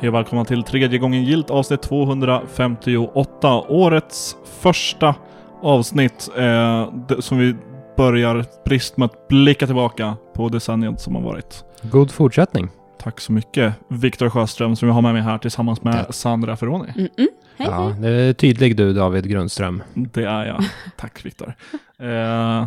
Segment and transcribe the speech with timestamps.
[0.00, 3.60] Hej och välkomna till tredje gången gilt avsnitt 258.
[3.68, 5.14] Årets första
[5.62, 7.56] avsnitt eh, som vi
[7.96, 11.64] börjar brist med att blicka tillbaka på decenniet som har varit.
[11.82, 12.68] God fortsättning.
[12.98, 16.14] Tack så mycket Viktor Sjöström som jag har med mig här tillsammans med Tack.
[16.14, 16.88] Sandra Ferroni.
[16.88, 17.28] Mm-mm.
[17.56, 19.82] Hej, Ja, det är tydlig du David Grundström.
[19.94, 20.64] Det är jag.
[20.96, 21.54] Tack Viktor.
[21.98, 22.66] Eh,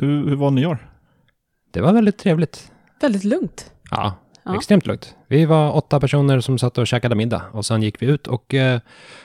[0.00, 0.78] hur, hur var nyår?
[1.70, 2.72] Det var väldigt trevligt.
[3.00, 3.72] Väldigt lugnt.
[3.90, 4.14] Ja,
[4.52, 4.56] Ja.
[4.58, 5.14] extremt lugnt.
[5.28, 8.54] Vi var åtta personer som satt och käkade middag och sen gick vi ut och
[8.54, 8.80] eh,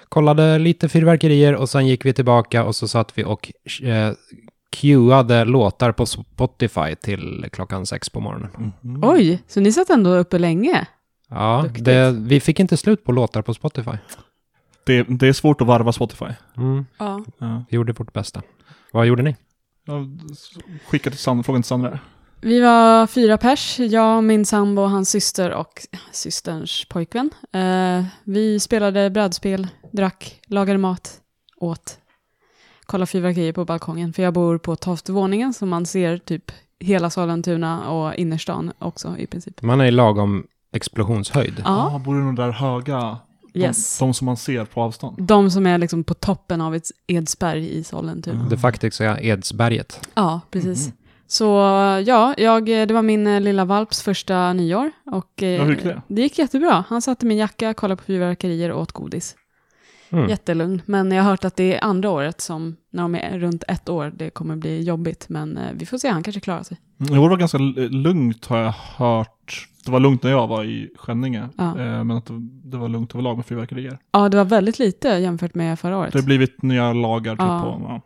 [0.09, 3.51] kollade lite fyrverkerier och sen gick vi tillbaka och så satt vi och
[3.84, 4.11] eh,
[4.70, 8.73] cueade låtar på Spotify till klockan sex på morgonen.
[8.82, 9.04] Mhm.
[9.04, 10.87] Oj, så ni satt ändå uppe länge?
[11.29, 13.91] Ja, det, vi fick inte slut på låtar på Spotify.
[14.85, 16.26] Det, det är svårt att varva Spotify.
[16.57, 17.23] Mm, Ja.
[17.37, 17.63] Ja.
[17.70, 18.41] vi gjorde vårt bästa.
[18.91, 19.35] Vad gjorde ni?
[19.85, 20.20] Jag
[21.13, 21.99] Sandra, frågan till Sandra.
[22.46, 27.29] Vi var fyra pers, jag, min sambo, hans syster och systerns pojkvän.
[27.51, 31.21] Eh, vi spelade brädspel, drack, lagade mat,
[31.57, 31.98] åt,
[32.85, 34.13] kollade fyrverkerier på balkongen.
[34.13, 35.12] För jag bor på tolfte
[35.55, 39.62] så man ser typ hela Sollentuna och innerstan också i princip.
[39.62, 41.62] Man är i lagom explosionshöjd.
[41.66, 43.18] Ja, Ah, bor det de där höga?
[43.54, 43.99] yes.
[43.99, 45.23] De, de som man ser på avstånd?
[45.23, 48.35] De som är liksom på toppen av ett Edsberg i Sollentuna.
[48.35, 48.49] Mm.
[48.49, 50.07] Det faktiska Edsberget.
[50.13, 50.88] Ja, precis.
[50.88, 50.96] Mhm.
[51.27, 51.45] Så
[52.05, 54.91] ja, jag, det var min eh, lilla valps första nyår.
[55.05, 56.01] Och, eh, Ja, hur gick det?
[56.07, 56.84] det gick jättebra.
[56.90, 59.35] Han satte min jacka, kollade på fyrverkerier och åt godis.
[60.09, 60.29] Mm.
[60.29, 60.82] Jättelugn.
[60.85, 63.90] Men jag har hört att det är andra året som, när de är runt ett
[63.90, 65.25] år, det kommer bli jobbigt.
[65.29, 66.78] Men eh, vi får se, han kanske klarar sig.
[67.12, 67.57] I år var ganska
[67.89, 69.67] lugnt har jag hört.
[69.85, 71.50] Det var lugnt när jag var i Skänninge.
[71.57, 71.63] Ja.
[71.79, 73.97] Eh, men att det, det var lugnt överlag med fyrverkerier.
[74.11, 76.13] Ja, det var väldigt lite jämfört med förra året.
[76.13, 77.61] Det har blivit nya lagar typ Ja.
[77.61, 77.85] på.
[77.88, 78.01] Ja.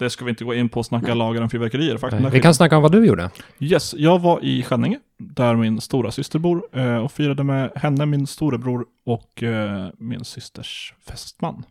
[0.00, 1.98] Det ska vi inte gå in på och snacka lagar om fyrverkerier.
[1.98, 3.30] Faktum Vi kan snacka om vad du gjorde.
[3.58, 8.06] Yes, jag var i Skänninge, där min stora syster bor, eh, och firade med henne,
[8.06, 11.62] min storebror och eh, min systers fästman.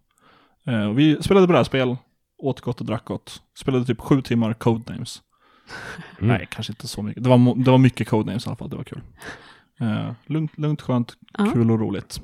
[0.68, 1.96] Eh, vi spelade brädspel,
[2.38, 3.42] åt gott och drack gott.
[3.58, 5.22] Spelade typ sju timmar Codenames.
[6.20, 6.38] Mm.
[6.38, 7.24] Nej, kanske inte så mycket.
[7.24, 9.02] Det var, det var mycket Codenames i alla fall, det var kul.
[10.26, 11.46] Lugnt, lugnt, skönt, Ja.
[11.54, 12.22] kul och roligt.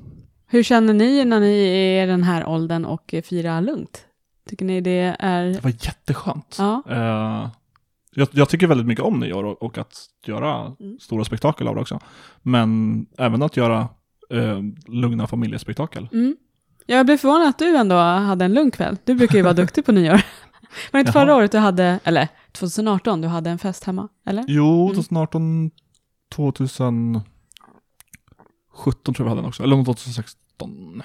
[0.47, 4.05] Hur känner ni när ni är i den här åldern och firar lugnt?
[4.50, 5.45] Tycker ni det är...
[5.45, 6.56] Det var jätteskönt.
[6.59, 6.83] Ja.
[6.89, 7.50] Eh,
[8.16, 9.94] jag, jag tycker väldigt mycket om nyår och, och att
[10.25, 11.00] göra Mm.
[11.00, 12.00] stora spektakel av det också.
[12.41, 13.88] Men även att göra
[14.29, 16.07] eh, lugna familjespektakel.
[16.13, 16.35] Mm.
[16.85, 18.97] Jag blev förvånad att du ändå hade en lugn kväll.
[19.03, 20.11] Du brukar ju vara duktig på nyår.
[20.91, 21.25] Var det inte Jaha.
[21.25, 24.07] förra året du hade, eller 2018, du hade en fest hemma?
[24.25, 24.45] Eller?
[24.47, 24.95] Jo, Mm.
[24.95, 25.72] 2018,
[26.35, 27.23] 2017
[29.13, 29.63] tror jag vi hade den också.
[29.63, 31.03] Eller 2016.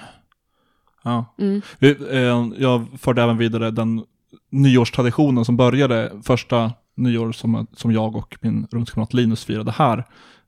[1.03, 1.25] Ja.
[1.39, 1.61] Mm.
[1.79, 4.03] Vi, eh, jag förde även vidare den
[4.49, 10.05] nyårstraditionen som började första nyår som, som jag och min rumskamrat Linus firade här.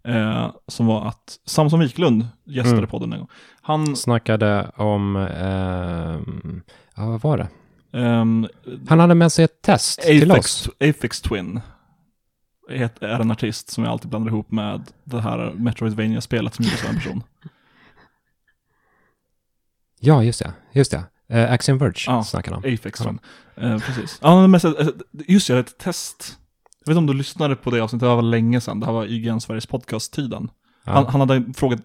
[0.08, 2.90] Eh, som var att Samson Wiklund gästade Mm.
[2.90, 3.28] podden en gång.
[3.62, 5.16] Han, Snackade om...
[5.16, 6.62] ehm,
[6.96, 7.48] ja, vad var det?
[8.00, 8.48] ehm,
[8.90, 10.70] Han hade med sig ett test till Aphex, oss.
[10.80, 11.62] Aphex Twin
[12.70, 16.84] är är en artist som jag alltid blandar ihop med det här Metroidvania-spelet som gjordes
[16.84, 17.24] av en person.
[20.04, 20.54] Ja, just det.
[20.74, 21.04] Just det.
[21.34, 22.24] Uh, Axiom Verge Ja.
[22.24, 22.74] snackade han om.
[22.74, 23.20] Aphex Twin.
[23.58, 24.20] Eh, precis.
[24.22, 24.88] Ja, men, eh,
[25.28, 26.38] just det, ett test.
[26.86, 28.80] Jag vet inte om du lyssnade på det avsnittet, det var länge sedan.
[28.80, 30.50] Det här var IGN Sveriges podcast-tiden.
[30.86, 30.92] Ja.
[30.92, 31.80] Han, han hade frågat,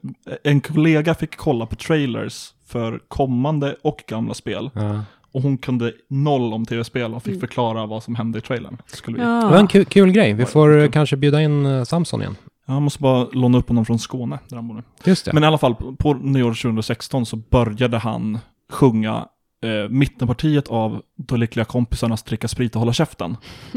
[0.45, 4.71] en kollega fick kolla på trailers för kommande och gamla spel.
[4.75, 5.03] Ja.
[5.33, 7.41] Och hon kunde noll om tv-spel och fick Mm.
[7.41, 8.77] förklara vad som hände i trailern.
[8.87, 9.23] Skulle vi.
[9.25, 9.59] Det var Ja.
[9.59, 10.33] en kul, kul grej.
[10.33, 12.37] Vi Ja, får eh, kanske bjuda in eh, Samson igen.
[12.69, 14.83] Jag måste bara låna upp honom från Skåne, där han bor nu.
[15.05, 15.33] Just det.
[15.33, 18.39] Men i alla fall, på- på nyår 2016 så började han
[18.73, 19.29] sjunga
[19.65, 23.37] eh, mittenpartiet av De lyckliga kompisarnas dricka sprit och hålla käften.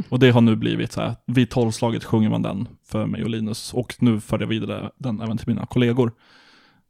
[0.09, 3.29] Och det har nu blivit så här, vid tolvslaget sjunger man den för mig och
[3.29, 3.73] Linus.
[3.73, 6.11] Och nu för jag vidare den även till mina kollegor.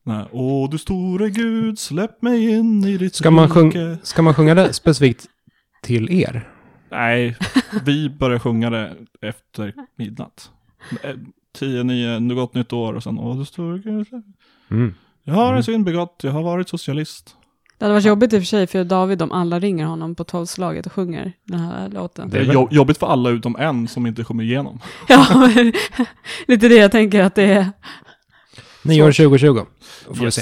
[0.03, 4.33] Nej, Åh du store Gud, släpp mig in i ditt Ska man sjung- Ska man
[4.33, 5.25] sjunga det specifikt
[5.83, 6.49] till er?
[6.91, 7.37] Nej,
[7.85, 10.51] vi börjar sjunga det efter midnatt.
[11.55, 14.07] Eh, 10, 9, nu gott nytt år och sen Åh du store Gud.
[14.71, 14.93] Mm.
[15.23, 15.57] Jag har Mm.
[15.57, 17.35] en synd begått, jag har varit socialist.
[17.77, 20.23] Det hade varit jobbigt i och för sig för David om alla ringer honom på
[20.23, 22.29] tolvslaget och sjunger den här låten.
[22.29, 24.79] Det Det är jobbigt för alla utom en som inte kommer igenom.
[25.07, 25.73] Ja, men
[26.47, 27.71] lite det jag tänker att det är.
[28.83, 29.65] Nyår 2020.
[30.07, 30.41] Då får vi se.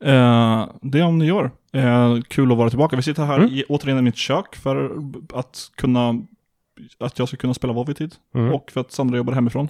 [0.00, 1.50] Eh, det är om nyår.
[1.76, 2.96] Uh, kul att vara tillbaka.
[2.96, 3.48] Vi sitter här Mm.
[3.50, 4.90] i, återigen i mitt kök för
[5.34, 6.14] att kunna
[6.98, 8.14] att jag ska kunna spela WoW i tid.
[8.34, 8.52] Mm.
[8.54, 9.68] Och för att Sandra jobbar hemifrån.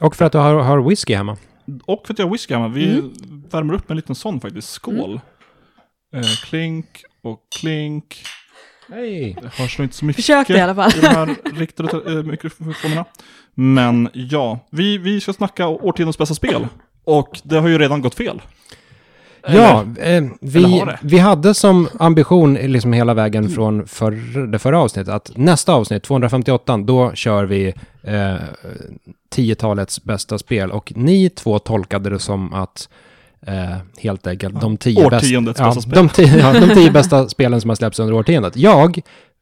[0.00, 1.36] Och för att du har, har whisky hemma.
[1.84, 2.68] Och för att jag har whisky hemma.
[2.68, 3.12] Vi Mm.
[3.50, 4.68] värmer upp med en liten sån faktiskt.
[4.68, 5.20] Skål.
[6.14, 6.86] Eh, klink
[7.22, 8.22] och klink.
[8.92, 9.36] Hej!
[9.42, 10.90] Det hörs nog inte så mycket Försökte i alla fall.
[10.96, 13.04] i de här riktade äh, mikrofonerna.
[13.54, 16.66] Men ja, vi, vi ska snacka årtiondens bästa spel.
[17.04, 18.42] Och det har ju redan gått fel.
[19.52, 25.14] Ja, eh, vi, vi hade som ambition liksom hela vägen från förr, det förra avsnittet
[25.14, 28.36] att nästa avsnitt, 258, då kör vi eh,
[29.36, 30.70] 10-talets bästa spel.
[30.70, 32.88] Och ni två tolkade det som att
[33.46, 35.16] eh, helt enkelt de tio bästa...
[35.16, 38.56] Årtiondets Ja, de, tio, ja, de tio bästa spelen som har släppts under årtiondet.
[38.56, 39.00] Jag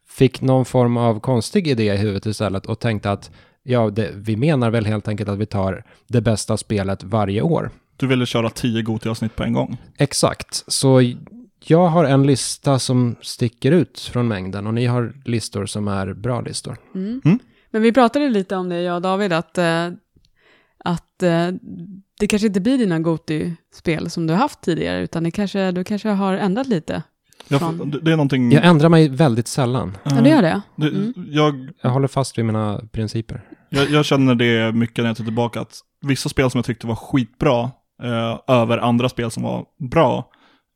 [0.09, 3.31] fick någon form av konstig idé i huvudet istället och tänkte att
[3.63, 7.71] ja, det, vi menar väl helt enkelt att vi tar det bästa spelet varje år.
[7.97, 9.77] Du ville köra tio Goti-avsnitt på en gång.
[9.97, 11.13] Exakt, så
[11.65, 16.13] jag har en lista som sticker ut från mängden och ni har listor som är
[16.13, 16.77] bra listor.
[16.95, 17.21] Mm.
[17.25, 17.39] Mm.
[17.71, 19.87] Men vi pratade lite om det, jag och David, att, eh,
[20.77, 21.47] att eh,
[22.19, 25.83] det kanske inte blir dina Goti-spel som du har haft tidigare, utan det kanske, du
[25.83, 27.03] kanske har ändrat lite.
[27.47, 28.51] Jag, Från- det, är någonting...
[28.51, 29.97] Jag ändrar mig väldigt sällan.
[30.03, 30.61] Ja, det gör det.
[30.75, 31.13] Det, Mm.
[31.29, 33.41] jag, Jag håller fast vid mina principer.
[33.69, 36.87] jag, jag känner det mycket när jag tar tillbaka, att vissa spel som jag tyckte
[36.87, 37.71] var skitbra,
[38.03, 40.29] eh, över andra spel som var bra,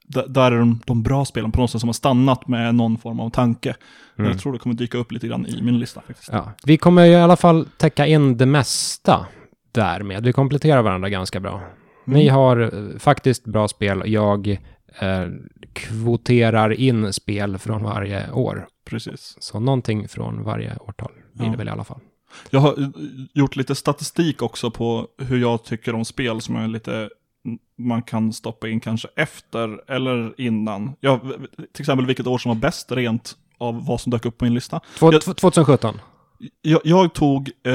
[0.07, 2.97] d- där är de, de bra spelen på något sätt som har stannat med någon
[2.97, 3.75] form av tanke.
[4.18, 4.31] Mm.
[4.31, 6.29] Jag tror det kommer dyka upp lite grann i min lista faktiskt.
[6.31, 9.25] Ja, vi kommer ju i alla fall täcka in det mesta
[9.71, 10.25] därmed.
[10.25, 11.62] Vi kompletterar varandra ganska bra.
[12.06, 12.35] Ni Mm.
[12.35, 14.03] har eh, faktiskt bra spel.
[14.06, 14.47] Jag
[15.00, 15.27] eh,
[15.74, 18.67] kvoterar in spel från varje år.
[18.89, 19.35] Precis.
[19.39, 21.51] Så någonting från varje årtal blir Ja.
[21.51, 22.00] det väl i alla fall.
[22.49, 22.87] Jag har eh,
[23.33, 27.09] gjort lite statistik också på hur jag tycker om spel som är lite
[27.77, 30.91] man kan stoppa in kanske efter eller innan.
[30.99, 31.19] Ja,
[31.73, 34.53] till exempel vilket år som var bäst rent av vad som dök upp på min
[34.53, 34.79] lista.
[34.97, 35.99] Två, Jag- tw- 2017.
[36.61, 37.73] Jag, jag tog, eh,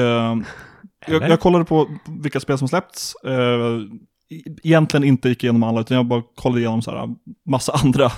[1.07, 3.15] jag, jag kollade på vilka spel som släppts.
[3.15, 3.79] Eh,
[4.63, 7.15] egentligen inte gick igenom alla, utan jag bara kollade igenom så här,
[7.45, 8.11] massa andra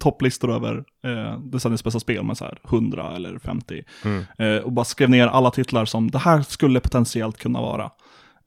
[0.00, 3.82] topplistor över eh, decenniets bästa spel med så här 100 eller 50.
[4.04, 4.24] Mm.
[4.38, 7.90] Eh, och bara skrev ner alla titlar som det här skulle potentiellt kunna vara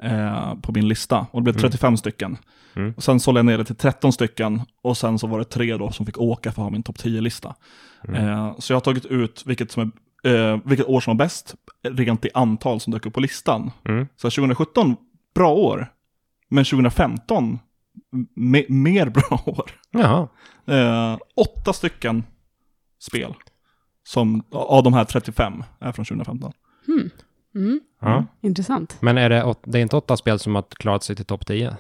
[0.04, 1.28] eh, på min lista.
[1.32, 1.62] Och det blev Mm.
[1.62, 2.38] 35 stycken.
[2.76, 2.94] Mm.
[2.98, 5.78] Och sen sålde jag ner det till 13 stycken och sen så var det tre
[5.78, 7.56] då som fick åka för att ha min topp 10-lista.
[8.08, 8.28] Mm.
[8.30, 9.92] Eh, så jag har tagit ut vilket, som
[10.24, 11.56] är, eh, vilket år som var bäst,
[11.88, 13.72] rent i antal som dök upp på listan.
[13.90, 14.08] Mm.
[14.16, 14.96] Så 2017,
[15.36, 15.92] bra år.
[16.50, 17.60] Men 2015,
[18.36, 19.72] me- mer bra år.
[19.92, 20.28] Jaha.
[20.68, 22.24] Eh, åtta stycken
[23.00, 23.34] spel
[24.04, 26.52] som, av de här 35 är från 2015.
[26.86, 27.10] Hmm.
[27.56, 27.80] Mm.
[28.02, 28.26] Ja.
[28.42, 28.98] Intressant.
[29.02, 31.78] Men är det, det är inte åtta spel som har klarat sig till topp 10?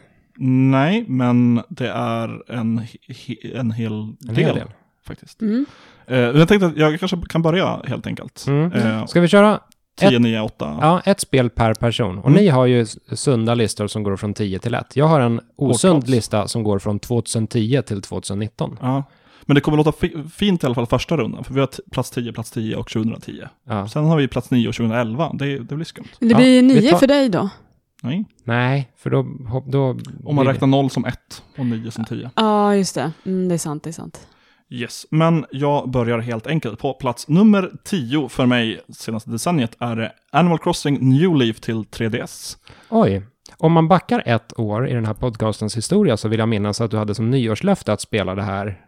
[0.71, 4.67] Nej, men det är en, he- en hel En del, hel del.
[5.07, 5.41] faktiskt.
[5.41, 5.65] Mm.
[6.07, 8.45] Eh, jag tänkte att jag kanske kan börja helt enkelt.
[8.47, 8.71] Mm.
[8.71, 9.59] Eh, Ska vi köra
[9.95, 10.77] 10, 9, 8.
[10.81, 12.17] ja, ett spel per person?
[12.17, 12.43] Och Mm.
[12.43, 14.95] ni har ju sunda listor som går från 10 till 1.
[14.95, 16.09] Jag har en osund Årtals.
[16.09, 18.77] lista som går från 2010 till 2019.
[18.81, 19.03] Ja.
[19.45, 22.11] Men det kommer låta fi- fint i alla fall första rundan, för vi har plats
[22.11, 23.43] 10, plats 10 och 2010.
[23.67, 23.87] Ja.
[23.87, 26.07] Sen har vi plats 9 och 2011, det, det blir skumt.
[26.19, 27.49] Det blir vi nio tar- för dig då?
[28.03, 28.25] Nej.
[28.43, 29.25] Nej, för då...
[29.67, 32.29] då Om man räknar 0 som 1 och 9 som 10.
[32.35, 33.11] Ja, just det.
[33.25, 34.27] Mm, det är sant, det är sant.
[34.69, 36.79] Yes, men jag börjar helt enkelt.
[36.79, 41.75] På plats nummer 10 för mig senaste decenniet är det Animal Crossing New Leaf till
[41.83, 42.57] 3DS.
[42.89, 43.21] Oj.
[43.57, 46.91] Om man backar ett år i den här podcastens historia så vill jag minnas att
[46.91, 48.81] du hade som nyårslöfte att spela det här.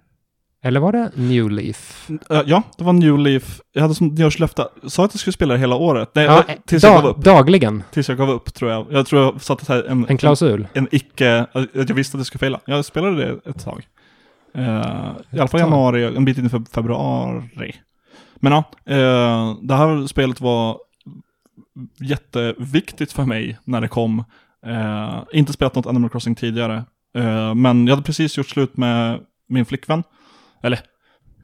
[0.64, 2.10] Eller var det New Leaf?
[2.30, 3.62] Eh, ja, det var New Leaf.
[3.74, 6.10] Jag hade som nyårslöfte, sa att jag skulle spela det hela året.
[6.14, 7.18] Nej, Ja, eh, tills jag gav upp.
[7.24, 7.84] dagligen.
[7.92, 8.86] Tills jag gav upp tror jag.
[8.90, 10.68] Jag tror jag satte här en, En klausul.
[10.74, 12.60] en icke, att jag visste att det skulle fela.
[12.66, 13.88] Jag spelade det ett tag.
[14.58, 17.76] Eh, I alla fall januari, en bit in i feb- februari.
[18.36, 20.78] Men ja, eh, det här spelet var
[22.00, 24.24] jätteviktigt för mig när det kom.
[24.66, 26.86] Eh, inte spelat något Animal Crossing tidigare.
[27.56, 30.04] Men jag hade precis gjort slut med min flickvän.
[30.64, 30.80] Eller,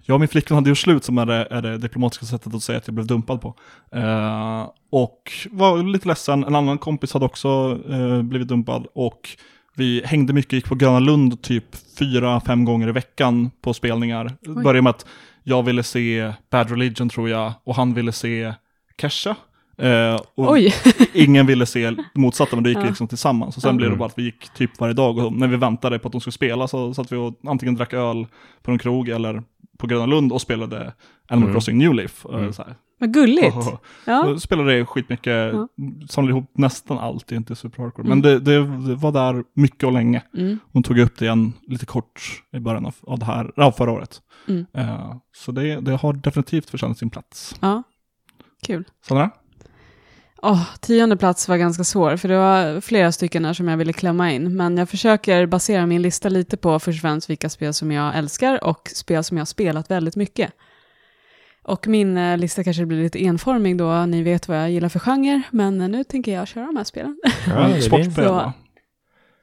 [0.05, 2.63] jag och min flickvän hade gjort slut som är det, är det diplomatiska sättet att
[2.63, 3.55] säga att jag blev dumpad på.
[3.91, 6.43] Eh, och var lite ledsen.
[6.43, 8.87] En annan kompis hade också eh, blivit dumpad.
[8.95, 9.29] Och
[9.75, 11.65] vi hängde mycket, gick på Gröna Lund typ
[11.99, 14.31] fyra, fem gånger i veckan på spelningar.
[14.47, 14.53] Oj.
[14.63, 15.05] Började med att
[15.43, 18.53] jag ville se Bad Religion tror jag, och han ville se
[19.01, 19.35] Kesha.
[19.77, 20.73] Eh, och Oj!
[21.13, 22.85] ingen ville se det motsatta, men det gick Ja.
[22.85, 23.55] liksom tillsammans.
[23.55, 23.77] Och sen Ja.
[23.77, 26.11] blev det bara att vi gick typ varje dag och när vi väntade på att
[26.11, 28.27] de skulle spela så satt vi och antingen drack öl
[28.63, 29.43] på en krog eller
[29.77, 30.93] på Gröna Lund och spelade
[31.27, 31.53] Animal Mm.
[31.55, 32.25] Crossing New Leaf.
[32.25, 32.53] Eh, Mm.
[32.53, 32.75] Så här.
[33.03, 33.55] Vad gulligt.
[34.05, 34.25] Ja.
[34.25, 35.67] Och spelade det skitmycket, Ja.
[36.09, 38.05] samlade ihop nästan allt, det är inte super hardcore.
[38.05, 38.19] Mm.
[38.19, 40.21] Men det, det, det var där mycket och länge.
[40.37, 40.59] Mm.
[40.73, 42.21] Hon tog upp det igen lite kort
[42.53, 44.21] i början av, av det här, ja, förra året.
[44.47, 44.65] Mm.
[44.73, 47.55] Eh, så det, det har definitivt förtjänat sin plats.
[47.61, 47.83] ja.
[48.67, 48.83] Kul.
[49.07, 49.29] Sandra?
[50.41, 53.93] Åh, tionde plats var ganska svår, för det var flera stycken där som jag ville
[53.93, 54.55] klämma in.
[54.57, 58.17] Men jag försöker basera min lista lite på först och främst vilka spel som jag
[58.17, 60.51] älskar och spel som jag har spelat väldigt mycket.
[61.63, 64.99] Och min eh, lista kanske blir lite enformig då, ni vet vad jag gillar för
[64.99, 67.17] genre, men eh, nu tänker jag köra de här spelen.
[67.47, 68.53] Ja, det Sportspel va?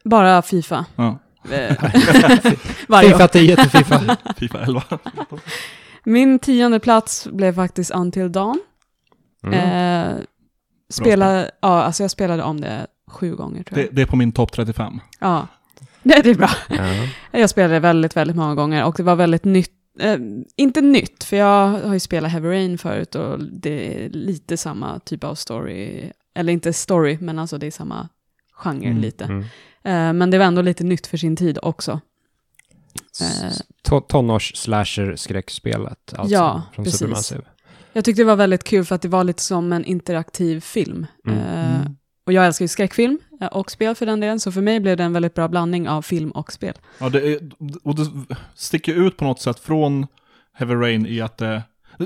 [0.04, 0.84] Bara Fifa.
[0.96, 1.18] Ja.
[1.52, 1.76] Eh,
[2.88, 3.08] varje.
[3.10, 4.16] Fifa 10 till Fifa.
[4.36, 4.82] Fifa 11.
[6.04, 8.60] Min tionde plats blev faktiskt Until Dawn.
[9.44, 9.54] Mm.
[10.10, 10.16] Eh,
[10.90, 13.94] spela, ja, alltså jag spelade om det sju gånger tror Det, jag.
[13.94, 15.00] det är på min topp 35.
[15.20, 15.46] Ja,
[16.02, 16.50] det, det är bra.
[16.68, 17.38] Ja.
[17.40, 19.72] Jag spelade väldigt, väldigt många gånger och det var väldigt nytt.
[19.98, 20.18] Eh,
[20.56, 24.98] inte nytt, för jag har ju spelat Heavy Rain förut och det är lite samma
[24.98, 26.10] typ av story.
[26.34, 28.08] Eller inte story, men alltså det är samma
[28.52, 29.24] genre Mm, lite.
[29.24, 29.40] Mm.
[29.84, 32.00] Eh, men det var ändå lite nytt för sin tid också.
[33.20, 33.52] Eh,
[33.88, 36.98] To- Tonårs-slasher-skräckspelet, alltså, Ja, från precis.
[37.00, 37.42] Supermassive.
[37.92, 41.06] Jag tyckte det var väldigt kul för att det var lite som en interaktiv film.
[41.26, 41.38] Mm.
[41.38, 41.80] Eh,
[42.26, 43.18] och jag älskar ju skräckfilm
[43.48, 46.02] och spel för den delen, så för mig blev det en väldigt bra blandning av
[46.02, 46.74] film och spel.
[46.98, 47.38] Ja, det är,
[47.82, 48.06] och det
[48.54, 50.06] sticker ut på något sätt från
[50.54, 51.62] Heavy Rain i att det,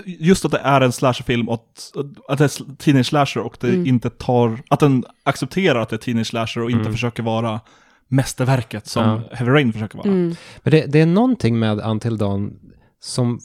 [0.07, 1.93] just att det är en slasherfilm och att,
[2.29, 3.87] att det är teenage slasher och det Mm.
[3.87, 6.93] inte tar, att den accepterar att det är teenage slasher och inte Mm.
[6.93, 7.61] försöker vara
[8.09, 9.37] mästerverket som Ja.
[9.37, 10.09] Heavy Rain försöker vara.
[10.09, 10.35] Mm.
[10.63, 12.57] Men det, det är någonting med Until Dawn
[13.01, 13.41] som...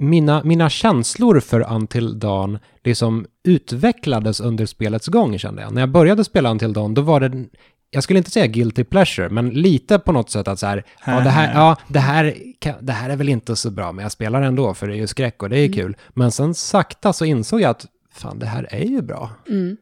[0.00, 5.72] Mina, mina känslor för Until Dawn liksom utvecklades under spelets gång, kände jag.
[5.74, 7.44] När jag började spela Until Dawn, då var det...
[7.90, 11.20] Jag skulle inte säga guilty pleasure, men lite på något sätt att så här, ja
[11.20, 14.12] det här, ja, det här, kan, det här är väl inte så bra, men jag
[14.12, 15.72] spelar ändå för det är ju skräck och det är Mm.
[15.78, 15.96] kul.
[16.10, 19.30] Men sen sakta så insåg jag att fan, det här är ju bra.
[19.48, 19.76] Mm.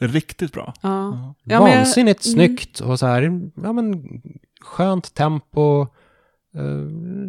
[0.00, 0.74] Riktigt bra.
[0.82, 0.88] Ja.
[0.90, 1.34] Ja.
[1.44, 2.34] Ja, men jag- Vansinnigt mm.
[2.34, 3.22] snyggt och så här,
[3.62, 4.04] ja men
[4.60, 5.80] skönt tempo,
[6.54, 6.62] eh,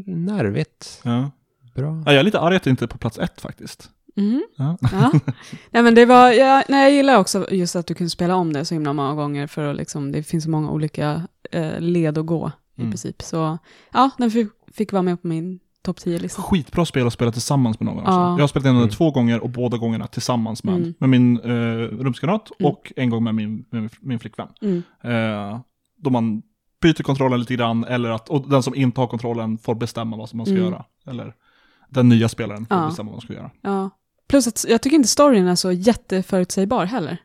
[0.05, 1.31] nervigt, Ja.
[1.73, 2.03] Bra.
[2.05, 3.89] Ja, jag är lite arg att det inte är på plats ett faktiskt.
[4.17, 4.43] Mm.
[4.57, 4.77] Ja.
[4.81, 5.11] Ja.
[5.71, 8.53] Nej, men det var, ja, nej, jag gillar också just att du kunde spela om
[8.53, 12.17] det så himla många gånger för att liksom, det finns så många olika eh, led
[12.17, 12.91] att gå i Mm.
[12.91, 13.21] princip.
[13.21, 13.57] Så
[13.93, 16.41] ja, den fick, fick vara med på min topp 10-lista.
[16.41, 18.11] Skitbra spel att spela tillsammans med någon också.
[18.11, 18.31] Ja.
[18.31, 18.95] Jag har spelat igenom det Mm.
[18.95, 20.93] två gånger och båda gångerna tillsammans med, Mm.
[20.99, 21.49] med min eh,
[22.03, 22.71] rumskamrat Mm.
[22.71, 24.47] och en gång med min, med min flickvän.
[24.61, 24.83] Mm.
[25.03, 25.59] Eh,
[25.97, 26.41] då man
[26.81, 30.29] byter kontrollen lite grann, eller att, och den som inte har kontrollen får bestämma vad
[30.29, 30.65] som man ska Mm.
[30.71, 30.85] göra.
[31.07, 31.33] Eller
[31.91, 32.85] den nya spelaren får Ja.
[32.87, 33.51] bestämma vad man ska göra.
[33.61, 33.89] Ja.
[34.29, 37.17] Plus att jag tycker inte storyn är så jätteförutsägbar heller.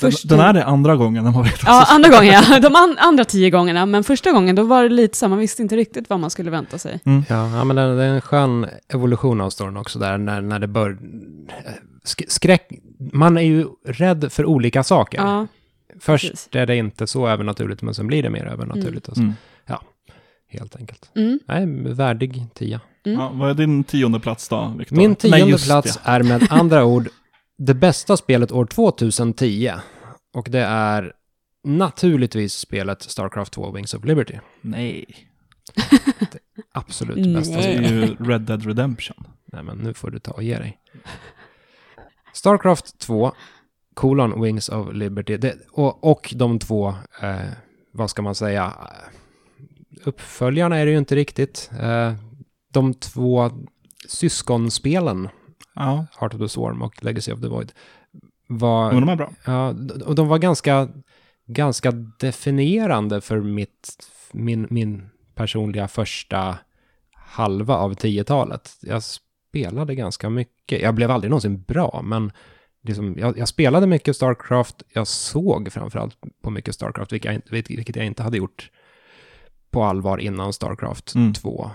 [0.00, 2.60] Den, Först- den är det andra gången när man vet Ja, andra gången ja.
[2.62, 5.62] De an, andra tio gångerna, men första gången då var det lite så, man visste
[5.62, 7.00] inte riktigt vad man skulle vänta sig.
[7.04, 10.58] Ja, ja men det, det är en skön evolution av storyn också där, när, när
[10.58, 10.98] det bör...
[12.04, 12.70] sk- Skräck...
[13.12, 15.18] Man är ju rädd för olika saker.
[15.18, 15.46] Ja,
[16.00, 16.48] Först precis.
[16.52, 19.08] är det inte så övernaturligt, men sen blir det mer övernaturligt.
[19.08, 19.22] Alltså.
[19.22, 19.34] Mm.
[20.50, 21.10] Helt enkelt.
[21.14, 21.38] mm.
[21.46, 22.80] Nej, värdig tia.
[23.06, 23.20] Mm.
[23.20, 24.96] Ja, vad är din tionde plats då, Viktor?
[24.96, 26.10] Min Nej, tionde just plats det.
[26.10, 27.08] är med andra ord
[27.58, 29.72] det bästa spelet år 2010.
[30.34, 31.12] Och det är
[31.64, 34.34] naturligtvis spelet Starcraft 2 Wings of Liberty.
[34.60, 35.04] Nej.
[36.72, 37.34] Absolut Nej.
[37.34, 37.90] bästa Det spelet.
[37.90, 39.16] är ju Red Dead Redemption.
[39.52, 40.78] Nej, men nu får du ta och ge dig.
[42.32, 43.32] Starcraft 2,
[43.94, 46.88] colon Wings of Liberty, det, och, och de två,
[47.22, 47.36] eh,
[47.92, 48.74] vad ska man säga,
[50.04, 51.70] uppföljarna är det ju inte riktigt.
[51.80, 52.14] Eh,
[52.72, 53.50] de två
[54.08, 55.28] syskonspelen,
[55.74, 57.72] Ja, Heart of the Swarm och Legacy of the Void,
[58.46, 59.32] var, men de är bra.
[59.46, 59.74] ja,
[60.06, 60.88] och de var ganska,
[61.46, 61.90] ganska
[62.20, 63.98] definierande för mitt,
[64.32, 66.58] min, min personliga första
[67.14, 68.70] halva av 10-talet.
[68.80, 70.80] Jag spelade ganska mycket.
[70.80, 72.32] Jag blev aldrig någonsin bra, men
[72.82, 74.82] liksom, jag, jag spelade mycket Starcraft.
[74.94, 78.70] Jag såg framförallt på mycket Starcraft, vilket jag, vilket jag inte hade gjort
[79.70, 81.32] på allvar innan Starcraft Mm.
[81.32, 81.70] 2.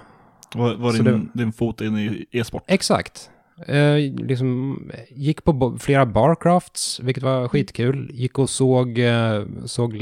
[0.56, 2.64] Var, var Så din, din fot in i e-sport?
[2.68, 3.30] Exakt.
[3.68, 8.10] Eh, liksom, gick på bo- flera barcrafts, vilket var skitkul.
[8.14, 9.94] Gick och såg, eh, såg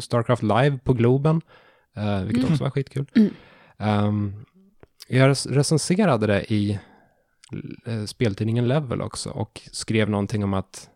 [0.00, 1.40] Starcraft live på Globen,
[1.96, 2.52] eh, vilket Mm.
[2.52, 3.06] också var skitkul.
[3.16, 3.30] Mm.
[3.78, 4.32] Ehm,
[5.08, 6.78] jag rec- recenserade det i
[7.86, 10.88] eh, speltidningen Level också och skrev någonting om att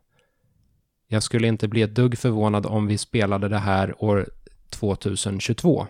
[1.09, 4.27] jag skulle inte bli ett dugg förvånad om vi spelade det här år
[4.71, 5.87] 2022.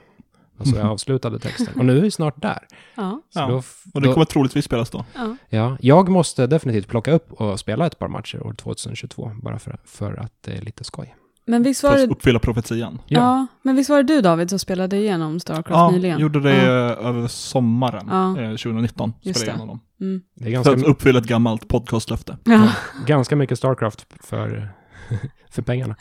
[0.58, 1.78] Och så jag avslutade texten.
[1.78, 2.58] Och nu är vi snart där.
[2.94, 3.56] Ja, Så Ja, då,
[3.94, 5.04] Och det då- kommer troligtvis spelas då.
[5.14, 5.36] ja.
[5.48, 9.78] Ja, jag måste definitivt plocka upp och spela ett par matcher år 2022, bara för,
[9.84, 11.14] för att det är lite skoj.
[11.46, 13.00] Men visst För var att det, uppfylla profetian.
[13.06, 13.46] ja.
[13.62, 16.18] men visst var det du David som spelade igenom Starcraft Ja, nyligen?
[16.20, 16.92] gjorde det Ja.
[17.00, 18.40] eh, över sommaren Ja.
[18.42, 19.12] eh, 2019.
[19.20, 19.62] Just Spelade det.
[19.62, 19.80] igenom dem.
[20.00, 20.22] Mm.
[20.34, 22.38] Det är För ganska, att uppfylla ett gammalt podcastlöfte.
[22.44, 22.68] Ja.
[23.06, 24.74] ganska mycket Starcraft för,
[25.50, 25.96] för pengarna.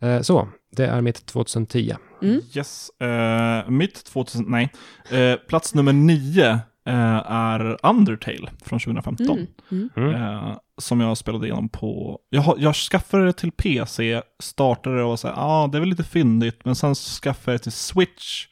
[0.00, 1.94] Eh, Så, det är mitt 2010.
[2.22, 2.40] Mm.
[2.56, 2.90] Yes.
[3.00, 4.72] Eh, mitt 2000, nej.
[5.10, 6.50] Eh, plats nummer nio
[6.86, 9.26] eh, är Undertale från 2015.
[9.30, 9.46] Mm.
[9.70, 9.90] Mm.
[9.96, 10.14] Mm.
[10.14, 12.18] Eh, som jag spelade igenom på...
[12.30, 15.88] Jag, jag skaffade det till PC, startade det och sa ja ah, det är väl
[15.88, 18.46] lite fyndigt, men sen skaffade jag det till Switch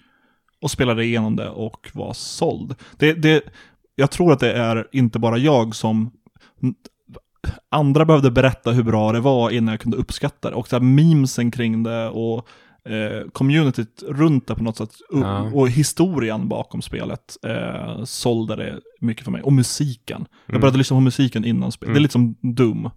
[0.60, 2.74] och spelade igenom det och var såld.
[2.96, 3.42] Det, det,
[3.94, 6.10] jag tror att det är inte bara jag som...
[7.68, 10.56] Andra behövde berätta hur bra det var innan jag kunde uppskatta det.
[10.56, 12.48] Och så här memesen kring det och
[12.92, 15.40] eh, communityt runt det på något sätt Ja.
[15.54, 19.42] och historien bakom spelet eh, sålde det mycket för mig.
[19.42, 20.26] Och musiken.
[20.46, 20.60] Jag Mm.
[20.60, 21.94] började lyssna på musiken innan spelet.
[21.94, 22.02] Det är Mm.
[22.02, 22.90] lite som Doom.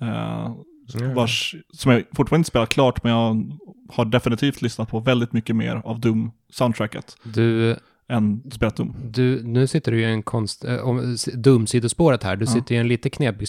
[0.00, 0.52] Eh,
[1.00, 1.14] Mm.
[1.14, 3.52] vars, som jag fortfarande inte spelat klart, men jag
[3.92, 7.76] har definitivt lyssnat på väldigt mycket mer av Doom-soundtracket Du,
[8.08, 8.94] än spelat Doom.
[9.04, 10.64] du, nu sitter du i en konst...
[10.64, 12.36] Äh, om, Doom-sidospåret här.
[12.36, 12.50] Du Ja.
[12.50, 13.48] sitter i en lite knepig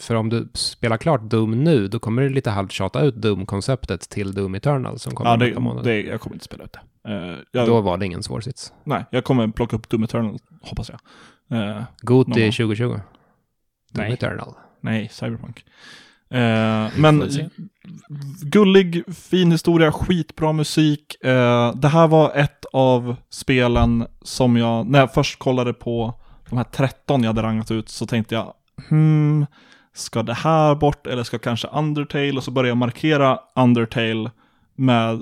[0.00, 4.08] För om du spelar klart Doom nu, då kommer du lite halvt tjata ut Doom-konceptet
[4.08, 5.90] till Doom Eternal som kommer Ja, om det, månader.
[5.90, 6.72] det, jag kommer inte spela ut
[7.04, 7.12] det.
[7.12, 8.72] Eh, jag, Då var det ingen svår sits.
[8.84, 11.00] Nej, jag kommer plocka upp Doom Eternal, hoppas jag.
[11.60, 12.52] Eh, Goti Någon gång.
[12.52, 12.84] 2020.
[12.84, 13.00] Doom
[13.92, 14.12] Nej.
[14.12, 14.54] Eternal.
[14.80, 15.64] nej, Cyberpunk.
[16.30, 17.30] Eh, men
[18.42, 21.24] gullig, fin historia, skitbra musik.
[21.24, 26.56] Eh, det här var ett av spelen som jag, när jag först kollade på de
[26.56, 28.54] här 13 jag hade rangat ut, så tänkte jag,
[28.88, 29.46] hmm,
[29.94, 32.32] ska det här bort eller ska kanske Undertale?
[32.32, 34.30] Och så började jag markera Undertale
[34.76, 35.20] med,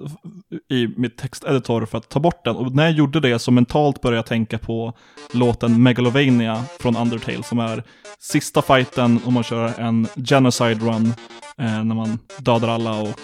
[0.71, 2.57] i mitt texteditor för att ta bort den.
[2.57, 4.93] Och när jag gjorde det så mentalt började jag tänka på
[5.33, 7.83] låten Megalovania från Undertale som är
[8.19, 11.15] sista fighten om man kör en genocide run
[11.59, 13.21] eh, när man dödar alla och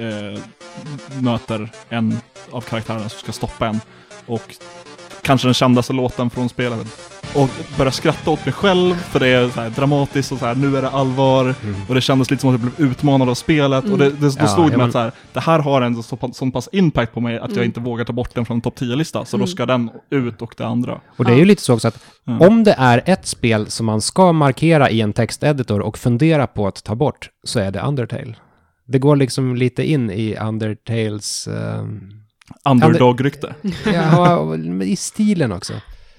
[0.00, 0.38] eh,
[1.22, 2.16] möter en
[2.50, 3.80] av karaktärerna som ska stoppa en.
[4.26, 4.56] Och
[5.22, 6.86] kanske den kändaste låten från spelet.
[7.34, 7.48] Och
[7.78, 10.76] börja skratta åt mig själv för det är så här dramatiskt och så här, nu
[10.76, 11.54] är det allvar.
[11.62, 11.74] Mm.
[11.88, 13.84] Och det kändes lite som att jag blev utmanad av spelet.
[13.84, 13.92] Mm.
[13.92, 16.02] Och det, det, då Ja, slog det mig att så här, det här har en
[16.02, 17.64] så, sån pass impact på mig att jag Mm.
[17.66, 19.24] inte vågar ta bort den från topp 10-lista.
[19.24, 19.46] Så då Mm.
[19.48, 21.00] ska den ut och det andra.
[21.16, 22.46] Och det är ju lite så också att Ja.
[22.46, 26.66] om det är ett spel som man ska markera i en texteditor och fundera på
[26.66, 28.34] att ta bort, så är det Undertale.
[28.86, 31.48] Det går liksom lite in i Undertales...
[31.48, 32.00] ehm,
[32.64, 33.54] Underdog-rykte.
[33.84, 35.72] ja, i stilen också.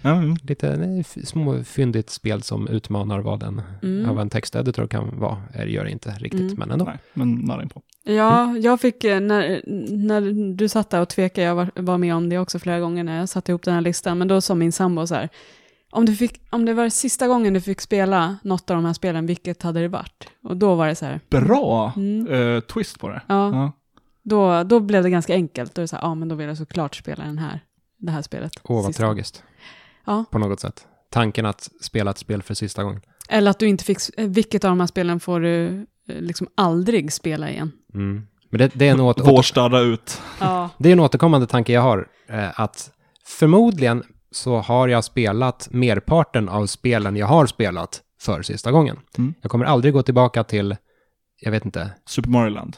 [0.03, 0.35] Mm.
[0.43, 4.05] Lite nej, småfyndigt spel som utmanar vad en, Mm.
[4.05, 5.37] ja, vad en texteditor kan vara.
[5.53, 6.55] Det gör det inte riktigt, Mm.
[6.57, 6.85] men ändå.
[6.85, 7.81] Nej, men nära inpå.
[8.03, 9.61] Ja, jag fick, eh, när,
[9.97, 13.03] när du satt där och tvekade, jag var, var med om det också flera gånger
[13.03, 15.29] när jag satte ihop den här listan, men då sa min sambo så här,
[15.91, 18.93] om, du fick, om det var sista gången du fick spela något av de här
[18.93, 20.27] spelen, vilket hade det varit?
[20.43, 23.21] Och då var det så här, Bra mm, eh, twist på det.
[23.27, 23.71] ja, Ja.
[24.31, 25.75] Då, då blev det ganska enkelt.
[25.75, 27.59] Då är det så här, ja men då vill jag såklart spela den här,
[27.97, 28.51] det här spelet.
[28.63, 29.03] Åh, vad sista.
[29.03, 29.43] tragiskt.
[30.05, 30.25] Ja.
[30.31, 30.87] På något sätt.
[31.09, 33.01] Tanken att spela ett spel för sista gången.
[33.29, 35.67] Eller att du inte fick, eh, vilket av de här spelen får du
[36.07, 37.71] eh, liksom aldrig spela igen?
[37.93, 38.27] Mm.
[38.49, 40.21] Men det, det, är en åter, Vårstäda ut.
[40.39, 40.69] Ja.
[40.77, 42.07] det är en återkommande tanke jag har.
[42.27, 42.91] Eh, att
[43.25, 48.99] förmodligen så har jag spelat merparten av spelen jag har spelat för sista gången.
[49.17, 49.33] Mm.
[49.41, 50.75] Jag kommer aldrig gå tillbaka till,
[51.39, 52.77] jag vet inte, Super Mario Land.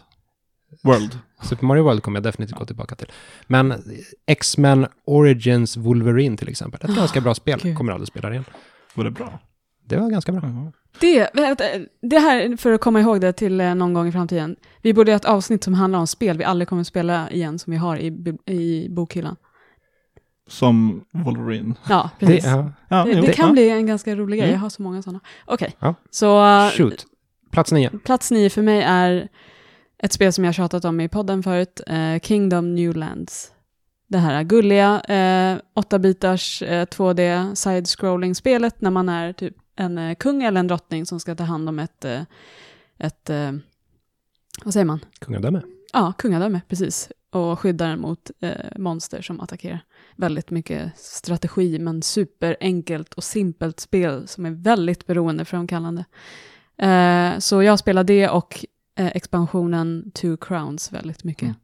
[0.83, 1.19] World.
[1.43, 3.11] Super Mario World kommer jag definitivt gå tillbaka till.
[3.47, 3.73] Men
[4.27, 7.77] X-Men Origins Wolverine till exempel, ett ganska bra spel, Gud.
[7.77, 8.45] kommer aldrig spela det igen.
[8.95, 9.39] Var det bra?
[9.87, 10.41] Det var ganska bra.
[10.43, 10.71] Ja.
[10.99, 11.29] Det,
[12.01, 14.55] det här, för att komma ihåg det till eh, någon gång i framtiden.
[14.81, 17.71] Vi borde ha ett avsnitt som handlar om spel vi aldrig kommer spela igen, som
[17.71, 19.35] vi har i, i bokhyllan.
[20.47, 21.73] Som Wolverine.
[21.89, 22.43] Ja, Det, precis.
[22.43, 22.71] Det, ja.
[22.87, 23.33] Ja, det, jo.
[23.33, 23.51] kan ja.
[23.53, 24.53] bli en ganska rolig grej, Mm.
[24.55, 25.19] jag har så många sådana.
[25.45, 25.95] Okej, Ja.
[26.09, 27.05] så eh, Shoot.
[27.51, 27.89] Plats nio.
[27.89, 29.27] plats nio för mig är
[30.03, 33.51] ett spel som jag tjatat om i podden förut, eh, Kingdom Newlands.
[34.07, 40.43] Det här gulliga, eh, 8-bitars eh, 2D side-scrolling-spelet när man är typ en eh, kung
[40.43, 42.21] eller en drottning som ska ta hand om ett, eh,
[42.97, 43.51] ett eh,
[44.63, 44.99] vad säger man?
[45.19, 45.61] Kungadöme.
[45.93, 47.09] Ja, kungadöme, precis.
[47.31, 49.85] Och skyddar mot eh, monster som attackerar.
[50.15, 56.05] Väldigt mycket strategi, men superenkelt och simpelt spel som är väldigt beroendeframkallande.
[56.77, 61.43] Eh, så jag spelar det och eh, expansionen Two Crowns väldigt mycket.
[61.43, 61.55] Mm.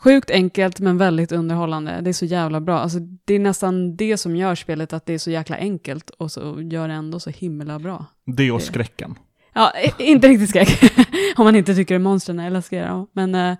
[0.00, 2.00] Sjukt enkelt men väldigt underhållande.
[2.00, 2.78] Det är så jävla bra.
[2.78, 6.32] Alltså, det är nästan det som gör spelet att det är så jäkla enkelt och
[6.32, 8.04] så gör det ändå så himla bra.
[8.24, 9.14] Det och skräcken.
[9.52, 10.92] Ja, inte riktigt skräck.
[11.36, 12.86] Om man inte tycker att monstren är läskiga.
[12.86, 13.06] Ja.
[13.12, 13.56] Men eh,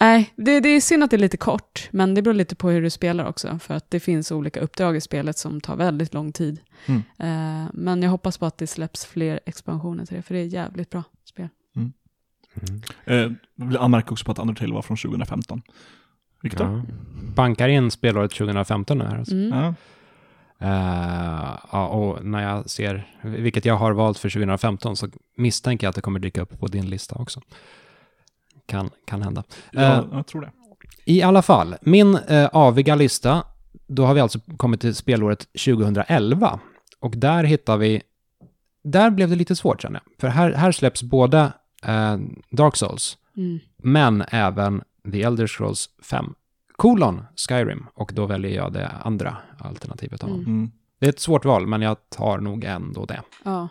[0.00, 1.88] nej, det, det är synd att det är lite kort.
[1.90, 3.58] Men det beror lite på hur du spelar också.
[3.58, 6.60] För att det finns olika uppdrag i spelet som tar väldigt lång tid.
[6.86, 7.02] Mm.
[7.18, 10.22] Eh, men jag hoppas på att det släpps fler expansioner till det.
[10.22, 11.02] För det är jävligt bra.
[13.04, 13.16] Eh,
[13.54, 15.62] jag vill anmärka också på att Undertale var från 2015.
[16.42, 16.66] Viktor?
[16.66, 16.94] Ja.
[17.34, 19.18] Bankar in spelåret 2015 nu här.
[19.18, 19.34] Alltså.
[19.34, 19.58] Mm.
[19.58, 19.74] Ja.
[20.62, 25.88] Eh, ja, och när jag ser vilket jag har valt för 2015 så misstänker jag
[25.88, 27.40] att det kommer dyka upp på din lista också.
[28.66, 29.44] Kan, kan hända.
[29.72, 30.50] Ja, Eh, jag tror det.
[31.04, 33.44] I alla fall, min eh, aviga lista,
[33.86, 36.60] då har vi alltså kommit till spelåret 2011.
[37.00, 38.02] Och där hittar vi,
[38.84, 40.20] där blev det lite svårt känner jag.
[40.20, 41.52] För här, här släpps både
[41.86, 42.16] eh,
[42.50, 43.58] Dark Souls, Mm.
[43.76, 46.34] men även The Elder Scrolls 5,
[46.76, 47.86] kolon Skyrim.
[47.94, 50.30] Och då väljer jag det andra alternativet av.
[50.30, 50.70] Mm.
[51.00, 53.20] Det är ett svårt val, men jag tar nog ändå det.
[53.44, 53.68] Ja.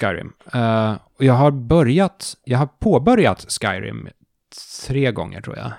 [0.00, 0.32] Skyrim.
[0.52, 4.08] Eh, och jag har börjat, jag har påbörjat Skyrim
[4.86, 5.72] tre gånger tror jag.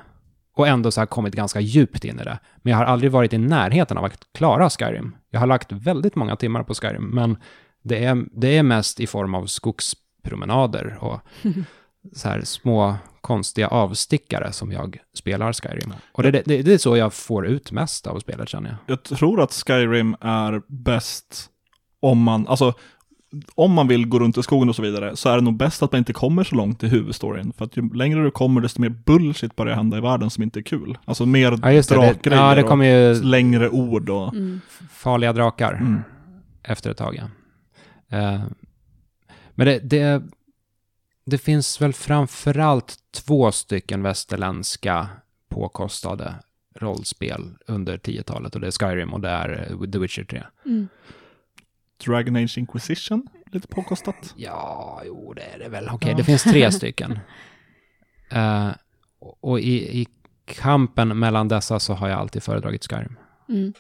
[0.54, 2.40] Och ändå så har kommit ganska djupt in i det.
[2.58, 5.16] Men jag har aldrig varit i närheten av att klara Skyrim.
[5.30, 7.38] Jag har lagt väldigt många timmar på Skyrim, men
[7.84, 9.46] det är, det är mest i form av
[10.20, 11.20] skogspromenader och
[12.14, 15.94] så här små konstiga avstickare som jag spelar Skyrim.
[16.12, 18.78] Och det, det, det är så jag får ut mest av spelet känner jag.
[18.88, 21.50] Jag tror att Skyrim är bäst
[22.02, 22.74] om man, alltså
[23.56, 25.84] om man vill gå runt i skogen och så vidare, så är det nog bäst
[25.84, 27.54] att man inte kommer så långt i huvudstoryn.
[27.58, 30.60] För att ju längre du kommer, desto mer bullshit börjar hända i världen som inte
[30.60, 30.98] är kul.
[31.06, 34.34] Alltså mer Ja, drakgrejer ja, det kommer ju och längre ord och...
[34.34, 34.62] Mm.
[34.92, 35.74] farliga drakar.
[35.74, 36.02] Mm.
[36.64, 37.16] efter ett tag.
[37.16, 37.30] Ja.
[38.18, 38.42] Eh,
[39.60, 40.24] men det, det,
[41.26, 45.10] det finns väl framförallt två stycken västerländska
[45.50, 46.36] påkostade
[46.76, 50.44] rollspel under 10-talet och det är Skyrim och det är eh, The Witcher 3.
[50.66, 50.88] Mm.
[52.06, 54.34] Dragon Age Inquisition, lite påkostat.
[54.38, 55.90] Ja, jo, det är det väl.
[55.90, 56.18] Okej, Ja.
[56.18, 57.20] det finns tre stycken.
[58.32, 58.70] Eh,
[59.20, 60.08] och i, i
[60.46, 63.16] kampen mellan dessa så har jag alltid föredragit Skyrim.
[63.50, 63.74] Mm.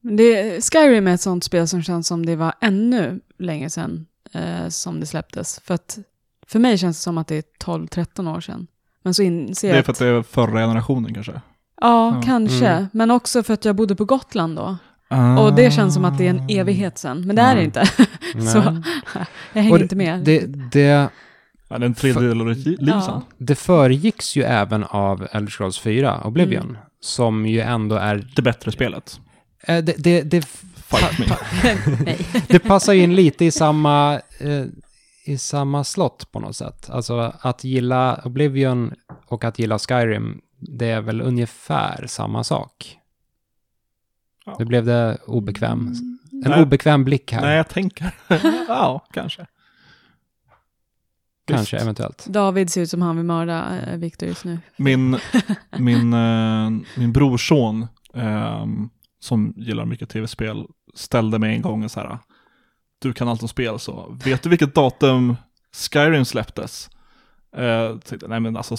[0.00, 4.68] Det, Skyrim är ett sånt spel som känns som det var ännu längre sedan eh,
[4.68, 5.60] som det släpptes.
[5.64, 5.98] För att
[6.46, 8.66] för mig känns det som att det är 12-13 år sedan.
[9.02, 11.32] Men så inser Det jag är för att det är förra generationen kanske.
[11.32, 11.40] Ja,
[12.14, 12.22] Ja.
[12.24, 12.68] kanske.
[12.68, 12.86] Mm.
[12.92, 14.76] Men också för att jag bodde på Gotland då.
[15.40, 17.26] Och det känns som att det är en evighet sedan.
[17.26, 17.86] Men det är det inte.
[18.52, 18.58] så
[19.52, 20.20] jag hänger Och inte med.
[20.24, 20.40] Det,
[20.72, 21.08] det,
[21.68, 23.22] Ja, det är en tredjedel av ditt liv Ja.
[23.38, 26.76] det föregicks ju även av Elder Scrolls 4, Oblivion, Mm.
[27.00, 28.28] som ju ändå är...
[28.36, 29.20] Det bättre spelet.
[29.62, 30.46] eh, Det, det, det,
[30.92, 32.16] Fight me.
[32.48, 34.64] Det passar ju in lite i samma, eh,
[35.24, 36.90] i samma slott på något sätt.
[36.90, 38.94] Alltså att gilla Oblivion
[39.26, 42.98] och att gilla Skyrim, det är väl ungefär samma sak.
[44.46, 44.56] Ja.
[44.58, 45.94] Nu blev det obekväm.
[46.44, 46.62] En Nej.
[46.62, 48.14] obekväm blick här, Nej, jag tänker.
[48.68, 49.46] ja, kanske.
[51.46, 52.26] kanske, eventuellt.
[52.26, 54.58] David ser ut som han vill mörda eh, Victor just nu.
[54.76, 55.18] Min,
[55.78, 58.88] min, eh, min brorson, ehm,
[59.20, 62.18] som gillar mycket tv-spel, ställde mig en gång så här,
[62.98, 65.36] du kan allt om spel, så vet du vilket datum
[65.72, 66.90] Skyrim släpptes?
[67.58, 68.76] Uh, tänkte, nej men alltså,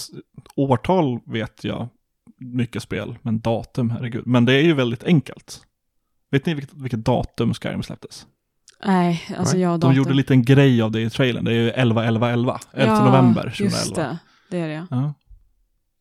[0.56, 1.90] årtal vet jag
[2.38, 4.28] mycket spel, men datum, herregud.
[4.28, 5.62] Men det är ju väldigt enkelt.
[6.32, 8.28] Vet ni vilket, vilket datum Skyrim släpptes?
[8.86, 9.98] Nej, alltså jag och De datorn.
[9.98, 12.96] gjorde en liten grej av det i trailern, det är ju 11 11 11, 11
[12.96, 13.78] ja, november 2011.
[13.78, 14.18] just det.
[14.50, 15.14] Det är det ja.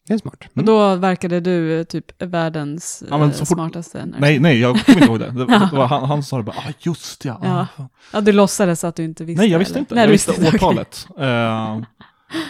[0.08, 0.44] Det är smart.
[0.56, 4.06] Och då verkade du eh, typ världens Ja, men eh, så fort- smartaste.
[4.06, 5.30] när- Nej, nej, jag kommer inte ihåg det.
[5.30, 7.40] Det, det var, han, han sa det bara, ah, just ja.
[7.42, 7.66] Ja.
[7.76, 7.88] Ah.
[8.12, 9.42] Ja, du låtsades att du inte visste.
[9.42, 9.80] Nej, jag visste eller?
[9.80, 9.94] inte.
[9.94, 10.48] Nej, jag visste inte.
[10.56, 11.06] Årtalet.
[11.18, 11.80] Eh,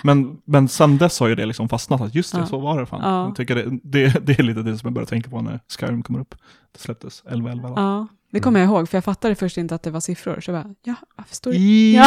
[0.03, 2.47] men, men sen dess har ju det liksom fastnat, att just det, Ja.
[2.47, 3.01] så var det fan.
[3.03, 3.27] Ja.
[3.27, 6.03] Jag tycker det, det, det är lite det som jag börjar tänka på när Skyrim
[6.03, 6.35] kommer upp.
[6.73, 7.75] Det släpptes 11 11 va?
[7.77, 10.41] Ja, det kommer jag ihåg, för jag fattade först inte att det var siffror.
[10.41, 11.59] Så jag bara, ja, varför står det?
[11.93, 12.07] Ja.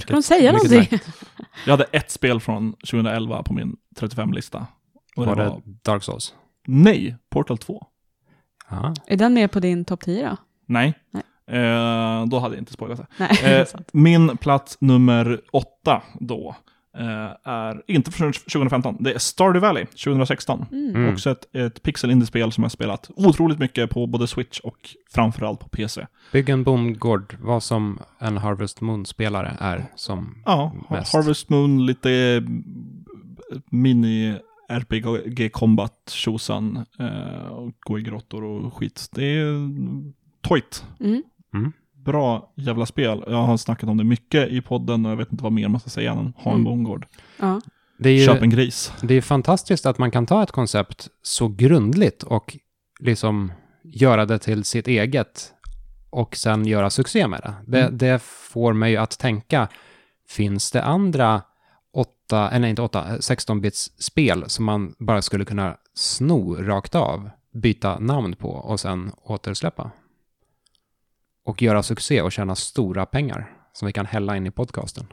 [0.00, 0.98] Ska de säga någonting?
[1.64, 4.66] Jag hade ett spel från 2011 på min 35-lista.
[5.16, 6.34] Och det Var var, det Dark Souls?
[6.66, 7.86] nej, Portal 2.
[8.70, 8.94] Ja.
[9.06, 10.36] Är den med på din topp 10 då?
[10.66, 10.94] Nej.
[11.10, 11.22] Nej.
[11.60, 13.06] Eh, då hade jag inte spoilat det.
[13.42, 16.56] Nej, Eh, min plats nummer åtta då
[17.44, 20.66] är inte från 2015, det är Stardew Valley 2016.
[20.72, 20.96] Mm.
[20.96, 21.12] Mm.
[21.12, 24.76] Också ett, ett pixel indie-spel som jag spelat otroligt mycket på både Switch och
[25.10, 26.06] framförallt på PC.
[26.32, 31.14] Bygg en bondgård, vad som en Harvest Moon-spelare är som Ja, Mest.
[31.14, 32.42] Harvest Moon, lite eh,
[33.70, 39.08] mini RPG combat tjosan, eh, och gå i grottor och skit.
[39.12, 39.70] Det är
[40.40, 40.84] tojt.
[41.00, 41.22] Mm.
[42.06, 43.24] Bra jävla spel.
[43.26, 45.80] Jag har snackat om det mycket i podden och jag vet inte vad mer man
[45.80, 46.64] ska säga än ha en Mm.
[46.64, 47.06] bondgård.
[47.40, 47.60] Ja.
[47.98, 48.92] Det är ju Köp en gris.
[49.02, 52.56] det är fantastiskt att man kan ta ett koncept så grundligt och
[53.00, 53.52] liksom
[53.84, 55.52] göra det till sitt eget
[56.10, 57.54] och sen göra succé med det.
[57.66, 57.98] Det, Mm.
[57.98, 59.68] det får mig att tänka,
[60.28, 61.42] finns det andra
[61.92, 67.98] 8, eller inte 8, 16-bits spel som man bara skulle kunna sno rakt av, byta
[67.98, 69.90] namn på och sen återsläppa?
[71.46, 75.06] Och göra succé och tjäna stora pengar som vi kan hälla in i podcasten.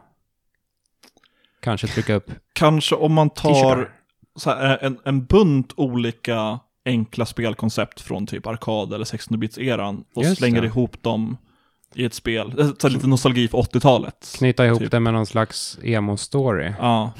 [1.61, 3.89] Kanske trycka upp Kanske om man tar
[4.45, 10.61] här, en, en bunt olika enkla spelkoncept från typ arkad eller 16-bits-eran och Just slänger
[10.61, 10.67] det.
[10.67, 11.37] ihop dem
[11.95, 12.59] i ett spel.
[12.59, 14.33] Eh, Så lite nostalgi för 80-talet.
[14.37, 14.91] Knyta ihop Typ.
[14.91, 16.73] det med någon slags emo-story.
[16.79, 17.11] Ja,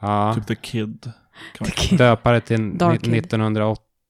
[0.00, 1.12] Ja, typ The Kid.
[1.64, 1.98] The Kid.
[1.98, 3.20] döpa det till Dark ni-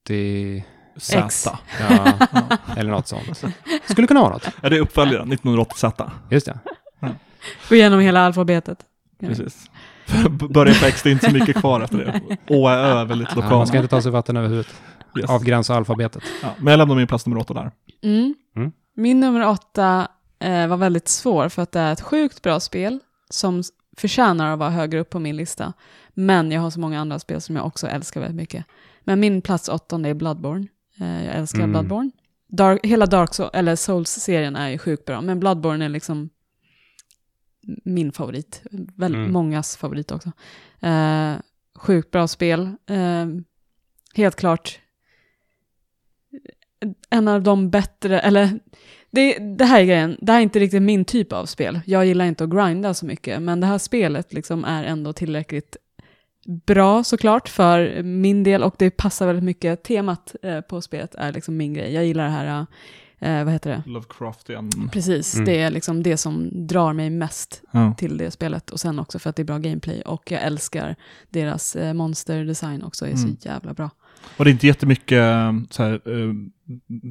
[0.08, 0.60] Kid.
[0.98, 1.00] 1980...
[1.00, 1.18] Z.
[1.26, 1.46] X.
[1.80, 1.96] Ja,
[2.50, 2.56] Ja.
[2.76, 3.44] eller något sånt.
[3.90, 4.48] Skulle kunna vara något.
[4.62, 6.10] Ja, det är uppföljaren, 1980Z.
[6.30, 6.58] Just det.
[7.68, 8.78] Gå igenom hela alfabetet.
[9.20, 9.70] Precis.
[10.50, 12.36] Börja på X, det är inte så mycket kvar efter det.
[12.54, 13.56] Å, Ä, Ö är väldigt Ja, lokala.
[13.56, 14.74] man ska inte ta sig vatten över huvudet.
[15.18, 15.30] Yes.
[15.30, 16.22] Avgränsa alfabetet.
[16.42, 17.70] Ja, men jag lämnar min plats nummer åtta där.
[18.02, 18.34] Mm.
[18.56, 18.72] Mm.
[18.96, 20.08] Min nummer åtta
[20.38, 22.98] eh, var väldigt svår för att det är ett sjukt bra spel
[23.30, 23.62] som
[23.96, 25.72] förtjänar att vara högre upp på min lista.
[26.14, 28.64] Men jag har så många andra spel som jag också älskar väldigt mycket.
[29.04, 30.66] Men min plats åttonde är Bloodborne.
[31.00, 31.70] Eh, jag älskar Mm.
[31.72, 32.10] Bloodborne.
[32.48, 36.30] Dark, hela Dark Souls, eller Souls-serien är ju sjukt bra, men Bloodborne är liksom
[37.84, 38.62] min favorit.
[38.96, 39.32] Väldigt Mm.
[39.32, 40.32] mångas favorit också.
[40.80, 41.32] Eh,
[41.74, 42.60] sjukt bra spel.
[42.86, 43.26] Eh,
[44.14, 44.78] helt klart
[47.10, 48.58] en av de bättre, eller
[49.10, 51.80] det, det här är grejen, det här är inte riktigt min typ av spel.
[51.86, 55.76] Jag gillar inte att grinda så mycket, men det här spelet liksom är ändå tillräckligt
[56.66, 59.82] bra såklart för min del och det passar väldigt mycket.
[59.82, 61.92] Temat eh, på spelet är liksom min grej.
[61.94, 62.66] Jag gillar det här,
[63.18, 63.82] eh, vad heter det?
[63.90, 64.70] Lovecraftian.
[64.92, 65.44] Precis, Mm.
[65.46, 67.94] det är liksom det som drar mig mest Ja.
[67.98, 68.70] till det spelet.
[68.70, 70.00] Och sen också för att det är bra gameplay.
[70.02, 70.96] Och jag älskar
[71.30, 73.18] deras eh, monsterdesign också, är Mm.
[73.36, 73.90] så jävla bra.
[74.36, 76.32] Och det är inte jättemycket eh, så här, eh,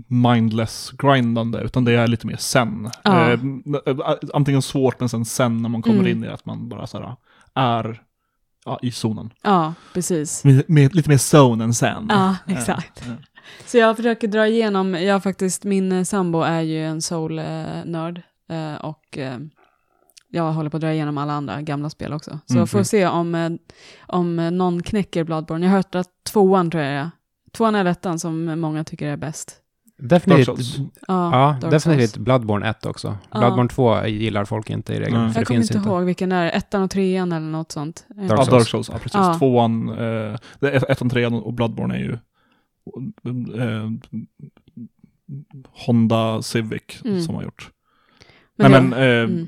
[0.07, 2.89] mindless grindande, utan det är lite mer sen.
[3.03, 3.31] Ja.
[3.31, 3.39] Eh,
[4.33, 6.11] antingen svårt, men sen sen när man kommer Mm.
[6.11, 7.15] in i att man bara så här,
[7.55, 8.01] är
[8.67, 9.33] ja, i zonen.
[9.41, 10.43] Ja, precis.
[10.43, 12.05] Med, med, lite mer zone än sen.
[12.09, 13.01] Ja, exakt.
[13.07, 13.13] eh.
[13.65, 18.21] Så jag försöker dra igenom, jag faktiskt, min eh, sambo är ju en soul-nörd.
[18.49, 19.37] Eh, och eh,
[20.29, 22.39] jag håller på att dra igenom alla andra gamla spel också.
[22.45, 22.85] Så Mm, får mm.
[22.85, 23.57] se om,
[24.07, 25.65] om någon knäcker Bloodborne.
[25.65, 27.11] Jag har hört att tvåan tror jag är.
[27.51, 29.55] Tvåan är ettan som många tycker är bäst.
[29.99, 30.77] Definitivt.
[31.07, 32.17] Ja, Ja, definitivt Souls.
[32.25, 33.17] Bloodborne 1 också.
[33.31, 33.39] Ja.
[33.39, 35.11] Bloodborne 2 gillar folk inte i regel.
[35.11, 35.89] För Jag det kommer finns inte inte.
[35.89, 38.05] ihåg vilken det är, ettan och trean eller något sånt.
[38.09, 38.49] Dark Ja, Souls.
[38.49, 39.13] Dark Souls, ja precis.
[39.13, 39.35] Ja.
[39.39, 42.13] Tvåan, eh, ettan, trean och Bloodborne är ju
[43.61, 43.89] eh,
[45.85, 47.21] Honda Civic Mm.
[47.21, 47.71] som har gjort.
[48.57, 49.47] Men Nej det- men, eh, mm.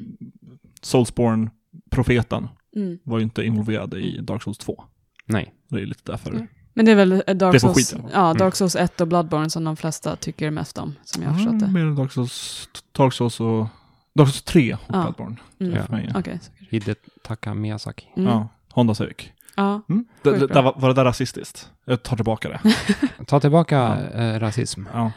[0.81, 2.99] Soulsborne-profeten Mm.
[3.03, 4.83] var ju inte involverad i Dark Souls 2.
[5.25, 5.53] Nej.
[5.67, 6.47] Det är lite därför.
[6.73, 6.73] Mm.
[6.73, 7.99] Men det är väl eh, Dark Det Souls, ja.
[8.13, 8.37] ja, Mm.
[8.37, 11.55] Dark Souls 1 och Bloodborne som de flesta tycker mest om, som jag har förstått
[11.61, 11.73] Ja, det.
[11.73, 13.67] mer än Dark Souls, Dark Souls och
[14.15, 15.01] Dark Souls 3 och Ja.
[15.01, 15.35] Bloodborne.
[15.59, 15.75] Mm.
[15.75, 15.83] Ja.
[15.85, 16.11] För mig.
[16.15, 16.39] Okej.
[16.41, 18.05] så- Hidetaka Miyazaki.
[18.17, 18.29] Mm.
[18.31, 19.15] Ja, Honda Civic.
[19.55, 19.81] Ja.
[19.89, 20.05] Mm.
[20.21, 20.47] Det, bra.
[20.47, 21.69] där var, var det där rasistiskt?
[21.85, 22.61] Jag tar tillbaka det.
[23.27, 24.83] Ta tillbaka eh, rasism.
[24.93, 25.11] Ja,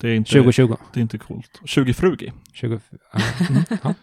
[0.00, 0.76] det är inte, 2020.
[0.92, 1.60] det är inte coolt.
[1.64, 2.32] 20 frugi.
[2.52, 2.80] 20,
[3.82, 3.94] ja.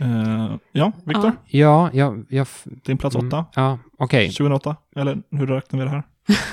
[0.00, 2.24] Uh, ja, Viktor, ja, jag...
[2.28, 3.44] jag din plats mm, 8.
[3.54, 4.26] Ja, okej.
[4.28, 6.02] 2008, eller hur räknar vi det här?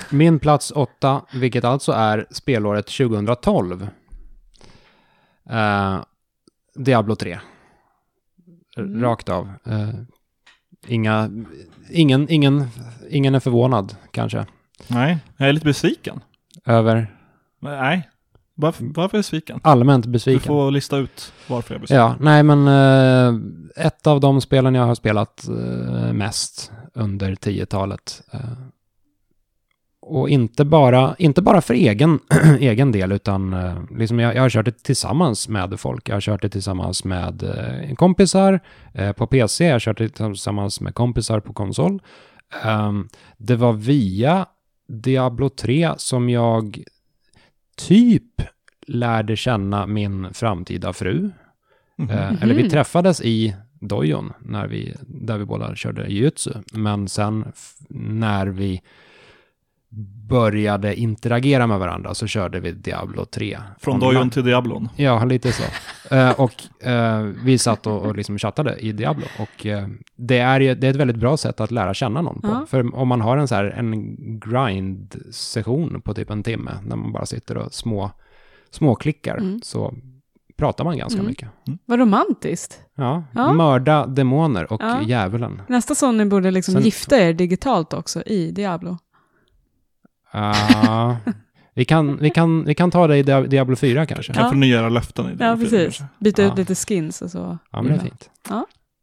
[0.09, 3.87] Min plats 8, vilket alltså är spelåret 2012.
[5.49, 5.99] Eh,
[6.75, 7.39] Diablo 3.
[8.77, 9.01] Mm.
[9.01, 9.51] Rakt av.
[9.65, 9.89] Eh,
[10.87, 11.29] inga,
[11.89, 12.67] ingen, ingen,
[13.09, 14.45] ingen är förvånad kanske.
[14.87, 16.19] Nej, jag är lite besviken.
[16.65, 17.15] Över
[17.59, 18.09] nej,
[18.55, 19.59] varför, varför besviken?
[19.63, 20.41] allmänt Du besviken.
[20.47, 22.01] får lista ut varför jag är besviken.
[22.01, 28.21] Ja, nej men eh, ett av de spelen jag har spelat eh, mest under 10-talet.
[28.31, 28.39] Eh,
[30.09, 32.19] och inte bara, inte bara för egen,
[32.59, 36.09] egen del, utan eh, liksom jag, jag har kört det tillsammans med folk.
[36.09, 38.59] Jag har kört det tillsammans med eh, kompisar
[38.93, 42.01] eh, på PC, jag har kört det tillsammans med kompisar på konsol.
[42.63, 44.45] Ehm, det var via
[44.87, 46.83] Diablo 3 som jag
[47.77, 48.41] typ
[48.87, 51.29] lärde känna min framtida fru.
[51.97, 52.09] Mhm.
[52.09, 52.69] Eh, Eller vi Mhm.
[52.71, 56.51] träffades i dojon när vi, där vi båda körde jujutsu.
[56.73, 57.51] Men sen
[57.89, 58.81] när vi
[60.29, 63.59] började interagera med varandra så körde vi Diablo 3.
[63.79, 64.13] Från online.
[64.13, 64.89] Dojon till Diablon.
[64.95, 65.63] Ja, lite så.
[66.11, 69.25] Eh, och eh, vi satt och, och liksom chattade i Diablo.
[69.39, 72.41] Och eh, det, är, ju- det är ett väldigt bra sätt att lära känna någon
[72.41, 72.47] på.
[72.47, 72.65] Ja.
[72.69, 77.11] För om man har en så här en grind-session på typ en timme, när man
[77.11, 78.11] bara sitter och små,
[78.71, 79.59] småklickar, Mm.
[79.63, 79.93] så
[80.57, 81.29] pratar man ganska Mm.
[81.29, 81.49] mycket.
[81.85, 82.79] Vad romantiskt.
[82.95, 83.53] Ja, Ja.
[83.53, 85.01] mörda demoner och Ja.
[85.01, 85.61] djävulen.
[85.67, 88.97] Nästa sån ni borde liksom Sen- gifta er digitalt också i Diablo.
[90.33, 91.17] Ja,
[91.73, 94.33] vi, kan, vi, kan, vi kan ta det i Dia- Diablo 4 kanske.
[94.33, 94.49] Kan Ja.
[94.49, 95.97] förnya löften i Ja, Diablo 4 precis.
[95.97, 96.15] kanske.
[96.23, 96.47] Byta Ja.
[96.51, 97.57] ut lite skins och så.
[97.71, 98.01] Ja, men det är Ja.
[98.03, 98.29] fint.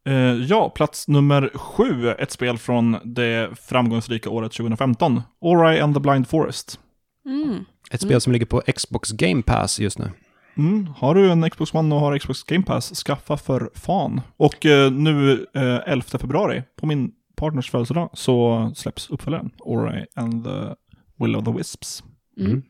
[0.07, 0.15] Eh,
[0.49, 5.23] ja, plats nummer sju, ett spel från det framgångsrika året 2015.
[5.41, 6.81] Ori and the Blind Forest.
[7.27, 7.65] Mm.
[7.91, 8.21] Ett spel Mm.
[8.21, 10.11] som ligger på Xbox Game Pass just nu.
[10.57, 14.21] Mm, har du en Xbox One och har Xbox Game Pass, skaffa för fan.
[14.37, 19.51] Och eh, nu eh, 11 februari, på min partners födelsedag, så släpps uppföljaren.
[19.59, 20.75] Ori and the
[21.19, 22.05] Will of the Wisps.
[22.39, 22.51] Mm.
[22.51, 22.63] Mm.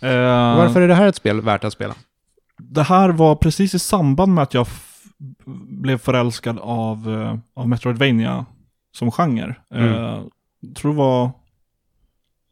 [0.00, 1.94] Eh, Varför är det här ett spel värt att spela?
[2.58, 4.66] Det här var precis i samband med att jag
[5.68, 8.46] blev förälskad av, eh, av Metroidvania
[8.92, 9.54] som genre.
[9.74, 9.94] Mm.
[9.94, 10.20] Eh,
[10.76, 11.30] tror det var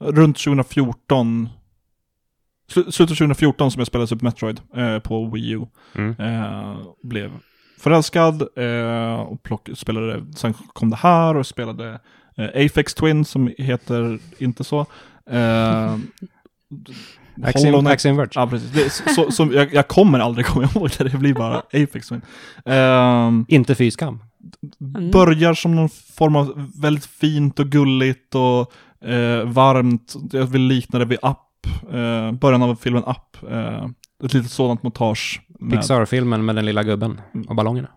[0.00, 1.48] runt 2014,
[2.72, 5.66] slu- slutet av 2014 som jag spelade Super Metroid eh, på Wii U.
[5.94, 6.14] Mm.
[6.18, 7.30] Eh, blev
[7.78, 12.00] förälskad eh, och plock, spelade, sen kom det här och spelade
[12.36, 14.86] eh, Apex Twin som heter inte så.
[17.54, 18.30] Hollow Knight- Axie Verge.
[18.34, 18.70] Ja, precis.
[18.72, 22.22] Det så, så, jag, jag kommer aldrig komma ihåg det, det blir bara Apex Twin.
[22.64, 24.22] Ehm, Inte fy skam.
[24.80, 25.10] Mm.
[25.10, 28.72] börjar som någon form av väldigt fint och gulligt och
[29.08, 30.14] eh, varmt.
[30.32, 33.50] Jag vill likna det vid Up, eh, början av filmen Up.
[33.50, 33.84] Eh,
[34.24, 37.88] ett litet sådant montage Pixar-filmen med den lilla gubben och ballongerna.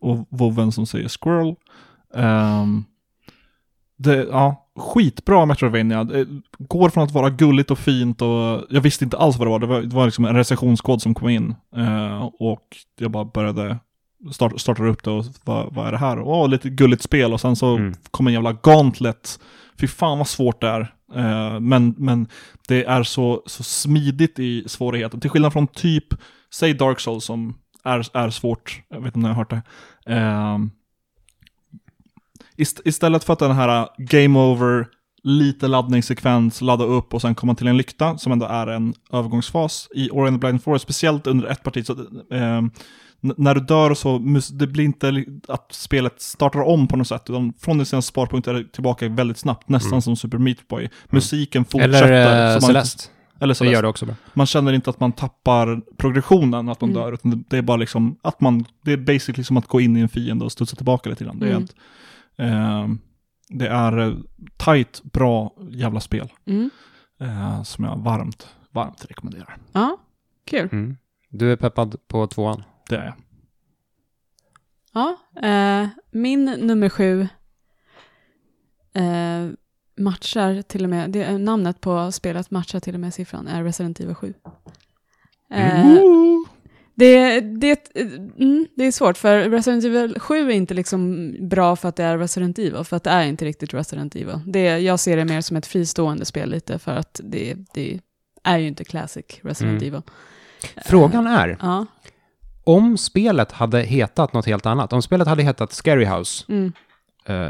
[0.00, 1.54] och voven som säger squirrel.
[2.14, 2.84] Ehm,
[3.96, 6.04] det, ja, skitbra Metroidvania.
[6.04, 6.26] Det
[6.58, 9.58] går från att vara gulligt och fint och jag visste inte alls vad det var.
[9.58, 12.66] Det var, det var liksom en recensionskod som kom in eh, och
[13.00, 13.78] jag bara började
[14.32, 16.20] start, starta upp det och vad, vad är det här?
[16.20, 17.94] Åh, lite gulligt spel och sen så Mm.
[18.10, 19.40] kom en jävla gauntlet.
[19.80, 20.80] Fy fan vad svårt det är.
[21.14, 22.26] Eh, men, men
[22.68, 25.20] det är så, så smidigt i svårigheten.
[25.20, 26.04] Till skillnad från typ,
[26.54, 28.82] säg Dark Souls som är, är svårt.
[28.90, 29.62] Jag vet inte om ni har hört det.
[30.06, 30.58] Eh,
[32.60, 34.86] ist, istället för att den här game over,
[35.22, 39.88] lite laddningssekvens, ladda upp och sen komma till en lykta som ändå är en övergångsfas
[39.94, 41.86] i Ori and the Blind Forest, speciellt under ett parti.
[41.86, 41.92] Så,
[42.32, 42.62] eh,
[43.20, 44.18] när du dör så,
[44.52, 48.58] det blir inte att spelet startar om på något sätt, utan från sina sparpunkter är
[48.58, 50.02] det tillbaka väldigt snabbt, nästan Mm.
[50.02, 50.88] som Super Meat Boy.
[51.10, 52.12] Musiken fortsätter.
[52.12, 53.04] Eller så man, Celeste.
[53.40, 53.74] eller Det Celeste.
[53.74, 54.14] gör det också bra.
[54.34, 57.02] Man känner inte att man tappar progressionen, att man Mm.
[57.02, 59.80] dör, utan det- det är bara liksom att man, det är basically som att gå
[59.80, 61.38] in i en fiende och studsa tillbaka lite grann.
[61.38, 61.64] Det är, Mm.
[61.64, 61.74] ett,
[62.40, 62.98] ehm,
[63.48, 64.14] det är eh,
[64.56, 66.32] tight, bra jävla spel.
[66.46, 66.70] Mm.
[67.20, 69.58] eh, som jag varmt, varmt rekommenderar.
[69.72, 69.96] Ja,
[70.44, 70.68] kul.
[70.72, 70.96] Mm.
[71.28, 72.62] Du är peppad på tvåan.
[72.88, 73.14] Det är jag.
[74.92, 75.16] Ja,
[75.48, 77.28] eh, min nummer sju
[78.92, 79.48] eh,
[79.96, 84.00] matchar till och med, det, namnet på spelet matchar till och med siffran, är Resident
[84.00, 84.34] Evil 7.
[85.50, 85.96] Eh!
[87.00, 87.90] Det, det,
[88.38, 92.04] mm, det är svårt, för Resident Evil 7 är inte liksom bra för att det
[92.04, 94.38] är Resident Evil, för att det är inte riktigt Resident Evil.
[94.46, 98.00] Det, jag ser det mer som ett fristående spel lite, för att det, det
[98.44, 99.88] är ju inte classic Resident Mm.
[99.94, 100.02] Evil.
[100.84, 101.86] Frågan är, Ja.
[102.64, 106.72] om spelet hade hetat något helt annat, om spelet hade hetat Scary House, Mm.
[107.26, 107.48] eh,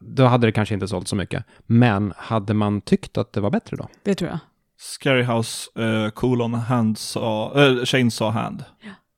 [0.00, 1.44] då hade det kanske inte sålt så mycket.
[1.66, 3.88] Men hade man tyckt att det var bättre då?
[4.02, 4.38] Det tror jag.
[4.80, 8.64] Scary House, uh, colon, handsaw, uh, chainsaw hand.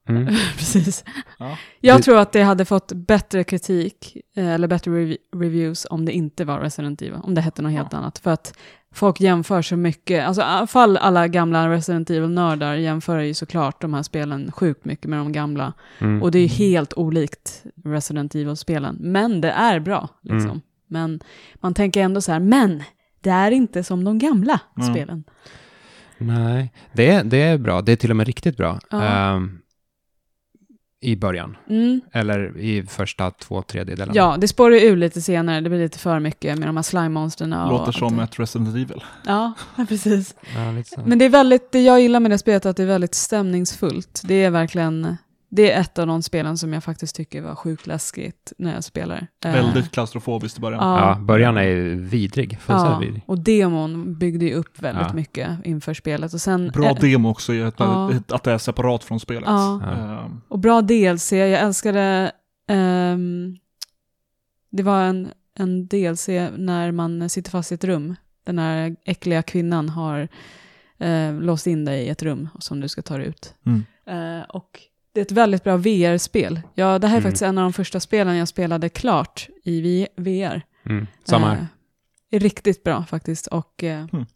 [0.08, 0.26] Mm.
[0.56, 1.04] Precis.
[1.38, 1.58] Ja.
[1.80, 6.12] Jag tror att det hade fått bättre kritik, eh, eller bättre rev- reviews, om det
[6.12, 8.18] inte var Resident Evil, om det hette något helt annat.
[8.18, 8.54] För att
[8.94, 13.80] folk jämför så mycket, alltså i alla fall alla gamla Resident Evil-nördar jämför ju såklart
[13.80, 15.72] de här spelen sjukt mycket med de gamla.
[15.98, 16.22] Mm.
[16.22, 18.96] Och det är helt olikt Resident Evil-spelen.
[19.00, 20.50] Men det är bra, liksom.
[20.50, 20.60] Mm.
[20.86, 21.20] Men
[21.54, 22.82] man tänker ändå så här, men
[23.22, 24.94] det är inte som de gamla Mm.
[24.94, 25.24] spelen.
[26.18, 27.82] Nej, det är, det är bra.
[27.82, 28.78] Det är till och med riktigt bra.
[28.90, 29.02] Ja.
[29.02, 29.58] Ehm,
[31.00, 31.56] I början.
[31.70, 32.00] Mm.
[32.12, 34.12] Eller i första två tredjedelarna.
[34.14, 36.82] Ja, det spårar ju ur lite senare, det blir lite för mycket med de här
[36.82, 37.64] slime-monsterna.
[37.64, 39.04] och Låter som ett Resident Evil.
[39.26, 39.52] Ja,
[39.88, 40.34] precis.
[40.54, 40.72] Ja.
[41.04, 43.14] Men det är väldigt, det jag gillar med det spelet är att det är väldigt
[43.14, 44.22] stämningsfullt.
[44.24, 45.16] Det är verkligen,
[45.54, 48.84] det är ett av de spelen som jag faktiskt tycker var sjukt läskigt när jag
[48.84, 49.26] spelar.
[49.44, 50.80] Eh, Väldigt klaustrofobiskt i början.
[50.88, 51.08] Ja.
[51.08, 52.58] Ja, början är ju vidrig.
[52.66, 53.22] Ja, vidrig.
[53.26, 55.14] och demon byggde ju upp väldigt Ja.
[55.14, 56.34] mycket inför spelet.
[56.34, 58.12] Och sen, Bra eh, demo också, i att, Ja.
[58.28, 59.44] att det är separat från spelet.
[59.46, 59.80] Ja.
[59.84, 59.90] Ja.
[60.24, 62.32] Ehm, Och bra DLC, jag älskade,
[62.68, 63.56] ehm,
[64.70, 68.14] det var en, en DLC när man sitter fast i ett rum.
[68.44, 70.28] Den här äckliga kvinnan har
[70.98, 73.54] eh, låst in dig i ett rum som du ska ta dig ut.
[73.66, 73.84] Mm.
[74.06, 74.80] Eh, och
[75.14, 76.60] det är ett väldigt bra VR-spel.
[76.74, 77.22] Ja, det här är Mm.
[77.22, 80.62] faktiskt en av de första spelen jag spelade klart i VR.
[80.86, 81.06] Mm.
[81.24, 81.56] Samma här.
[81.56, 81.64] Eh,
[82.30, 83.46] är riktigt bra faktiskt.
[83.46, 84.26] Och eh, Mm.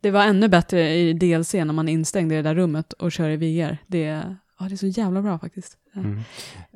[0.00, 3.12] det var ännu bättre i DLC när man är instängd i det där rummet och
[3.12, 3.78] kör i VR.
[3.86, 5.76] Det, är- ja, det är så jävla bra faktiskt.
[5.96, 6.20] Mm.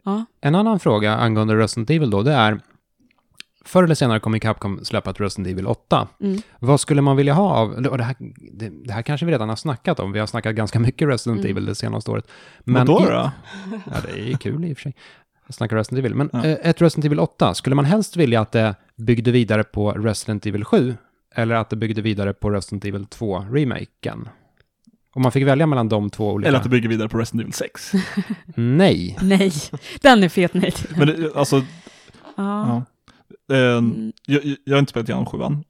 [0.05, 0.25] Ja.
[0.41, 2.61] En annan fråga angående Resident Evil då, det är
[3.67, 6.09] Förr eller senare kommer Capcom släppa ett Resident Evil 8.
[6.21, 6.41] Mm.
[6.59, 8.17] Vad skulle man vilja ha av, och det här,
[8.53, 11.41] det, det här kanske vi redan har snackat om, vi har snackat ganska mycket Resident
[11.41, 11.51] Mm.
[11.51, 12.27] Evil det senaste året.
[12.65, 13.11] Vadå i- då?
[13.87, 14.95] Ja, det är kul i och för sig.
[15.47, 16.15] Jag snackar Resident Evil.
[16.15, 16.45] Men Ja.
[16.45, 20.47] eh, ett Resident Evil 8, skulle man helst vilja att det byggde vidare på Resident
[20.47, 20.95] Evil 7?
[21.35, 24.29] Eller att det byggde vidare på Resident Evil 2-remaken?
[25.15, 26.49] Om man fick välja mellan de två olika...
[26.49, 27.93] Eller att det bygger vidare på Resident Evil 6.
[28.55, 29.19] Nej.
[29.23, 29.53] Nej,
[30.03, 30.75] den är fet nej.
[30.97, 31.63] Men det, alltså, Ja.
[32.37, 32.83] ja.
[33.53, 34.13] Eh, Mm.
[34.27, 35.65] jag, jag har inte spelat igenom sjuan.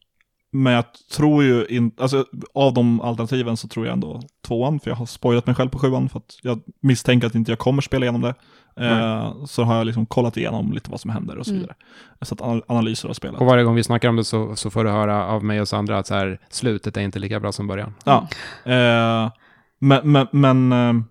[0.53, 0.85] Men jag
[1.17, 5.07] tror ju inte, alltså av de alternativen så tror jag ändå tvåan, för jag har
[5.07, 8.21] spoilat mig själv på sjuan för att jag misstänker att inte jag kommer spela igenom
[8.21, 8.35] det.
[8.81, 11.61] Eh, så har jag liksom kollat igenom lite vad som händer och så Mm.
[11.61, 11.77] vidare.
[12.23, 13.41] Så att anal- analyser av spelet.
[13.41, 15.69] Och varje gång vi snackar om det så, så får du höra av mig och
[15.69, 17.95] Sandra att så här, slutet är inte lika bra som början.
[18.05, 18.29] Ja.
[18.65, 19.31] Eh,
[19.79, 21.03] men, men, men eh,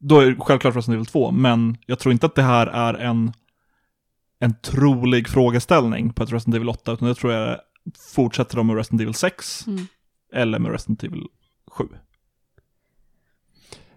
[0.00, 2.94] då är det självklart Resident Evil 2, men jag tror inte att det här är
[2.94, 3.32] en,
[4.40, 7.58] en trolig frågeställning på ett Resident Evil 8, utan det tror jag
[8.14, 9.86] fortsätter de med Resident Evil 6 Mm.
[10.34, 11.26] eller med Resident Evil
[11.70, 11.84] 7.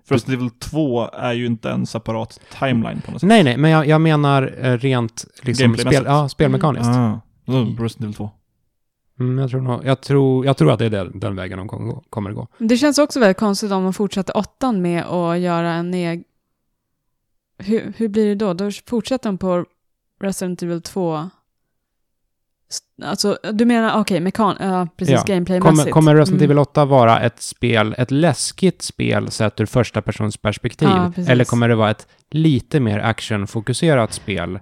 [0.05, 3.27] För Resident Evil 2 är ju inte en separat timeline på något sätt.
[3.27, 6.89] Nej, nej, men jag, jag menar eh, rent liksom spel, ja, spelmekaniskt.
[6.89, 8.29] Ah, då Resident Evil 2.
[9.19, 11.67] Mm, jag, tror nog, jag, tror, jag tror att det är den, den vägen de
[11.67, 12.03] kommer gå.
[12.09, 12.47] Kommer gå.
[12.57, 16.23] Det känns också väldigt konstigt om de fortsätter åttan med att göra en egen...
[17.57, 18.53] Hur, hur blir det då?
[18.53, 19.65] Då fortsätter de på
[20.21, 21.29] Resident Evil 2.
[22.69, 24.55] S- Alltså, du menar, okej, mekan...
[24.59, 25.23] Ja, precis, Ja.
[25.35, 25.77] gameplaymässigt.
[25.79, 26.45] Kommer, kommer Resident Mm.
[26.51, 30.89] Evil 8 vara ett spel, ett läskigt spel sett ur första persons perspektiv?
[30.89, 34.59] Ja, eller kommer det vara ett lite mer actionfokuserat spel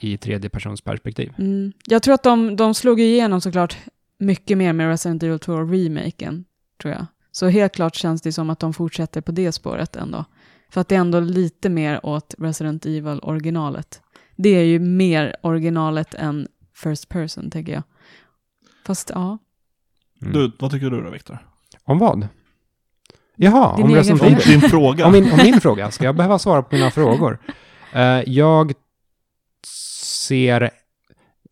[0.00, 1.32] i tredje persons perspektiv?
[1.38, 1.72] Mm.
[1.86, 3.76] Jag tror att de, de slog igenom såklart
[4.18, 6.44] mycket mer med Resident Evil 2-remaken,
[6.82, 7.06] tror jag.
[7.32, 10.24] Så helt klart känns det som att de fortsätter på det spåret ändå.
[10.70, 14.00] För att det är ändå lite mer åt Resident Evil-originalet.
[14.36, 17.82] Det är ju mer originalet än First Person, tänker jag.
[18.86, 19.38] Fast ja,
[20.22, 20.32] Mm.
[20.34, 21.38] Du, vad tycker du då, Viktor?
[21.84, 22.28] Om vad?
[23.36, 24.36] Jaha, Din om Resident fråga.
[24.36, 24.60] Evil.
[24.60, 25.06] Din fråga.
[25.06, 27.38] Om min, om min fråga, ska jag behöva svara på mina frågor?
[27.92, 28.72] Eh, jag
[30.06, 30.70] ser,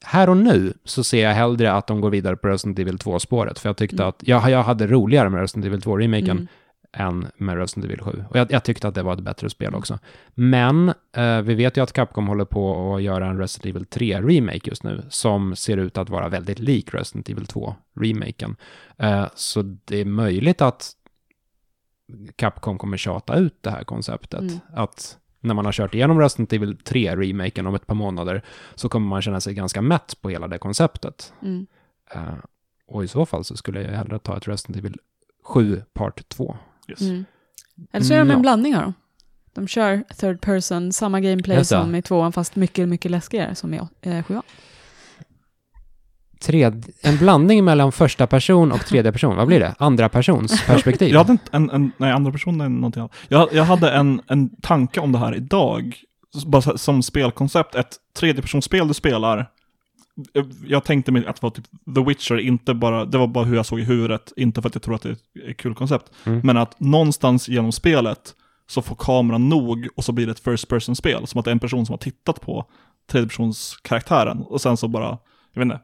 [0.04, 3.58] här och nu så ser jag hellre att de går vidare på Resident Evil 2-spåret,
[3.58, 4.08] för jag tyckte Mm.
[4.08, 6.46] att jag, jag hade roligare med Resident Evil 2-remaken mm.
[6.92, 8.24] Än med Resident Evil 7.
[8.30, 9.98] Och jag, jag tyckte att det var ett bättre spel också.
[10.34, 14.68] Men eh, vi vet ju att Capcom håller på att göra en Resident Evil 3-remake
[14.68, 18.56] just nu, som ser ut att vara väldigt lik Resident Evil 2-remaken.
[18.98, 20.92] Eh, så det är möjligt att
[22.36, 24.40] Capcom kommer tjata ut det här konceptet.
[24.40, 24.58] Mm.
[24.74, 28.42] Att när man har kört igenom Resident Evil 3-remaken om ett par månader
[28.74, 31.32] så kommer man känna sig ganska mätt på hela det konceptet.
[31.42, 31.66] Mm.
[32.14, 32.34] Eh,
[32.86, 34.96] och i så fall så skulle jag hellre ta ett Resident Evil
[35.42, 36.56] 7 Part 2.
[36.90, 37.00] Yes.
[37.00, 37.24] Mm.
[37.92, 38.42] Eller så är de Mm, en ja.
[38.42, 38.94] blandning av dem.
[39.54, 43.74] De kör third person, samma gameplay Just som i tvåan, fast mycket, mycket läskigare som
[43.74, 44.42] i eh, sjuan.
[46.40, 49.36] Tred, en blandning mellan första person och tredje person.
[49.36, 49.74] Vad blir det?
[49.78, 51.08] Andra persons perspektiv.
[51.08, 53.12] Jag hade inte en, en, nej, andra person är någonting annat.
[53.28, 55.96] Jag, jag hade en, en tanke om det här idag,
[56.46, 59.50] bara som spelkoncept, ett tredjepersonsspel du spelar.
[60.66, 63.56] Jag tänkte mig att det var typ The Witcher, inte bara, det var bara hur
[63.56, 66.10] jag såg i huvudet, inte för att jag tror att det är ett kul koncept,
[66.24, 66.40] Mm.
[66.44, 68.34] men att någonstans genom spelet
[68.68, 71.52] så får kameran nog och så blir det ett first person-spel, som att det är
[71.52, 72.66] en person som har tittat på
[73.10, 75.18] tredjepersonskaraktären och sen så bara,
[75.52, 75.80] jag vet inte,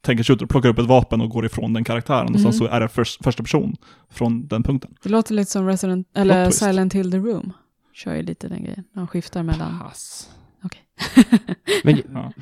[0.00, 2.40] tänker sig ut och plockar upp ett vapen och går ifrån den karaktären och sen
[2.40, 2.52] Mm.
[2.52, 3.76] så är det först, första person
[4.10, 4.94] från den punkten.
[5.02, 6.50] Det låter lite som Resident, eller.
[6.50, 7.52] Silent Hill the Room.
[7.94, 8.84] Kör ju lite den grejen.
[8.94, 9.78] De skiftar mellan...
[9.78, 10.30] Pass.
[11.84, 12.32] Men, Ja.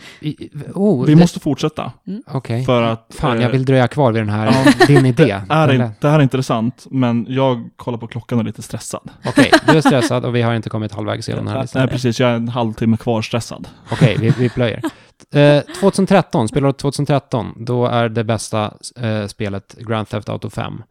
[0.74, 1.92] oh, Vi det- måste fortsätta,
[2.26, 2.64] Okej.
[2.64, 3.07] för att...
[3.18, 4.46] Fan, jag eh, vill dröja kvar vid den här,
[4.80, 4.86] Ja.
[4.86, 5.24] din idé.
[5.48, 8.62] det, är, lät- det här är intressant, men jag kollar på klockan och är lite
[8.62, 9.11] stressad.
[9.26, 11.82] Okej, du är stressad och vi har inte kommit halvvägs i den här listan.
[11.82, 12.20] Nej, precis.
[12.20, 13.68] Jag är en halvtimme kvar stressad.
[13.92, 14.82] Okej, vi, vi plöjer.
[15.34, 20.82] Eh, 2013, spelåret 2013, då är det bästa eh, spelet Grand Theft Auto 5.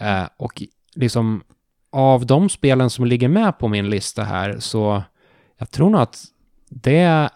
[0.00, 0.62] Eh, och
[0.94, 1.42] liksom
[1.92, 5.02] av de spelen som ligger med på min lista här så
[5.58, 6.18] jag tror nog att
[6.70, 7.30] det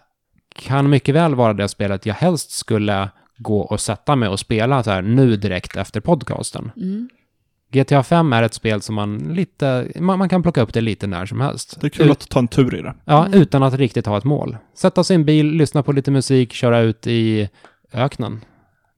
[0.55, 4.83] kan mycket väl vara det spelet jag helst skulle gå och sätta mig och spela
[4.83, 6.71] så här nu direkt efter podcasten.
[6.77, 7.09] Mm.
[7.71, 11.07] GTA 5 är ett spel som man lite, man, man kan plocka upp det lite
[11.07, 11.77] när som helst.
[11.81, 12.93] Det är kul Ut- att ta en tur i det.
[13.05, 13.41] Ja, Mm.
[13.41, 14.57] utan att riktigt ha ett mål.
[14.75, 17.49] Sätta sig i en bil, lyssna på lite musik, köra ut i
[17.93, 18.41] öknen.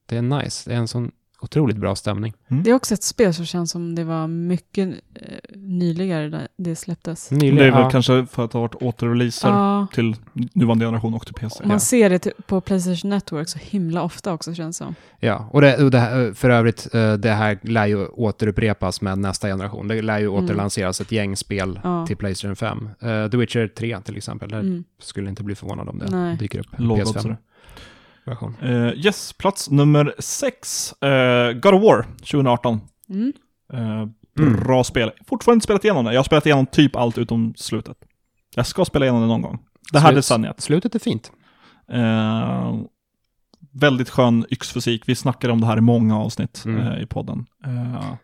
[0.06, 0.70] Det är nice.
[0.70, 1.10] Det är en sån
[1.44, 2.34] otroligt bra stämning.
[2.48, 2.62] Mm.
[2.62, 7.30] Det är också ett spel som känns som det var mycket eh, nyligare det släpptes.
[7.30, 7.90] Nyligen, det är väl ja.
[7.90, 9.86] kanske för att det har varit återreleaser ja.
[9.92, 10.16] till
[10.52, 11.64] nuvarande generation och till PC.
[11.64, 11.78] Man ja.
[11.78, 14.94] ser det på Playstation Network så himla ofta också känns det som.
[15.20, 19.00] Ja, och, det, och det här, eh, för övrigt, eh, det här lär ju återupprepas
[19.00, 19.88] med nästa generation.
[19.88, 20.44] Det lär ju mm.
[20.44, 22.06] återlanseras ett gäng spel ja.
[22.06, 22.88] till Playstation 5.
[23.02, 24.84] Uh, eh, The Witcher 3 till exempel, där mm.
[25.00, 26.36] skulle inte bli förvånad om det Nej.
[26.36, 26.66] dyker upp.
[26.78, 27.36] PS5
[28.24, 28.56] version.
[28.62, 30.94] Uh, yes, plats nummer sex.
[31.04, 32.80] Uh, God of War 2018.
[33.08, 33.32] Mm.
[33.74, 34.84] Uh, bra mm.
[34.84, 35.12] spel.
[35.26, 36.12] Fortfarande inte spelat igenom det.
[36.12, 37.96] Jag har spelat igenom typ allt utom slutet.
[38.54, 39.58] Jag ska spela igenom det någon gång.
[39.92, 40.54] Det här Slut, är.
[40.58, 41.32] Slutet är fint.
[41.92, 42.80] Uh,
[43.72, 45.02] väldigt skön yxfysik.
[45.06, 46.80] Vi snackade om det här i många avsnitt mm.
[46.80, 47.46] uh, i podden.
[47.66, 48.14] Uh,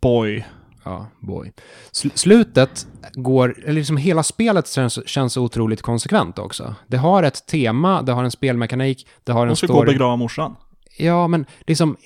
[0.00, 0.44] boy.
[0.84, 1.52] Ja, boy.
[1.92, 6.74] Sl- slutet går, eller liksom hela spelet känns, känns otroligt konsekvent också.
[6.86, 9.78] Det har ett tema, det har en spelmekanik, det har en De ska gå och
[9.78, 9.92] story.
[9.92, 10.56] begrava morsan.
[10.98, 11.96] Ja, men liksom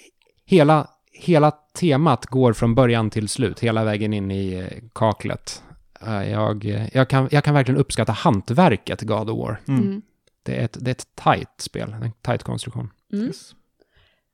[0.46, 5.62] hela, hela temat går från början till slut, hela vägen in i eh, kaklet.
[6.06, 9.60] Eh, Jag, jag, kan, jag kan verkligen uppskatta hantverket God of War.
[9.68, 9.82] Mm.
[9.82, 10.02] Mm.
[10.42, 12.90] Det är ett, det är ett tight spel, en tight konstruktion.
[13.12, 13.26] Mm.
[13.26, 13.54] Yes.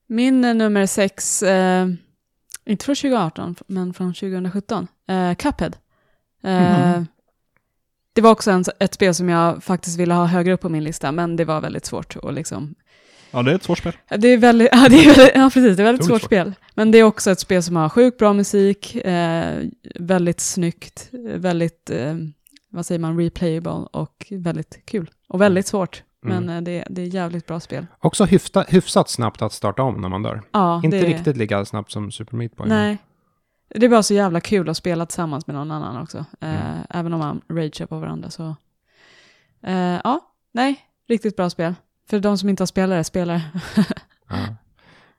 [0.07, 1.87] Min eh, nummer sex, eh,
[2.67, 5.73] inte från 2018, men från 2017, eh, Cuphead.
[6.43, 7.07] Eh, Mhm.
[8.13, 10.85] Det var också en, ett spel som jag faktiskt ville ha högre upp på min
[10.85, 12.75] lista, men det var väldigt svårt att liksom
[13.31, 13.93] Ja, det är ett svårt spel.
[14.19, 16.41] Det är väldigt, ja, det är väldigt, ja precis, det är väldigt Otroligt svårt svårt.
[16.43, 16.53] spel.
[16.75, 19.63] Men det är också ett spel som har sjukt bra musik, eh,
[19.95, 22.15] väldigt snyggt, väldigt, eh,
[22.71, 25.11] vad säger man, replayable och väldigt kul.
[25.29, 26.07] Och väldigt svårt, Mm.
[26.29, 27.87] Men eh, det, det är jävligt bra spel.
[28.01, 30.43] Också hyfta, hyfsat snabbt att starta om när man dör.
[30.53, 32.69] Ja, Inte det, riktigt lika snabbt som Super Meat Boy.
[32.69, 32.99] Nej.
[33.69, 36.19] Det är bara så jävla kul att spela tillsammans med någon annan också.
[36.19, 36.25] Eh,
[36.67, 36.87] Mm.
[36.91, 38.57] Även om man ragear på varandra så.
[39.63, 40.21] Eh, ja,
[40.53, 41.75] nej, riktigt bra spel.
[42.11, 43.41] För de som inte har spelare, spelar.
[44.29, 44.37] Ja.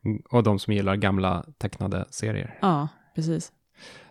[0.06, 2.58] Mm, Och de som gillar gamla tecknade serier.
[2.62, 3.52] ja, precis.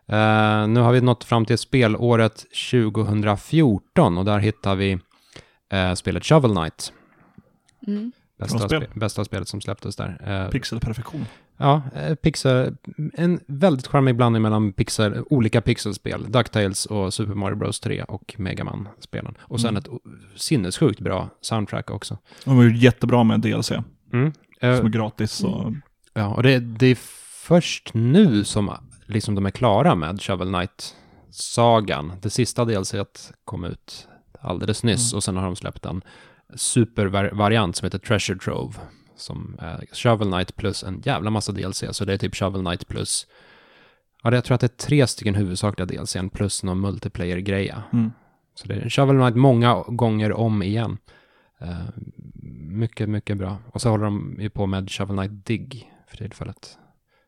[0.06, 4.98] Eh, nu har vi nått fram till spelåret 2014 och där hittar vi
[5.74, 6.92] eh, spelet Shovel Knight.
[7.86, 8.12] Mm.
[8.38, 8.82] Bästa, spel.
[8.82, 10.42] spe, bästa spelet som släpptes där.
[10.44, 11.26] Eh, Pixelperfektion.
[11.56, 12.76] ja, eh, Pixel,
[13.14, 16.32] en väldigt charmig blandning mellan pixel, olika pixelspel.
[16.32, 19.34] DuckTales och Super Mario Bros 3 och Mega Man-spelen.
[19.40, 19.78] Och sen Mm.
[19.82, 19.88] ett
[20.40, 22.18] sinnessjukt bra soundtrack också.
[22.44, 23.72] De var ju jättebra med DLC,
[24.12, 24.32] Mm.
[24.60, 25.72] Eh, som är gratis och...
[26.14, 26.98] Ja, och det, det är
[27.46, 32.12] först nu som liksom de är klara med Shovel Knight-sagan.
[32.22, 34.08] Det sista delset kom ut
[34.44, 35.16] alldeles nyss Mm.
[35.16, 36.02] och sen har de släppt en
[36.54, 38.74] supervariant som heter Treasure Trove.
[39.16, 42.88] Som är Shovel Knight plus en jävla massa DLC, så det är typ Shovel Knight
[42.88, 43.26] plus...
[44.22, 47.82] Ja, jag tror att det är tre stycken huvudsakliga DLC plus någon multiplayer-greja.
[47.92, 48.12] Mm.
[48.54, 50.98] Så det är Shovel Knight många gånger om igen.
[51.60, 51.78] Eh,
[52.52, 53.56] mycket, mycket bra.
[53.72, 56.78] Och så håller de ju på med Shovel Knight Dig för tillfället.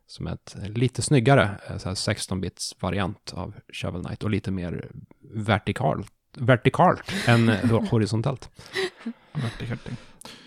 [0.07, 4.51] Som är ett lite snyggare eh, så här 16-bits variant av Shovel Knight och lite
[4.51, 4.91] mer
[5.35, 8.51] vertikalt, vertikalt än eh, horisontellt.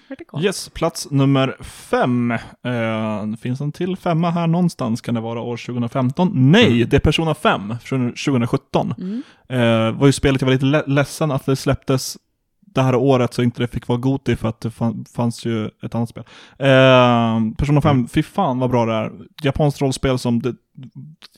[0.10, 0.44] Vertikal.
[0.46, 2.32] Yes, plats nummer fem.
[2.32, 5.02] Eh, finns en till femma här någonstans?
[5.02, 6.32] Kan det vara år 2015?
[6.34, 6.90] Nej, Mm.
[6.90, 8.94] det är Persona 5 från 2017.
[8.98, 9.24] Mm.
[9.50, 12.18] Eh, var ju spelet jag var lite le- ledsen att det släpptes
[12.62, 15.66] det här året så inte det fick vara Goti för att det fann, fanns ju
[15.84, 16.24] ett annat spel.
[16.58, 18.08] Eh, Persona 5, Mm.
[18.08, 19.12] fy fan vad bra det är.
[19.44, 20.56] Japanskt rollspel som det,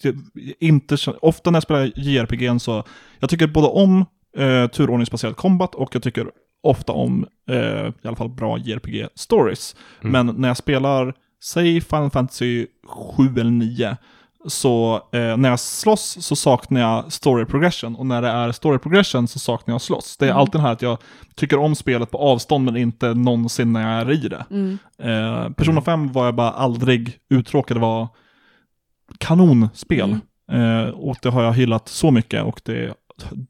[0.02, 0.16] det,
[0.60, 2.84] inte, ofta när jag spelar JRPG så,
[3.20, 4.06] jag tycker både om
[4.38, 6.32] eh, turordningsbaserad combat och jag tycker
[6.64, 9.76] ofta om eh, i alla fall bra JRPG-stories.
[10.04, 10.12] Mm.
[10.26, 11.14] Men när jag spelar,
[11.44, 13.98] säg Final Fantasy 7 eller 9,
[14.48, 18.78] så eh, när jag slåss så saknar jag story progression och när det är story
[18.78, 20.18] progression så saknar jag slåss.
[20.18, 20.40] Det är Mm.
[20.40, 20.98] alltid det här att jag
[21.36, 24.46] tycker om spelet på avstånd men inte någonsin när jag är i det.
[24.52, 24.78] Mm.
[25.04, 28.08] Eh, Persona 5 var jag bara aldrig uttråkad, det var
[29.18, 30.18] kanonspel.
[30.48, 30.86] Mm.
[30.86, 32.94] Eh, och det har jag hyllat så mycket och det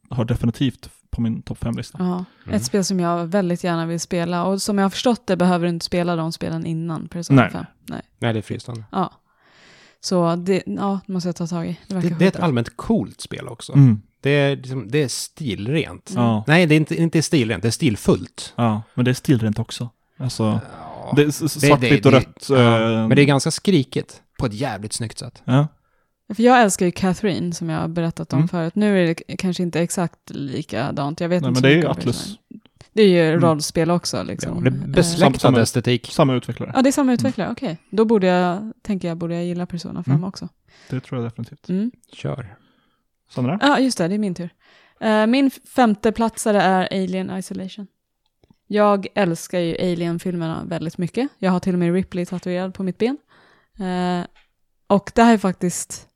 [0.09, 1.97] har definitivt på min topp 5-lista.
[2.01, 2.55] Ja, Mm.
[2.55, 4.45] ett spel som jag väldigt gärna vill spela.
[4.45, 7.51] Och som jag har förstått det behöver du inte spela de spelen innan Persona Nej.
[7.51, 7.65] 5.
[7.89, 8.01] Nej.
[8.19, 8.83] Nej, det är fristående.
[8.91, 9.13] Ja.
[10.01, 11.79] Så det, ja, måste jag ta tag i.
[11.87, 13.73] Det Det, det är ett allmänt coolt spel också.
[13.73, 14.01] Mm.
[14.21, 16.11] Det, är, liksom, det är stilrent.
[16.15, 16.43] Ja.
[16.47, 18.53] Nej, det är inte, inte stilrent, det är stilfullt.
[18.55, 19.89] ja, men det är stilrent också.
[20.17, 21.13] Alltså, Ja.
[21.15, 22.49] det är svartvitt det- och det- rött.
[22.49, 22.57] eh,
[23.07, 25.41] Men det är ganska skrikigt på ett jävligt snyggt sätt.
[25.45, 25.67] ja.
[26.35, 28.47] För jag älskar ju Catherine som jag har berättat om Mm.
[28.47, 28.75] förut.
[28.75, 31.19] Nu är det kanske inte exakt likadant.
[31.19, 32.37] Jag vet Nej, inte men det är ju Atlus.
[32.93, 33.41] Det är ju Mm.
[33.41, 34.63] rollspel också Ja, liksom.
[34.63, 36.07] det är Eh, besläktad Samma- estetik.
[36.11, 36.71] Samma utvecklare.
[36.75, 37.51] Ja, det är samma utvecklare.
[37.51, 40.23] Okej, då borde jag, tänker jag, borde jag gilla Persona 5 Mm.
[40.23, 40.49] också.
[40.89, 41.69] Det tror jag definitivt.
[41.69, 41.91] Mm.
[42.13, 42.55] Kör.
[43.29, 43.59] Sandra?
[43.61, 44.49] Ja, just det, det är min tur.
[44.99, 47.87] Eh, min femte platsare är Alien Isolation.
[48.67, 51.29] Jag älskar ju Alien-filmerna väldigt mycket.
[51.37, 53.17] Jag har till och med Ripley tatuerad på mitt ben.
[53.79, 54.25] Eh,
[54.87, 56.07] och det här är faktiskt,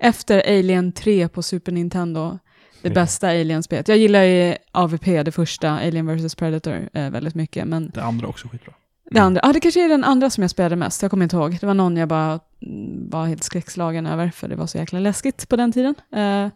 [0.00, 2.38] efter Alien 3 på Super Nintendo,
[2.82, 2.94] det Ja.
[2.94, 3.88] bästa Alien-spelet.
[3.88, 7.68] Jag gillar ju AVP, det första, Alien vs Predator, eh, väldigt mycket.
[7.68, 8.72] Men Det andra också skitbra.
[9.10, 11.36] det andra, ah, det kanske är den andra som jag spelade mest, jag kommer inte
[11.36, 11.58] ihåg.
[11.60, 14.98] Det var någon jag bara mm, var helt skräckslagen över, för det var så jäkla
[15.00, 15.94] läskigt på den tiden.
[16.12, 16.48] Eh,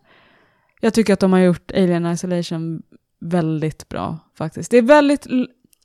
[0.81, 2.83] jag tycker att de har gjort Alien Isolation
[3.21, 4.71] väldigt bra faktiskt.
[4.71, 5.27] Det är väldigt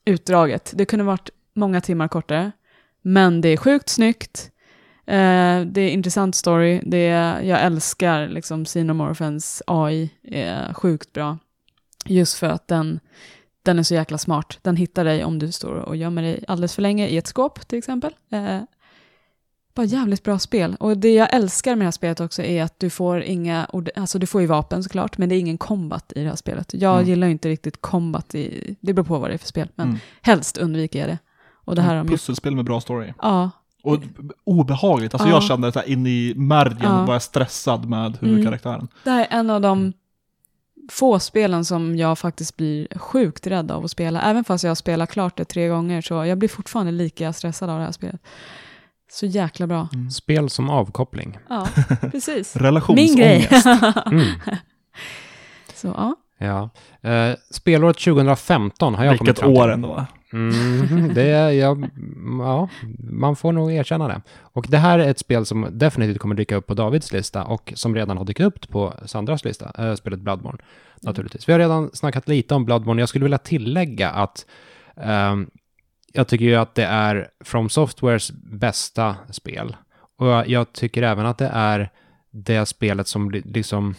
[0.06, 2.52] utdraget, det kunde varit många timmar kortare,
[3.02, 4.52] men det är sjukt snyggt.
[5.10, 11.38] Eh, det är intressant story, det är, jag älskar liksom Xenomorphens AI, är sjukt bra.
[12.06, 13.00] Just för att den,
[13.64, 14.60] den är så jäkla smart.
[14.62, 17.68] Den hittar dig om du står och gömmer dig alldeles för länge i ett skåp
[17.68, 18.16] till exempel.
[18.32, 18.60] Eh,
[19.76, 20.76] bara jävligt bra spel.
[20.80, 24.20] Och det jag älskar med det här spelet också är att du får inga, alltså
[24.20, 26.74] du får ju vapen såklart, men det är ingen combat i det här spelet.
[26.74, 27.08] Jag Mm.
[27.10, 29.88] gillar ju inte riktigt combat i, det beror på vad det är för spel, men
[29.88, 30.00] Mm.
[30.22, 31.18] helst undviker jag det.
[31.66, 32.08] Och det här gjort.
[32.08, 33.14] Pusselspel med bra story.
[33.22, 33.50] Ja,
[33.84, 34.00] Och
[34.44, 35.14] obehagligt.
[35.14, 35.34] Alltså Ja.
[35.34, 37.02] jag kände så här in i märgen Ja.
[37.02, 38.88] och var jag stressad med huvudkaraktären.
[39.04, 39.94] det här är en av de
[40.92, 44.22] få spelen som jag faktiskt blir sjukt rädd av att spela.
[44.22, 47.70] Även fast jag har spelat klart det tre gånger så jag blir fortfarande lika stressad
[47.70, 48.22] av det här spelet.
[49.12, 49.88] Så jäkla bra.
[49.94, 50.12] Mm.
[50.12, 51.38] Spel som avkoppling.
[51.50, 51.68] Ja,
[52.12, 52.56] precis.
[52.56, 53.18] Min Relationsångest.
[53.18, 53.50] grej.
[54.06, 54.26] Mm.
[55.76, 56.16] så ja.
[56.38, 56.70] Ja.
[57.10, 59.62] Eh, spelåret 2015 har jag kommit Vilket fram till.
[59.62, 60.06] år ändå.
[60.34, 61.78] Mm, det är, ja,
[62.40, 62.70] ja,
[63.00, 64.22] man får nog erkänna det.
[64.42, 67.74] Och det här är ett spel som definitivt kommer dyka upp på Davids lista och
[67.76, 70.58] som redan har dykt upp på Sandras lista, äh, spelet Bloodborne,
[71.02, 71.50] naturligtvis.
[71.50, 73.02] Vi har redan snackat lite om Bloodborne.
[73.02, 74.46] Jag skulle vilja tillägga att
[74.98, 75.50] ehm,
[76.14, 79.76] jag tycker ju att det är From Softwares bästa spel.
[80.18, 81.90] Och jag, tycker även att det är
[82.32, 83.96] det spelet som li- liksom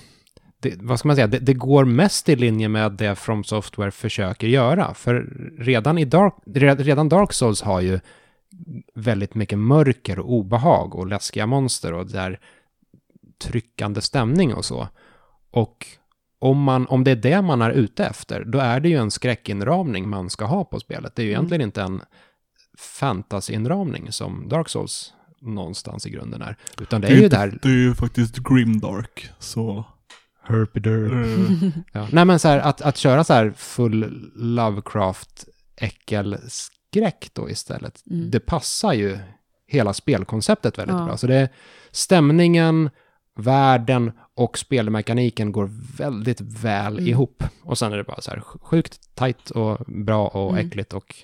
[0.61, 3.90] det, vad ska man säga, det, det går mest i linje med det From Software
[3.90, 4.94] försöker göra.
[4.94, 8.00] För redan, i Dark, re- redan Dark Souls har ju
[8.94, 12.40] väldigt mycket mörker och obehag och läskiga monster och där
[13.42, 14.88] tryckande stämning och så.
[15.50, 15.86] Och
[16.38, 19.11] om, man, om det är det man är ute efter, då är det ju en
[19.11, 21.14] skräckinramning man ska ha på spelet.
[21.16, 21.38] Det är ju Mm.
[21.40, 22.00] egentligen inte en
[22.78, 26.56] fantasyinramning som Dark Souls någonstans i grunden är.
[26.80, 27.58] Utan det är ju inte- där...
[27.62, 29.84] Det är ju faktiskt grimdark, så...
[30.55, 32.09] eh, Ja.
[32.12, 35.44] Nej men så här, att, att köra så här full Lovecraft
[35.76, 38.30] äckelskräck då istället, Mm.
[38.30, 39.18] det passar ju
[39.66, 41.05] hela spelkonceptet väldigt Ja.
[41.05, 41.16] bra.
[41.16, 41.48] Så det är
[41.90, 42.90] stämningen,
[43.36, 47.09] världen och spelmekaniken går väldigt väl Mm.
[47.09, 47.44] ihop.
[47.64, 50.66] Och sen är det bara så här sjukt tight och bra och Mm.
[50.66, 51.14] äckligt och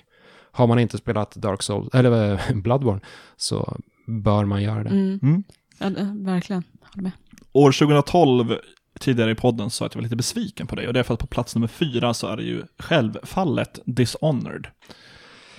[0.51, 3.01] har man inte spelat Dark Souls, eller Bloodborne,
[3.37, 4.89] så bör man göra det.
[4.89, 5.19] Mm.
[5.21, 5.43] Mm.
[5.79, 6.63] Ja, det- verkligen.
[6.81, 7.11] Håller med.
[7.53, 8.55] År 2012,
[8.97, 10.87] tidigare i podden, sa att jag var lite besviken på dig.
[10.87, 14.67] Och det är för att på plats nummer fyra så är det ju självfallet Dishonored.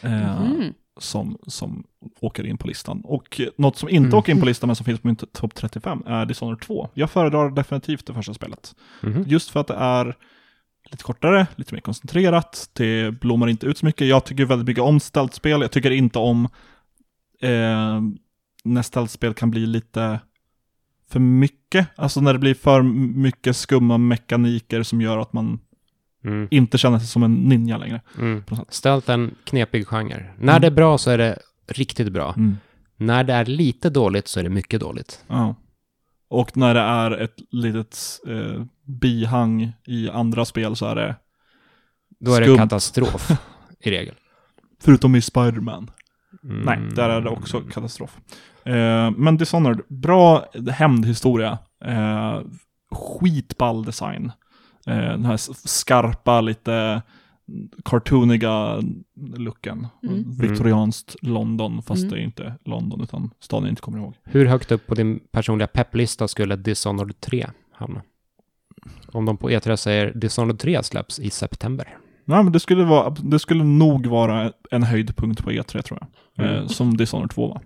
[0.02, 0.72] Eh, Mm.
[1.00, 1.84] som, som
[2.20, 3.00] åker in på listan.
[3.04, 4.18] Och något som inte Mm.
[4.18, 6.88] åker in på listan men som finns på min topp 35 är Dishonored 2.
[6.94, 8.74] Jag föredrar definitivt det första spelet.
[9.02, 9.24] Mhm.
[9.26, 10.14] Just för att det är
[10.90, 14.06] lite kortare, lite mer koncentrerat, det blommar inte ut så mycket.
[14.08, 16.44] Jag tycker väldigt mycket om stealth-spel, jag tycker inte om
[17.40, 18.00] eh,
[18.64, 20.20] när stealth-spel kan bli lite
[21.10, 21.88] för mycket.
[21.96, 25.60] Alltså när det blir för mycket skumma mekaniker som gör att man
[26.24, 26.48] Mm.
[26.50, 28.00] inte känner sig som en ninja längre.
[28.18, 28.42] Mm.
[28.84, 30.34] Är en knepig genre.
[30.38, 30.60] När Mm.
[30.60, 31.38] det är bra så är det
[31.68, 32.34] riktigt bra.
[32.36, 32.56] Mm.
[32.96, 35.24] När det är lite dåligt så är det mycket dåligt.
[35.28, 35.54] Ja.
[36.28, 37.98] Och när det är ett litet
[38.28, 38.64] eh,
[39.00, 41.16] bihang i andra spel så är det,
[42.20, 42.56] Då är det Skumt.
[42.58, 43.30] katastrof
[43.80, 44.14] i regel.
[44.82, 45.90] förutom i Spider-Man.
[46.44, 46.60] Mm.
[46.64, 48.16] Nej, där är det också katastrof.
[48.64, 51.58] Eh, men Dishonored, bra hämndhistoria.
[51.84, 52.40] Eh,
[52.90, 54.32] skitball design.
[54.86, 55.36] Eh, den här
[55.68, 57.02] skarpa, lite
[57.84, 58.82] cartooniga
[59.36, 59.86] looken.
[60.02, 60.36] Mm.
[60.38, 62.14] Viktorianskt London, fast Mm.
[62.14, 64.14] det är inte London, utan staden jag inte kommer ihåg.
[64.24, 68.02] Hur högt upp på din personliga pepplista skulle Dishonored 3 hamna?
[69.12, 71.96] Om de på E3 säger Dishonored 3 släpps i september.
[72.24, 76.46] Nej, men det skulle, vara, det skulle nog vara en höjdpunkt på E3 tror jag.
[76.46, 76.56] Mm.
[76.56, 77.62] Eh, som Dishonored 2 var.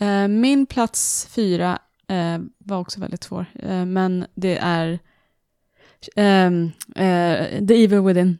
[0.00, 4.98] Eh, min plats fyra eh, var också väldigt svår, eh, men det är
[6.16, 8.38] ehm, eh, The Evil Within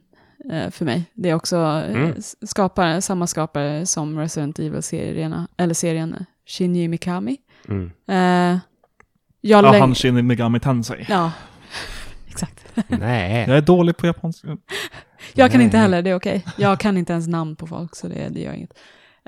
[0.71, 1.03] för mig.
[1.13, 2.13] Det är också Mm.
[2.45, 7.37] skapare, samma skapare som Resident Evil-serien, eller serien Shinji Mikami.
[7.67, 7.91] Mm.
[9.41, 11.05] Jag Ja, han Shin Megami Tensei.
[11.09, 11.31] Ja,
[12.27, 12.65] exakt.
[12.87, 13.45] Nej.
[13.47, 14.57] Jag är dålig på japanska.
[15.33, 15.65] Jag kan Nej.
[15.65, 16.45] inte heller, det är okej.
[16.57, 18.73] Jag kan inte ens namn på folk, så det, det gör inget.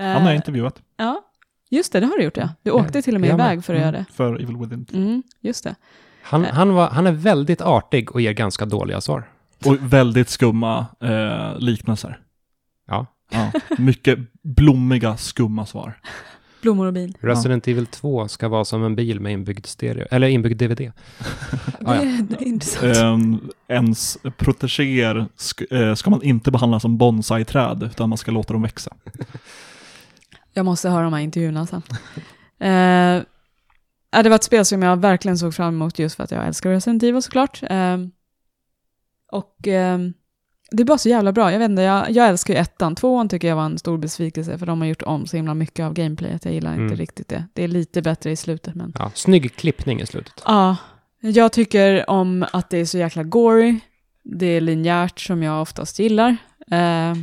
[0.02, 0.82] Eh, Han har intervjuat.
[0.97, 1.24] Ja,
[1.70, 2.49] just det, det har du gjort ja.
[2.64, 4.06] Du åkte till och med Ja, iväg för att göra det.
[4.14, 4.86] För Evil Within.
[4.93, 5.76] Mm, just det.
[6.24, 9.30] Han, han, var, han är väldigt artig och ger ganska dåliga svar.
[9.66, 12.20] Och väldigt skumma eh, liknelser.
[12.88, 13.06] Ja.
[13.32, 15.99] Ja, mycket blommiga, skumma svar.
[16.62, 17.14] Blommor och bin.
[17.20, 20.91] Resident Evil 2 ska vara som en bil med inbyggd stereo, eller inbyggd DVD.
[21.86, 22.02] Ah, ja.
[22.30, 23.04] det är intressant.
[23.04, 28.54] Um, ens protegéer sk eh, ska man inte behandla som bonsai-träd, utan man ska låta
[28.54, 28.95] dem växa.
[30.54, 31.82] Jag måste höra de här intervjuerna sen.
[32.60, 33.24] Eh,
[34.24, 36.70] det var ett spel som jag verkligen såg fram emot just för att jag älskar
[36.70, 37.64] Resident Evil såklart.
[37.64, 37.97] Eh,
[39.32, 39.99] och eh,
[40.72, 41.52] det är bara så jävla bra.
[41.52, 42.95] Jag vet inte, jag, jag älskar ju ettan.
[42.95, 45.86] Tvåan tycker jag var en stor besvikelse för de har gjort om så himla mycket
[45.86, 46.45] av gameplayet.
[46.45, 46.95] Jag gillar inte Mm.
[46.95, 47.45] riktigt det.
[47.54, 48.93] Det är lite bättre i slutet men...
[48.99, 50.43] Ja, snygg klippning i slutet.
[50.45, 50.78] Ja,
[51.20, 53.80] jag tycker om att det är så jäkla gory.
[54.24, 56.38] Det är linjärt som jag oftast gillar.
[56.72, 57.14] Eh,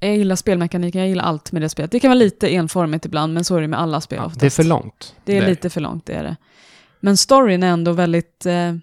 [0.00, 1.90] jag gillar spelmekaniken, jag gillar allt med det spelet.
[1.90, 4.40] Det kan vara lite enformigt ibland, men så är det med alla spel Ja, oftast.
[4.40, 5.14] det är för långt.
[5.24, 6.36] Det är lite för långt, det är det.
[7.00, 8.46] Men storyn är ändå väldigt...
[8.46, 8.74] Eh,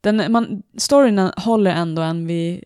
[0.00, 2.64] den, man, storyn håller ändå en vid,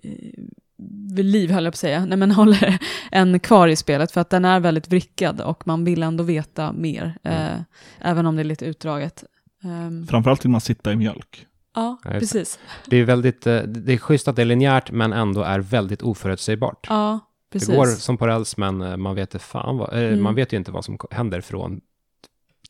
[1.15, 2.05] vid liv, höll jag på att säga.
[2.05, 2.79] Nej, men håller
[3.11, 6.73] en kvar i spelet, för att den är väldigt vrickad och man vill ändå veta
[6.73, 7.61] mer, eh,
[8.01, 9.25] även om det är lite utdraget.
[9.65, 11.47] Ehm, Framförallt vill man sitta i mjölk.
[11.75, 12.59] ja, Ja, precis.
[12.87, 16.03] Det är väldigt, eh, det är schysst att det är linjärt, men ändå är väldigt
[16.03, 16.87] oförutsägbart.
[16.89, 17.21] Ja,
[17.51, 17.69] precis.
[17.69, 20.23] Det går som på räls, men eh, man vet, inte fan vad, eh, Mm.
[20.23, 21.81] man vet ju inte vad som händer från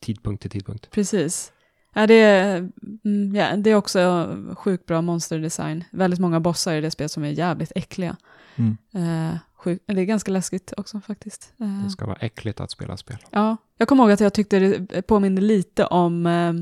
[0.01, 0.91] tidpunkt till tidpunkt.
[0.91, 1.53] Precis.
[1.95, 2.57] Ja, det, är,
[3.05, 5.85] mm, ja, det är också sjukt bra monsterdesign.
[5.93, 8.17] Väldigt många bossar i det spelet som är jävligt äckliga.
[8.57, 8.77] Mm.
[8.95, 11.53] Eh, sjuk, det är ganska läskigt också faktiskt.
[11.61, 13.17] Eh, Det ska vara äckligt att spela spel.
[13.31, 16.53] ja, jag kommer ihåg att jag tyckte det påminner lite om eh,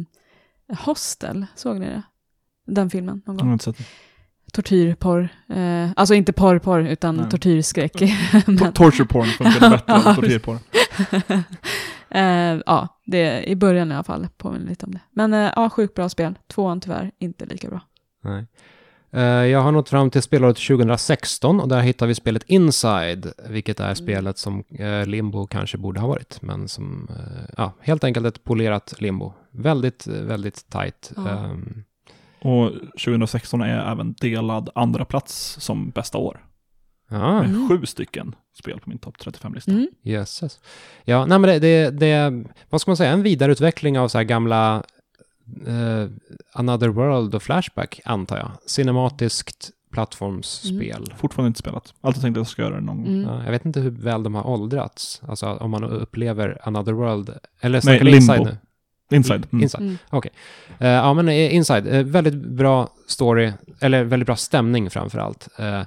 [0.79, 2.03] Hostel, såg ni det?
[2.67, 3.47] Den filmen någon Jag gång?
[3.49, 3.85] har inte sett det.
[4.53, 5.29] Tortyrporr.
[5.49, 7.31] Eh, alltså inte porrporr, utan Nej.
[7.31, 7.95] tortyrskräck.
[7.95, 10.59] To- Men- Torture porn funkar bättre Ja, än tortyrporn.
[12.11, 15.01] eh, ja, det, i början i alla fall påminner lite om det.
[15.13, 16.35] Men eh, ja, sjukt bra spel.
[16.55, 17.81] Tvåan tyvärr inte lika bra.
[18.25, 18.47] Nej.
[19.13, 23.81] Eh, Jag har nått fram till spelåret 2016 och där hittar vi spelet Inside, vilket
[23.81, 28.27] är spelet som eh, Limbo kanske borde ha varit, men som, eh, ja, helt enkelt
[28.27, 29.33] ett polerat Limbo.
[29.51, 31.13] Väldigt, väldigt tight.
[31.17, 31.29] Ja.
[31.29, 31.85] Ehm,
[32.41, 32.71] Och
[33.05, 36.45] 2016 är även delad andra plats som bästa år.
[37.11, 37.69] Ja, Med Mm.
[37.69, 39.71] sju stycken spel på min topp 35-lista.
[39.73, 39.89] Mm.
[40.03, 40.61] jösses.
[41.05, 44.25] Ja, nej men det, det, det, vad ska man säga, en vidareutveckling av så här
[44.25, 44.83] gamla
[45.67, 46.07] eh,
[46.53, 48.51] Another World och Flashback, antar jag.
[48.67, 51.13] Cinematiskt plattformsspel.
[51.17, 51.95] Fortfarande inte spelat.
[52.01, 53.07] Alltid tänkt att jag ska göra det någon gång.
[53.15, 53.29] Mm.
[53.35, 55.23] Ja, jag vet inte hur väl de har åldrats.
[55.29, 57.29] Alltså om man upplever Another World.
[57.61, 58.17] Eller Nej, snackar vi Limbo.
[58.17, 58.57] Inside nu?
[59.11, 59.47] Inside.
[59.53, 59.63] Mm.
[59.63, 59.83] Inside.
[59.83, 59.99] Mm.
[60.11, 60.31] Okej.
[60.79, 61.87] Eh, ja, men eh, Inside.
[61.87, 65.49] eh, väldigt bra story, eller väldigt bra stämning framför allt.
[65.61, 65.83] Uh,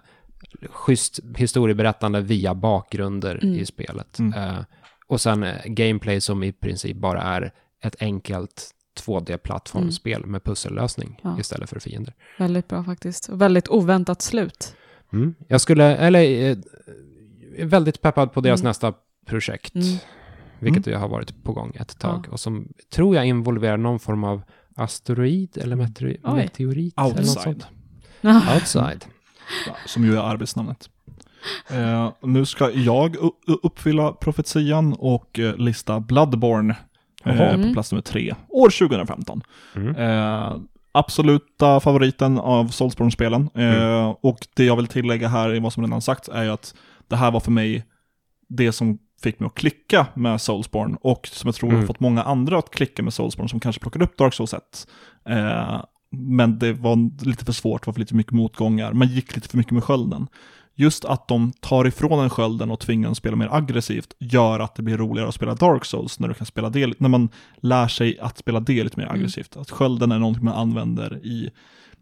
[0.69, 3.55] schysst historieberättande via bakgrunder Mm.
[3.55, 4.19] i spelet.
[4.19, 4.33] Mm.
[4.33, 4.59] Eh,
[5.07, 7.51] och sen gameplay som i princip bara är
[7.83, 8.71] ett enkelt
[9.05, 11.35] 2D-plattformsspel med pussellösning Mm.
[11.35, 11.39] Ja.
[11.41, 12.13] istället för fiender.
[12.37, 13.29] Väldigt bra faktiskt.
[13.29, 14.75] Och väldigt oväntat slut.
[15.13, 15.35] Mm.
[15.47, 16.57] Jag skulle, eller
[17.65, 18.69] väldigt peppad på deras Mm.
[18.69, 18.93] nästa
[19.25, 19.73] projekt.
[20.61, 20.73] Mm.
[20.73, 22.23] Vilket ju har varit på gång ett tag.
[22.27, 22.31] Ja.
[22.33, 24.41] Och som tror jag involverar någon form av
[24.75, 26.35] asteroid eller meteori- Oj.
[26.35, 26.93] meteorit.
[26.99, 27.43] eller något Outside.
[28.21, 28.45] sånt.
[28.55, 29.05] Outside.
[29.85, 30.89] Som ju är arbetsnamnet.
[31.69, 33.15] Eh, nu ska jag
[33.63, 36.75] uppfylla profetian och eh, lista Bloodborne
[37.25, 37.73] eh, på Mm.
[37.73, 39.41] plats nummer tre, år 2015.
[39.75, 39.95] Mm.
[39.95, 40.55] Eh,
[40.91, 43.49] absoluta favoriten av Soulsborne-spelen.
[43.55, 46.75] Eh, Och det jag vill tillägga här i vad som redan sagts är ju att
[47.07, 47.85] det här var för mig
[48.49, 51.87] det som fick mig att klicka med Soulsborne och som jag tror har Mm.
[51.87, 54.87] fått många andra att klicka med Soulsborne som kanske plockade upp Dark Souls 1.
[55.29, 59.35] Eh, men det var lite för svårt, det var för lite mycket motgångar, man gick
[59.35, 60.27] lite för mycket med skölden.
[60.75, 64.59] Just att de tar ifrån en skölden och tvingar en att spela mer aggressivt gör
[64.59, 67.29] att det blir roligare att spela Dark Souls när du kan spela det, när man
[67.61, 69.15] lär sig att spela det lite mer Mm.
[69.19, 69.57] aggressivt.
[69.57, 71.49] Att skölden är någonting man använder i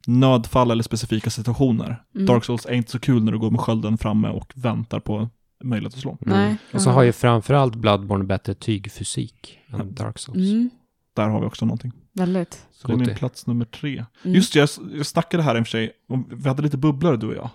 [0.07, 2.03] nödfall eller specifika situationer.
[2.15, 2.27] Mm.
[2.27, 5.29] Dark Souls är inte så kul när du går med skölden framme och väntar på
[5.63, 6.17] möjlighet att slå.
[6.21, 6.45] Nej.
[6.45, 6.57] Mm.
[6.73, 10.49] Och så har ju framförallt Bloodborne bättre tygfysik än Dark Souls.
[10.51, 10.69] Mm.
[11.15, 11.91] Där har vi också någonting.
[12.13, 12.65] Väldigt.
[12.71, 13.15] Så min Gotti.
[13.15, 14.05] plats nummer tre.
[14.23, 14.35] Mm.
[14.35, 17.17] Just det, jag, jag snackade här i och för sig, och vi hade lite bubblor
[17.17, 17.49] du och jag.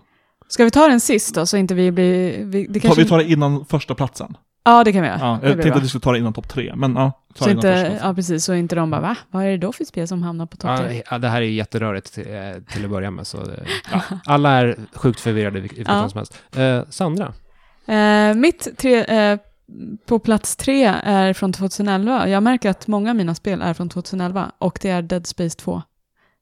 [0.49, 2.45] Ska vi ta den sist då, så inte vi blir...
[2.45, 3.03] Vi, det Ta, kanske...
[3.03, 4.37] vi tar det innan första platsen.
[4.65, 5.19] Ja, det kan vi göra.
[5.21, 5.77] Ja, jag tänkte bra.
[5.77, 8.45] att vi skulle ta det innan topp tre, men ja, ta Så inte, ja, precis,
[8.45, 9.17] så inte de bara, va?
[9.31, 11.03] Vad är det då för spel som hamnar på topp tre?
[11.11, 13.27] ja, det här är ju jätterörigt till, eh, till att börja med.
[13.27, 13.39] Så,
[13.93, 16.09] ja, alla är sjukt förvirrade i vilket Ja.
[16.09, 16.39] som helst.
[16.57, 17.33] Eh, Sandra?
[17.87, 19.39] Eh, mitt tre, eh,
[20.07, 22.29] på plats tre är från 2011.
[22.29, 25.59] Jag märker att många av mina spel är från 2011 och det är Dead Space
[25.59, 25.83] 2.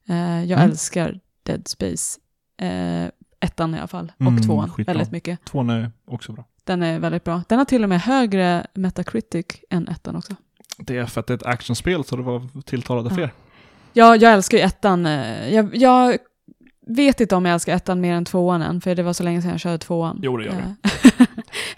[0.09, 0.69] Eh, jag Mm.
[0.71, 2.19] älskar Dead Space.
[2.61, 3.05] Eh,
[3.39, 4.93] ettan i alla fall, och Mm, tvåan skitbra.
[4.93, 5.45] väldigt mycket.
[5.45, 6.45] Tvåan är också bra.
[6.63, 7.41] Den är väldigt bra.
[7.47, 10.35] Den har till och med högre Metacritic än ettan också.
[10.77, 13.15] Det är för att det är ett actionspel så det var tilltalade Ja.
[13.15, 13.31] fler.
[13.93, 15.05] Jag, jag älskar ju ettan.
[15.05, 16.17] eh, Jag, jag
[16.87, 19.41] vet inte om jag älskar ettan mer än tvåan än, för det var så länge
[19.41, 20.19] sedan jag körde tvåan.
[20.23, 20.75] Jo, det gör det.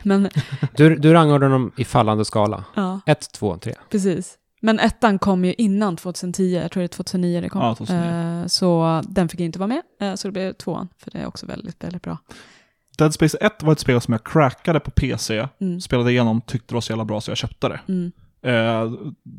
[0.06, 0.30] Men,
[0.78, 2.64] Du, du rangordnar dem i fallande skala.
[2.76, 3.74] ja, 1, 2, 3.
[3.92, 4.38] precis.
[4.62, 7.62] Men ettan kom ju innan 2010, jag tror det är 2009 det kom.
[7.62, 8.42] Ja, 2009.
[8.42, 11.26] Eh, så den fick inte vara med, eh, så det blev tvåan, för det är
[11.28, 12.18] också väldigt, väldigt bra.
[12.98, 15.82] Dead Space 1 var ett spel som jag crackade på PC, Mm.
[15.82, 17.80] spelade igenom, tyckte det var så jävla bra så jag köpte det.
[17.88, 18.12] Mm.
[18.44, 18.92] Eh,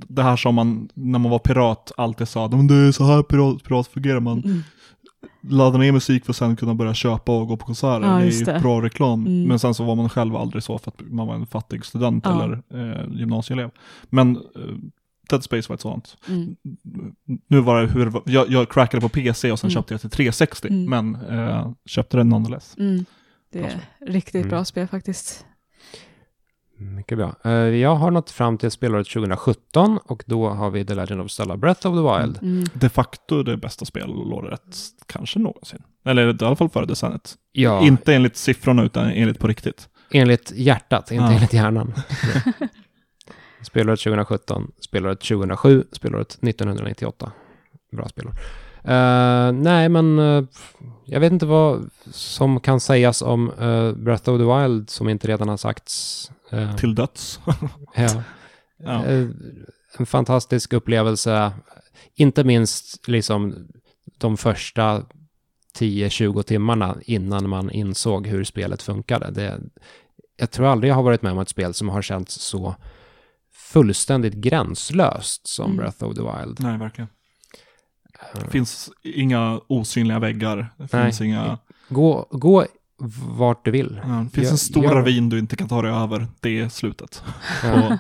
[0.09, 3.23] det här som man, när man var pirat, alltid sa "Men det är så här
[3.23, 4.39] pirat, pirat fungerar man.
[4.45, 4.63] Mm.
[5.41, 8.07] Ladda ner musik för att sen kunna börja köpa och gå på konserter.
[8.07, 8.61] Ja, det är ju det.
[8.63, 9.27] bra reklam.
[9.27, 9.49] Mm.
[9.49, 12.25] Men sen så var man själv aldrig så för att man var en fattig student
[12.27, 12.45] Ja.
[12.45, 13.71] eller eh, gymnasieelev.
[14.11, 14.43] Men eh,
[15.31, 16.17] Dead Space var ett sådant.
[16.29, 16.57] Mm.
[17.49, 18.13] Nu var det hur.
[18.25, 19.75] Jag, jag crackade på PC och sen Mm.
[19.75, 20.69] köpte jag till 360.
[20.69, 20.85] Mm.
[20.91, 22.77] Men eh, köpte den nonetheless.
[22.79, 23.05] Mm.
[23.53, 24.49] Det är riktigt Mm.
[24.49, 25.47] bra spel faktiskt.
[26.79, 27.35] Mycket bra.
[27.45, 31.31] Eh, jag har nått fram till spelåret 2017 och då har vi The Legend of
[31.31, 32.39] Zelda Breath of the Wild.
[32.43, 32.65] Mm.
[32.73, 35.83] De facto det bästa spelåret kanske någonsin.
[36.05, 37.35] Eller i alla fall före decenniet.
[37.53, 39.89] Ja, Inte enligt siffrorna utan enligt på riktigt.
[40.11, 41.33] enligt hjärtat, inte Ja.
[41.33, 41.93] enligt hjärnan.
[43.63, 47.33] spelåret 2017, spelåret 2007, spelåret 1998.
[47.97, 48.35] Bra spelår.
[48.87, 50.45] Eh, nej, men eh,
[51.05, 55.29] jag vet inte vad som kan sägas om eh, Breath of the Wild som inte
[55.29, 56.31] redan har sagts.
[56.79, 57.41] Till döds.
[57.95, 58.23] ja.
[58.79, 59.05] Ja.
[59.99, 61.53] En fantastisk upplevelse.
[62.15, 63.69] inte minst liksom
[64.19, 65.03] de första
[65.79, 69.31] 10-20 timmarna innan man insåg hur spelet funkade.
[69.31, 69.61] Det,
[70.37, 72.75] jag tror aldrig jag har varit med om ett spel som har känts så
[73.55, 75.77] fullständigt gränslöst som Mm.
[75.77, 76.61] Breath of the Wild.
[76.61, 77.09] Nej, verkligen.
[78.21, 80.57] Eh, Det finns inga osynliga väggar.
[80.77, 81.05] Det Nej.
[81.05, 81.59] finns inga...
[81.89, 82.67] Gå, gå
[83.29, 84.01] vart du vill.
[84.05, 86.27] Ja, det finns Gör- en stor gör- ravin du inte kan ta dig över.
[86.41, 87.23] Det är slutet.
[87.63, 87.87] Ja.
[87.87, 87.93] Och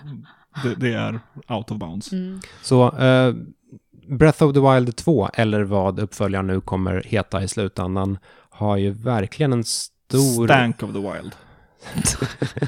[0.62, 2.12] det, det är out of bounds.
[2.12, 2.41] Mm.
[2.62, 3.35] Så eh,
[4.09, 8.19] Breath of the Wild 2, eller vad uppföljaren nu kommer heta i slutändan,
[8.51, 10.47] har ju verkligen en stor...
[10.47, 11.33] Stank of the wild.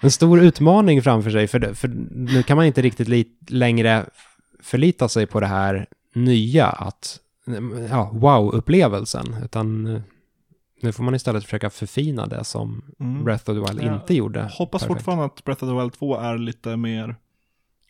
[0.00, 4.06] en stor utmaning framför sig, för, för nu kan man inte riktigt li- längre
[4.62, 7.20] förlita sig på det här nya, att,
[7.90, 10.00] ja, wow-upplevelsen, utan eh,
[10.82, 13.24] nu får man istället försöka förfina det som Mm.
[13.24, 14.40] Breath of the Wild Ja, inte gjorde.
[14.52, 14.98] Hoppas perfekt.
[14.98, 17.16] fortfarande att Breath of the Wild 2 är lite mer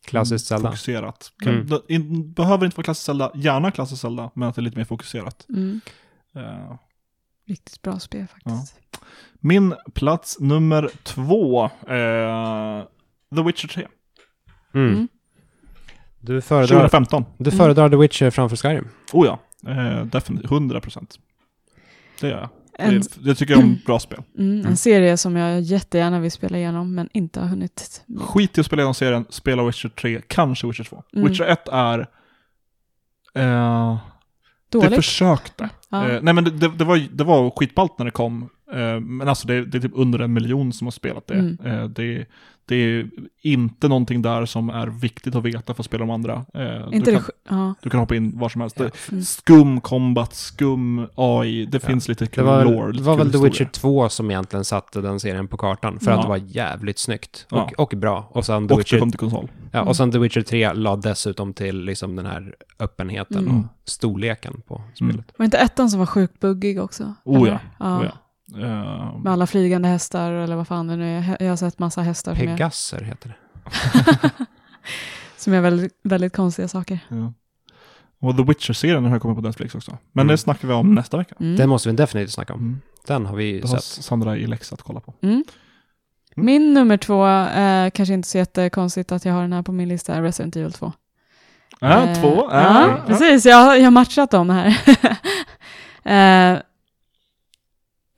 [0.05, 0.69] Klassiskt Zelda.
[0.71, 1.33] fokuserat.
[1.39, 1.67] Kan, Mm.
[1.67, 4.77] det, in, behöver inte vara klassiskt Zelda, gärna klassiskt Zelda, men att det är lite
[4.79, 5.47] mer fokuserat.
[5.49, 5.81] Mm.
[6.35, 6.75] Eh,
[7.47, 8.81] Riktigt bra spel faktiskt.
[9.41, 12.83] min plats nummer två, eh,
[13.37, 13.87] The Witcher 3.
[14.75, 15.09] Mm.
[16.23, 16.35] Mm.
[16.37, 17.25] Du föredrar, 2015.
[17.39, 17.59] du Mm.
[17.59, 18.89] föredrar The Witcher framför Skyrim.
[19.13, 19.39] Oh ja,
[19.71, 20.51] eh, definitivt.
[20.51, 21.19] 100 procent.
[22.21, 22.49] Det gör jag.
[22.81, 24.23] En, Det, jag tycker om bra spel.
[24.39, 28.03] mm, en serie som jag jättegärna vill spela igenom men inte har hunnit.
[28.21, 31.03] Skit i att spela igenom serien, spela Witcher 3, kanske Witcher 2.
[31.17, 31.29] Mm.
[31.29, 31.99] Witcher 1 är...
[33.35, 33.99] Eh,
[34.71, 34.95] det Dåligt.
[34.95, 35.69] försökte.
[35.89, 36.09] Ja.
[36.09, 38.49] Eh, nej men det, det, det, var, det var skitballt när det kom.
[38.73, 41.35] Eh, men alltså det, det är typ under en miljon som har spelat det.
[41.35, 41.59] Mm.
[41.65, 42.27] Eh, det,
[42.67, 43.11] det är
[43.43, 46.45] inte någonting där som är viktigt att veta för att spela de andra.
[46.55, 47.75] Eh, inte du, det, kan, ja.
[47.83, 48.77] du kan hoppa in var som helst.
[48.79, 48.85] Ja.
[48.85, 49.25] Det, Mm.
[49.25, 51.89] skum combat, skum AI, det Ja.
[51.89, 52.77] finns lite Det kul var, lore.
[52.87, 53.51] väl, lite det var väl The historia.
[53.51, 56.17] Witcher 2 som egentligen satte den serien på kartan, för Ja.
[56.17, 57.71] att det var jävligt snyggt och, Ja.
[57.79, 58.29] och bra.
[58.31, 59.49] Och sen, The Och det Witcher, kom till konsol.
[59.73, 63.61] ja, och sen The Witcher 3 la dessutom till liksom den här öppenheten Mm.
[63.61, 65.33] och storleken på spelet.
[65.39, 67.15] Var inte ettan som var sjukt buggig också?
[67.25, 67.55] Oh ja.
[67.81, 68.13] Oh ja.
[68.55, 71.37] Eh, Med alla flygande hästar eller vad fan det nu är.
[71.41, 74.31] Jag har sett massa hästar som är, Pegasser heter det.
[75.37, 76.99] som är väldigt, väldigt konstiga saker.
[77.09, 77.33] ja.
[78.21, 79.91] Och The Witcher-serien har kommit på Netflix också.
[80.13, 80.33] Men Mm.
[80.33, 81.35] det snackar vi om nästa vecka.
[81.41, 81.57] Mm.
[81.57, 82.61] Den måste vi definitivt snacka om.
[82.61, 82.81] Mm.
[83.07, 84.05] Den har vi Det har sett.
[84.05, 85.15] Sandra i läxa att kolla på.
[85.23, 85.45] Mm.
[86.37, 89.89] Min nummer två, eh, kanske inte så jättekonstigt att jag har den här på min
[89.89, 90.93] lista, är Resident Evil 2.
[91.81, 92.49] Ja, Eh, två.
[92.53, 93.47] ja, Ja, precis.
[93.47, 94.67] Jag, har- jag har matchat dem här.
[96.55, 96.59] eh,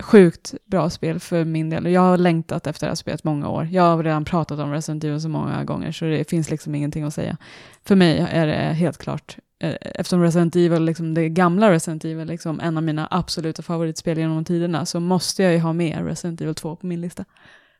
[0.00, 1.86] sjukt bra spel för min del.
[1.86, 3.68] Jag har längtat efter det här spelet många år.
[3.72, 7.04] Jag har redan pratat om Resident Evil så många gånger så det finns liksom ingenting
[7.04, 7.36] att säga.
[7.84, 12.26] För mig är det helt klart, eh, eftersom Resident Evil, liksom det gamla Resident Evil,
[12.28, 16.40] liksom en av mina absoluta favoritspel genom tiderna, så måste jag ju ha med Resident
[16.40, 17.24] Evil 2 på min lista.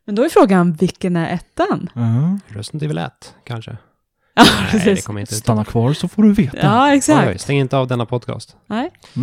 [0.05, 1.89] Men då är frågan, vilken är ettan?
[1.93, 2.39] Ja.
[2.47, 3.77] Resident Evil 1, kanske.
[4.35, 4.43] Ja,
[4.73, 5.39] Nej, det kommer inte ut.
[5.39, 6.57] Stanna kvar så får du veta.
[6.57, 7.27] Ja, exakt.
[7.27, 8.55] oj, stäng inte av denna podcast.
[8.67, 8.91] Nej.
[9.15, 9.21] Eh,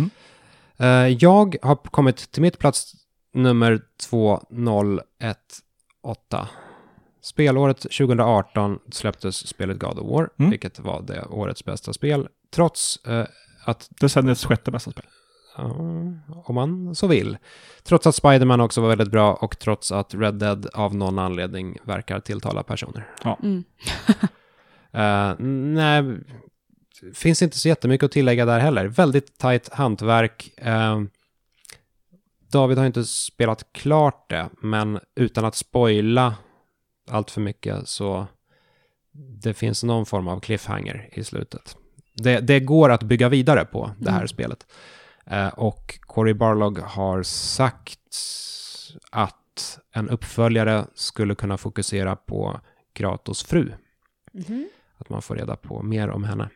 [1.19, 2.93] jag har kommit till mitt plats
[3.33, 6.45] nummer 2018.
[7.21, 10.49] Spelåret 2018 släpptes spelet God of War, Mm.
[10.51, 12.27] vilket var det årets bästa spel.
[12.51, 13.25] Trots eh,
[13.65, 15.05] att, Decenniets sjätte bästa spel.
[15.57, 15.63] ja,
[16.45, 17.37] om man så vill,
[17.83, 21.77] trots att Spider-Man också var väldigt bra och trots att Red Dead av någon anledning
[21.83, 23.07] verkar tilltala personer.
[23.43, 23.63] Mm.
[24.95, 25.33] Uh,
[25.73, 26.03] nej,
[27.13, 28.85] finns inte så jättemycket att tillägga där heller.
[28.87, 30.53] Väldigt tajt hantverk.
[30.57, 31.01] Eh,
[32.51, 36.35] David har inte spelat klart det, men utan att spoila
[37.09, 38.27] allt för mycket så
[39.41, 41.77] det finns någon form av cliffhanger i slutet.
[42.13, 44.27] Det, det går att bygga vidare på det här Mm.
[44.27, 44.67] spelet.
[45.25, 47.99] Eh, och Cory Barlog har sagt
[49.11, 52.59] att en uppföljare skulle kunna fokusera på
[52.93, 53.71] Kratos fru.
[54.31, 54.69] Mhm.
[54.97, 56.49] Att man får reda på mer om henne.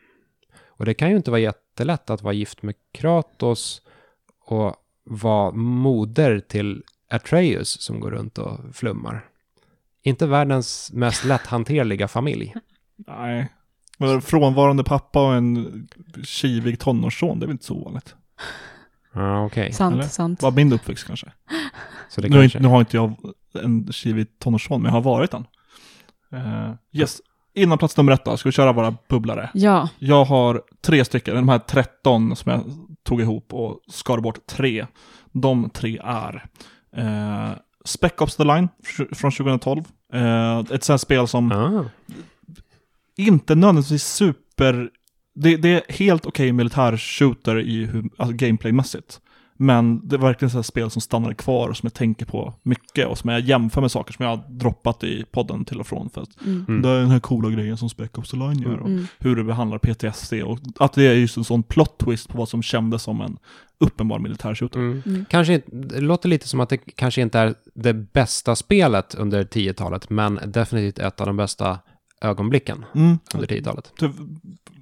[0.78, 3.82] Och det kan ju inte vara jättelätt att vara gift med Kratos
[4.46, 9.26] och vara moder till Atreus som går runt och flummar.
[10.04, 12.54] Inte världens mest lätthanterliga familj.
[12.96, 13.50] Nej.
[13.98, 15.88] Men Frånvarande pappa och en
[16.24, 18.16] kivig tonårsson, det är väl inte så ovanligt.
[19.14, 19.72] Ja, okej.
[19.74, 20.04] Sant, Eller?
[20.04, 20.42] sant.
[20.42, 21.32] Var min uppväxt kanske.
[22.10, 22.46] Så det Nu, kanske...
[22.58, 23.16] inte- nu har inte jag
[23.54, 25.46] en kivig tonårsson, men jag har varit den.
[26.34, 27.22] Uh, yes.
[27.56, 29.50] Innan plats nummer ett då, ska vi köra våra bubblare.
[29.54, 32.64] Ja, Jag har tre stycken, de här 13 som jag
[33.04, 34.86] tog ihop och skar bort tre.
[35.32, 36.46] De tre är
[36.98, 37.52] uh,
[37.86, 39.84] Spec Ops The Line fr- från 2012.
[40.14, 41.86] Eh, ett sånt spel som Ah,
[43.18, 44.90] inte nödvändigtvis super...
[45.36, 49.20] Det, det är helt okej militär shooter i hur, alltså gameplaymässigt.
[49.58, 52.54] Men det är verkligen så här spel som stannar kvar och som jag tänker på
[52.64, 55.88] mycket och som jag jämför med saker som jag har droppat i podden till och
[55.88, 56.10] från.
[56.10, 56.66] För att Mm.
[56.68, 56.82] Mm.
[56.82, 58.78] det är den här coola grejen som Spec Ops The Line gör.
[58.80, 59.08] Och Mm.
[59.20, 62.50] hur det behandlar PTSD och att det är just en sån plot twist på vad
[62.50, 63.38] som kändes som en
[63.80, 64.80] uppenbar militär shooter.
[64.80, 65.02] Mm.
[65.06, 65.26] Mm.
[65.30, 70.10] Kanske, det låter lite som att det kanske inte är det bästa spelet under 10-talet,
[70.10, 71.80] men definitivt ett av de bästa
[72.22, 73.18] ögonblicken Mm.
[73.36, 73.92] under 10-talet.
[74.00, 74.12] Det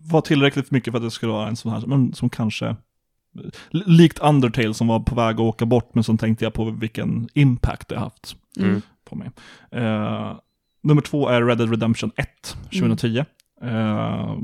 [0.03, 2.76] var tillräckligt mycket för att det skulle vara en sån här, men som kanske,
[3.72, 7.30] likt Undertale som var på väg att åka bort, men som tänkte jag på vilken
[7.34, 8.82] impact det har haft Mm.
[9.10, 9.30] på mig.
[9.72, 10.36] Eh,
[10.84, 12.28] nummer två är Red Dead Redemption 1,
[12.72, 13.26] 2010.
[13.62, 14.36] Eh,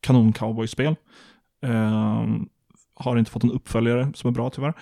[0.00, 0.96] kanon cowboy-spel.
[1.62, 2.24] Eh,
[2.94, 4.74] har inte fått en uppföljare som är bra tyvärr.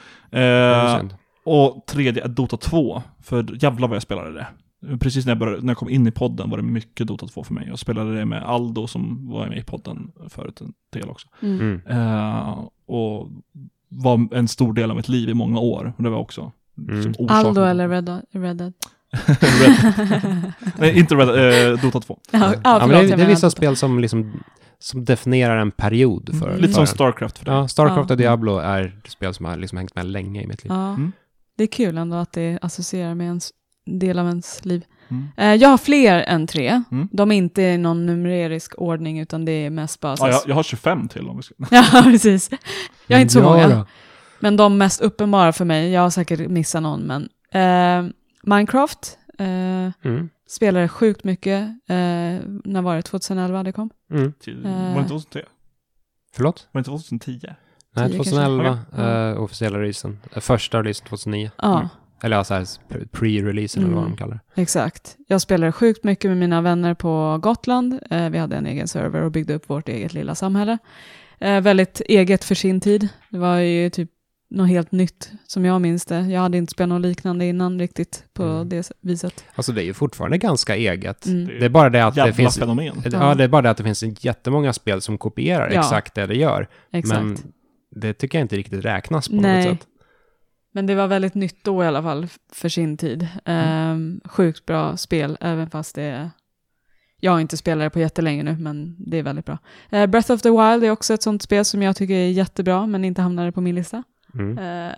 [1.44, 4.46] Och tredje är Dota 2, för jävlar vad jag spelade det.
[5.00, 7.44] Precis när jag, började, när jag kom in i podden var det mycket Dota 2
[7.44, 7.66] för mig.
[7.68, 11.28] Jag spelade det med Aldo som var med i podden förut en del också.
[11.42, 11.60] Mm.
[11.60, 11.80] Mm.
[11.86, 13.28] Eh, och
[13.88, 15.92] var en stor del av mitt liv i många år.
[15.96, 17.00] Och det var också Mm.
[17.08, 17.26] liksom.
[17.28, 18.72] Aldo eller Red, Dead- Red Dead?
[19.26, 22.18] Red, nej, inte Red, eh, Dota 2.
[22.32, 24.32] ja, ja, Ja, det, är, det vissa spel som liksom
[24.78, 26.86] som definierar en period för Lite för som en.
[26.86, 27.54] Starcraft för dig.
[27.54, 28.14] Ja, Starcraft Ja.
[28.14, 30.72] och Diablo är spel som har liksom hängt med länge i mitt liv.
[30.72, 30.88] Ja.
[30.88, 31.12] Mm.
[31.56, 33.40] Det är kul ändå att det associerar med en
[33.86, 34.84] del av ens liv.
[35.08, 35.28] Mm.
[35.36, 36.82] Eh, jag har fler än tre.
[36.90, 37.08] Mm.
[37.12, 40.14] De är inte i någon numerisk ordning utan det är mest bara...
[40.18, 41.54] Ja, jag, jag har 25 till om vi ska...
[41.70, 42.50] ja, precis.
[43.06, 43.68] Jag har inte så Ja, många.
[43.68, 43.86] då.
[44.40, 48.12] Men de mest uppenbara för mig, jag har säkert missat någon, men eh,
[48.42, 49.46] Minecraft eh,
[50.10, 50.28] Mm.
[50.48, 51.62] spelade sjukt mycket.
[51.68, 51.96] Eh,
[52.64, 53.02] när var det?
[53.02, 53.90] 2011 det kom?
[54.10, 54.32] Mm.
[54.40, 54.72] Till, Eh.
[54.72, 55.40] Var det inte 2010?
[56.34, 56.68] Förlåt?
[56.72, 57.40] Var det inte 2010?
[57.96, 59.02] Nej, 10 2011, kanske.
[59.02, 60.18] eh, officiella releasen.
[60.36, 61.50] Första releasen 2009.
[61.56, 61.88] Ja, Mm.
[62.22, 64.10] Eller ja, så här pre- pre-releasen eller vad Mm.
[64.10, 65.16] de kallar exakt.
[65.28, 67.98] Jag spelade sjukt mycket med mina vänner på Gotland.
[68.10, 70.78] Eh, vi hade en egen server och byggde upp vårt eget lilla samhälle.
[71.40, 73.08] Eh, väldigt eget för sin tid.
[73.30, 74.10] Det var ju typ
[74.50, 76.20] något helt nytt som jag minns det.
[76.20, 78.68] Jag hade inte spelat något liknande innan riktigt på Mm.
[78.68, 79.44] det viset.
[79.54, 81.26] Alltså det är ju fortfarande ganska eget.
[81.26, 81.46] Mm.
[81.46, 82.58] Det är bara det att det Jävla finns...
[82.58, 83.02] fenomen.
[83.12, 85.80] Ja, det är bara det att det finns jättemånga spel som kopierar Ja.
[85.80, 86.68] exakt det det gör.
[86.92, 87.20] Exakt.
[87.22, 87.36] Men
[87.90, 89.68] det tycker jag inte riktigt räknas på Nej.
[89.70, 89.88] något sätt.
[90.76, 93.28] Men det var väldigt nytt då i alla fall för sin tid.
[93.44, 96.30] Ehm, sjukt bra spel, även fast det är...
[97.20, 99.58] Jag har inte spelat det på jättelänge nu, men det är väldigt bra.
[99.90, 102.86] Eh, Breath of the Wild är också ett sånt spel som jag tycker är jättebra,
[102.86, 104.02] men inte hamnade på min lista.
[104.34, 104.58] Mm.
[104.58, 104.92] Eh,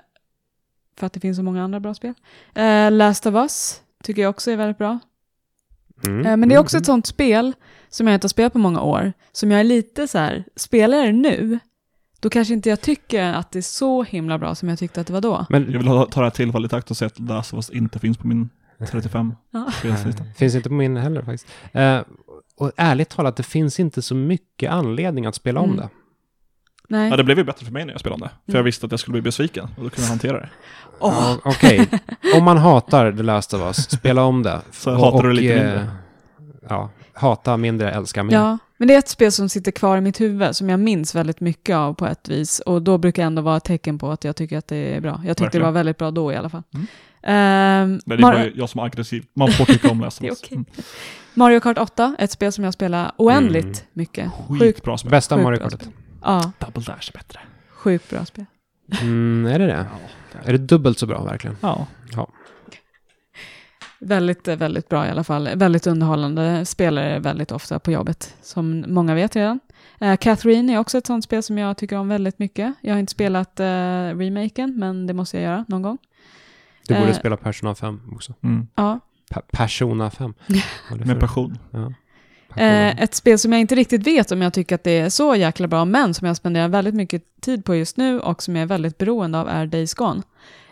[0.96, 2.14] för att det finns så många andra bra spel.
[2.54, 4.98] Eh, Last of Us tycker jag också är väldigt bra.
[6.06, 6.18] Mm.
[6.26, 6.64] Eh, men det är Mm.
[6.64, 7.52] också ett sånt spel
[7.88, 11.06] som jag inte har spelat på många år, som jag är lite så här, spelar
[11.06, 11.58] det nu,
[12.20, 15.06] då kanske inte jag tycker att det är så himla bra som jag tyckte att
[15.06, 15.46] det var då.
[15.50, 17.70] Men Jag vill ta det här tillfället i akt och säga att Last of Us
[17.70, 18.50] inte finns på min
[18.90, 19.70] 35 Ja.
[20.36, 21.46] finns inte på min heller faktiskt.
[21.72, 22.00] Eh,
[22.56, 25.76] och ärligt talat, det finns inte så mycket anledning att spela om Mm.
[25.76, 25.88] det.
[26.90, 27.10] Nej.
[27.10, 28.28] Ja, det blev ju bättre för mig när jag spelade om det.
[28.44, 28.58] För Mm.
[28.58, 30.48] jag visste att jag skulle bli besviken och då kunde jag hantera det.
[31.00, 31.14] Åh,
[31.44, 31.88] Ja, Okej,
[32.36, 34.60] om man hatar The Last of Us, spela om det.
[34.70, 35.90] Så hatar du lite eh, mindre.
[36.68, 38.34] Ja, hata mindre, älska mer.
[38.34, 41.14] Ja, men det är ett spel som sitter kvar i mitt huvud som jag minns
[41.14, 42.60] väldigt mycket av på ett vis.
[42.60, 45.00] Och då brukar det ändå vara ett tecken på att jag tycker att det är
[45.00, 45.10] bra.
[45.10, 45.60] Jag tyckte Verkligen.
[45.62, 46.62] det var väldigt bra då i alla fall.
[46.74, 46.86] Mm.
[47.22, 49.24] Men det är Mar- bara jag som är aggressiv.
[49.34, 50.42] Man får tycka om Det är Us.
[50.42, 50.54] okej.
[50.56, 50.64] Mm.
[51.34, 53.76] Mario Kart 8, ett spel som jag spelar oändligt Mm.
[53.92, 54.30] mycket.
[54.48, 55.10] Sjukt, Skitbra spel.
[55.10, 55.80] Bästa Mario bra Kartet.
[55.80, 55.92] spel.
[56.22, 57.40] ja, Double Dash är bättre.
[57.70, 58.44] sjukt bra spel.
[59.00, 59.86] Mm, är det det?
[60.44, 61.56] Är det dubbelt så bra verkligen?
[61.60, 61.86] Ja.
[64.00, 65.48] Väldigt, eh, väldigt bra i alla fall.
[65.54, 66.64] Väldigt underhållande.
[66.64, 69.60] Spelar det väldigt ofta på jobbet, som många vet redan.
[70.02, 72.74] Uh, Catherine är också ett sånt spel som jag tycker om väldigt mycket.
[72.80, 73.64] Jag har inte spelat uh,
[74.18, 75.98] remaken, men det måste jag göra någon gång.
[76.88, 77.14] Du borde Eh.
[77.16, 78.34] spela Persona 5 också.
[78.42, 78.66] Mm.
[78.74, 79.00] Ja.
[79.30, 80.34] Pa- Persona 5.
[80.90, 81.58] Vad är det Med passion.
[81.70, 81.92] Ja.
[82.48, 82.66] Persona.
[82.88, 85.34] Eh, ett spel som jag inte riktigt vet om jag tycker att det är så
[85.34, 88.62] jäkla bra, men som jag spenderar väldigt mycket tid på just nu och som jag
[88.62, 90.22] är väldigt beroende av är Days Gone.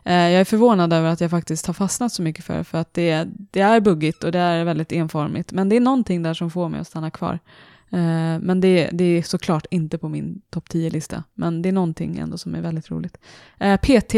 [0.07, 2.95] Eh, jag är förvånad över att jag faktiskt har fastnat så mycket för för att
[2.95, 5.53] det, är- det är buggigt och det är väldigt enformigt.
[5.53, 7.39] Men det är någonting där som får mig att stanna kvar.
[7.91, 11.23] Eh, men det, det är såklart inte på min topp 10-lista.
[11.35, 13.17] Men det är någonting ändå som är väldigt roligt.
[13.59, 14.15] Eh, PT,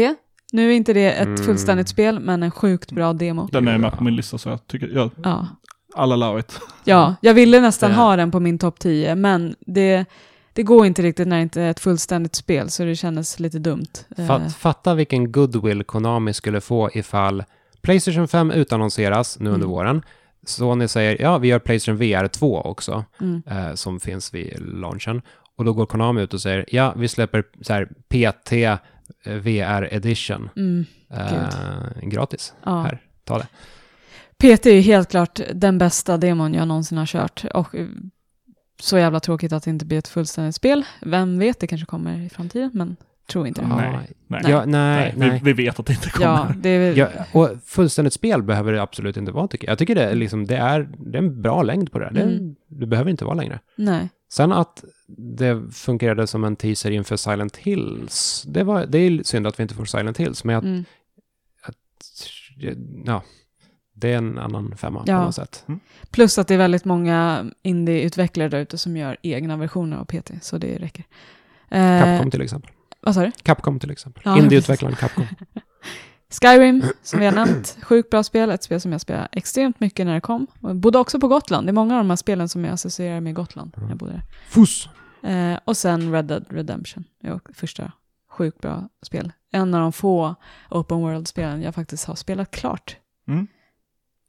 [0.51, 1.37] nu är inte det ett Mm.
[1.43, 3.49] fullständigt spel, men en sjukt bra demo.
[3.51, 5.47] Den är med på min lista så jag tycker, ja, Ja.
[5.95, 6.59] alla allow it.
[6.83, 10.05] Ja, jag ville nästan Det- ha den på min topp 10, men det,
[10.59, 13.59] det går inte riktigt när det inte är ett fullständigt spel, så det kändes lite
[13.59, 13.85] dumt.
[14.17, 17.43] Eh, Fat, fatta vilken goodwill Konami skulle få ifall
[17.81, 19.69] Playstation 5 utannonseras nu under Mm.
[19.69, 20.01] våren.
[20.45, 25.21] Sony säger ja, vi gör Playstation VR 2 också, mm, eh, som finns vid launchen.
[25.55, 28.51] Och då går Konami ut och säger ja, vi släpper så här PT
[29.23, 32.53] eh, VR edition mm, eh, gratis.
[32.65, 32.81] ja.
[32.81, 33.47] Här, ta det.
[34.37, 37.45] PT är ju helt klart den bästa demon jag någonsin har kört.
[37.53, 37.87] Och eh,
[38.79, 40.85] så jävla tråkigt att det inte blir ett fullständigt spel.
[41.01, 42.95] Vem vet, det kanske kommer i framtiden, men
[43.31, 43.67] Tror inte det.
[43.67, 44.09] Nej.
[44.27, 44.41] Nej.
[44.47, 45.29] Ja, nej, Nej.
[45.43, 46.25] Vi, vi vet att det inte kommer.
[46.25, 49.71] Ja, det är Ja, och fullständigt spel behöver det absolut inte vara, tycker jag.
[49.71, 52.09] Jag tycker det är, liksom, det är, det är en bra längd på det.
[52.13, 52.55] Det, Mm.
[52.67, 53.59] det behöver inte vara längre.
[53.75, 54.09] Nej.
[54.31, 54.83] Sen att
[55.17, 59.61] det fungerade som en teaser inför Silent Hills, det, var, det är synd att vi
[59.61, 60.85] inte får Silent Hills, men jag, Mm.
[63.05, 63.23] ja,
[63.99, 65.17] det är en annan femma Ja.
[65.19, 65.65] på något sätt.
[66.11, 70.31] Plus att det är väldigt många indie-utvecklare där ute som gör egna versioner av PT,
[70.41, 71.05] så det räcker.
[71.69, 72.71] Eh, Capcom till exempel.
[73.01, 73.31] Vad sa du?
[73.43, 74.21] Capcom till exempel.
[74.25, 75.25] Ja, Indieutvecklaren Capcom.
[76.41, 80.05] Skyrim, som vi har nämnt, sjukt bra spel, ett spel som jag spelade extremt mycket
[80.05, 80.47] när det kom.
[80.61, 82.73] Och jag bodde också på Gotland, det är många av de här spelen som jag
[82.73, 84.23] associerar med Gotland när jag bodde där.
[84.49, 84.89] Fuss!
[85.23, 87.03] Eh, och sen Red Dead Redemption,
[87.53, 87.91] första
[88.29, 89.31] sjukt bra spel.
[89.51, 90.35] En av de få
[90.69, 92.97] open world-spelen jag faktiskt har spelat klart.
[93.27, 93.47] Mm.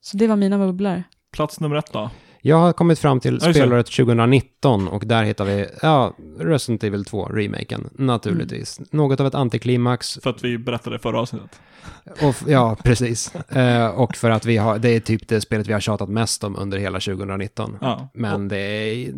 [0.01, 1.03] Så det var mina bubblor.
[1.33, 2.11] Plats nummer ett då?
[2.43, 3.55] Jag har kommit fram till det.
[3.55, 8.79] spelåret 2019 och där hittar vi, ja, Resident Evil 2-remaken, naturligtvis.
[8.79, 8.89] Mm.
[8.93, 10.19] Något av ett antiklimax.
[10.23, 11.61] För att vi berättade förra avsnittet.
[12.23, 13.35] Och, ja, precis.
[13.35, 16.45] Eh, och för att vi har, det är typ det spelet vi har tjatat mest
[16.45, 17.77] om under hela 2019.
[17.81, 18.09] Ja.
[18.15, 19.13] Men det är,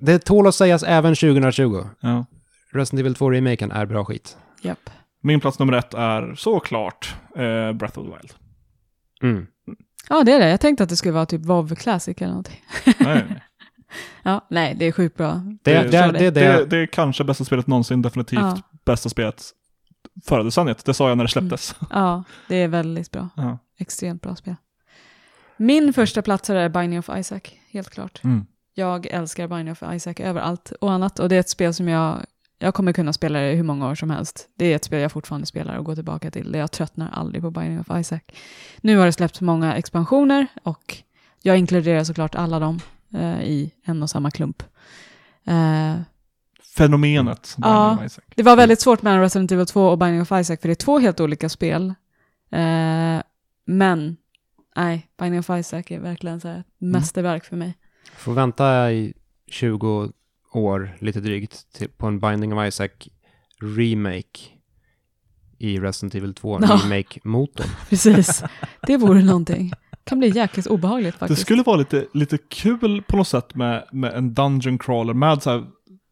[0.00, 1.84] det tål att sägas även 2020.
[2.00, 2.24] ja.
[2.72, 4.36] Resident Evil 2-remaken är bra skit.
[4.62, 4.90] Japp.
[5.22, 8.32] Min plats nummer ett är såklart eh, Breath of the Wild.
[9.22, 9.46] Mm.
[10.08, 10.48] Ja, det är det.
[10.50, 12.64] Jag tänkte att det skulle vara typ WoW Classic eller någonting.
[12.98, 13.24] Nej.
[14.22, 15.32] Ja, nej, det är sjukt bra.
[15.62, 18.58] Det, Det- det, det, det, Det, är kanske bästa spelet någonsin, definitivt Ja.
[18.84, 19.44] bästa spelet
[20.24, 20.84] förra decenniet.
[20.84, 21.74] Det sa jag när det släpptes.
[21.90, 23.28] Ja, det är väldigt bra.
[23.36, 23.58] Ja.
[23.78, 24.54] Extremt bra spel.
[25.56, 27.40] Min första plats är Binding of Isaac,
[27.70, 28.24] helt klart.
[28.24, 28.46] Mm.
[28.74, 31.18] Jag älskar Binding of Isaac över allt och annat.
[31.18, 32.24] Och det är ett spel som jag,
[32.58, 34.48] jag kommer kunna spela i hur många år som helst.
[34.56, 36.54] Det är ett spel jag fortfarande spelar och går tillbaka till.
[36.54, 38.20] Jag tröttnar aldrig på Binding of Isaac.
[38.80, 40.96] Nu har det släppts många expansioner och
[41.42, 42.80] jag inkluderar såklart alla dem
[43.14, 44.62] eh, i en och samma klump.
[45.46, 45.94] Eh,
[46.76, 47.88] Fenomenet Ja.
[47.90, 48.24] Binding of Isaac.
[48.36, 50.74] det var väldigt svårt med Resident Evil 2 och Binding of Isaac för det är
[50.74, 51.94] två helt olika spel.
[52.50, 53.22] Eh,
[53.66, 54.16] men,
[54.76, 57.74] nej, Binding of Isaac är verkligen så här ett mästerverk för mig.
[58.16, 59.14] får vänta i
[59.50, 60.12] 20
[60.60, 62.90] år, lite drygt, till, på en Binding of Isaac
[63.62, 64.40] remake
[65.58, 66.66] i Resident Evil 2 Ja.
[66.84, 67.66] remake-motorn.
[67.88, 68.42] Precis,
[68.86, 69.72] det vore någonting.
[70.04, 71.40] kan bli jäkligt obehagligt Det faktiskt.
[71.42, 75.50] skulle vara lite, lite kul på något sätt med, med en dungeon crawler med så
[75.50, 75.64] här,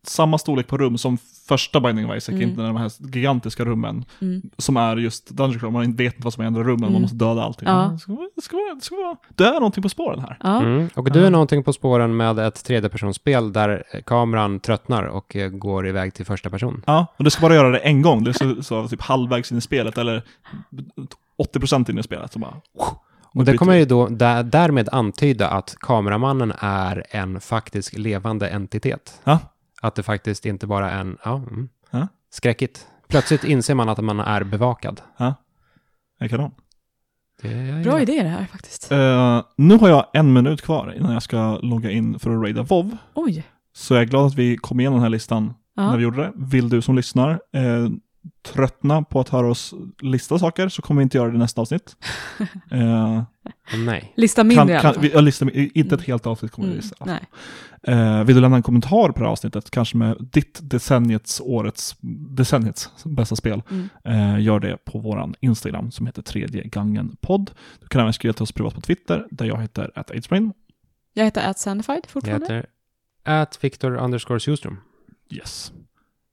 [0.04, 2.48] samma storlek på rum som första Binding of Isaac, Mm.
[2.48, 4.04] inte de här gigantiska rummen.
[4.20, 4.42] Mm.
[4.58, 6.92] Som är just dungeon crawler, man vet inte vad som är i andra rummen, Mm.
[6.92, 7.68] man måste döda allting.
[7.68, 7.90] Ja.
[7.92, 10.38] Det, ska vara, det, ska vara, det, ska vara, det är någonting på spåren här.
[10.42, 10.88] Ja, Mm.
[10.94, 15.86] Och du är någonting på spåren med ett tredjepersonsspel där kameran tröttnar och eh, går
[15.88, 16.82] iväg till första person.
[16.86, 18.24] Ja, och det ska bara göra det en gång.
[18.24, 20.22] Det är så, så typ halvvägs in i spelet, eller
[21.54, 22.32] 80% in i spelet.
[22.32, 22.54] Så bara,
[23.22, 29.20] Och det kommer ju då där, därmed antyda att kameramannen är en faktisk levande entitet.
[29.24, 29.38] Ja.
[29.84, 32.08] Att det faktiskt inte bara är en, ja, mm, Ja.
[32.30, 32.86] skräckigt.
[33.08, 35.00] Plötsligt inser man att man är bevakad.
[36.18, 36.50] Jag kanon.
[37.42, 38.92] Det bra idé det här faktiskt.
[38.92, 42.62] Uh, nu har jag en minut kvar innan jag ska logga in för att raida
[42.62, 42.96] WoW.
[43.14, 43.44] Oj.
[43.72, 45.96] Så jag är glad att vi kom igenom den här listan när Ja.
[45.96, 46.32] vi gjorde det.
[46.36, 47.88] Vill du som lyssnar eh,
[48.42, 51.60] tröttna på att höra oss lista saker så kommer vi inte göra det i nästa
[51.60, 51.96] avsnitt.
[52.70, 53.22] eh,
[53.86, 54.12] Nej.
[54.16, 55.02] Lista mindre kan, i alla kan, fall.
[55.02, 57.04] vi, jag listar, inte ett helt avsnitt kommer vi Mm, lista.
[57.04, 57.24] nej.
[57.86, 61.96] Eh, vill du lämna en kommentar på det här avsnittet, kanske med ditt decenniets, årets,
[62.36, 63.88] decenniets bästa spel, Mm.
[64.04, 67.50] eh, gör det på våran Instagram som heter tredje gangen podd.
[67.80, 70.52] Du kan även skriva till oss privat på Twitter, där jag heter at Aidsbrain.
[71.14, 72.46] Jag heter Atsandified Jag fortfarande.
[72.54, 72.66] heter
[73.24, 74.76] at Victor underscore Sjustrom.
[75.30, 75.72] Yes.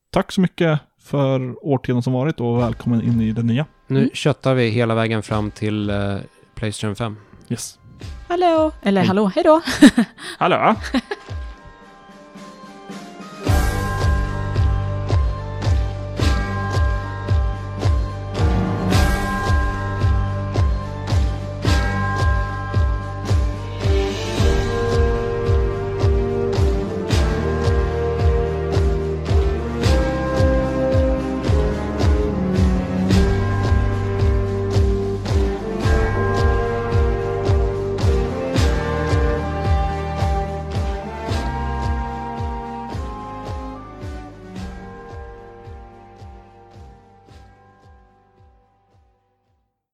[0.09, 3.65] Tack så mycket för årtionden som varit och välkommen in i det nya.
[3.87, 4.09] Nu Mm.
[4.13, 6.17] köttar vi hela vägen fram till uh,
[6.55, 7.17] Playstation 5.
[7.49, 7.79] Yes.
[8.27, 8.71] Hallå!
[8.83, 9.61] Eller hallå, hej då!
[10.37, 10.75] Hallå!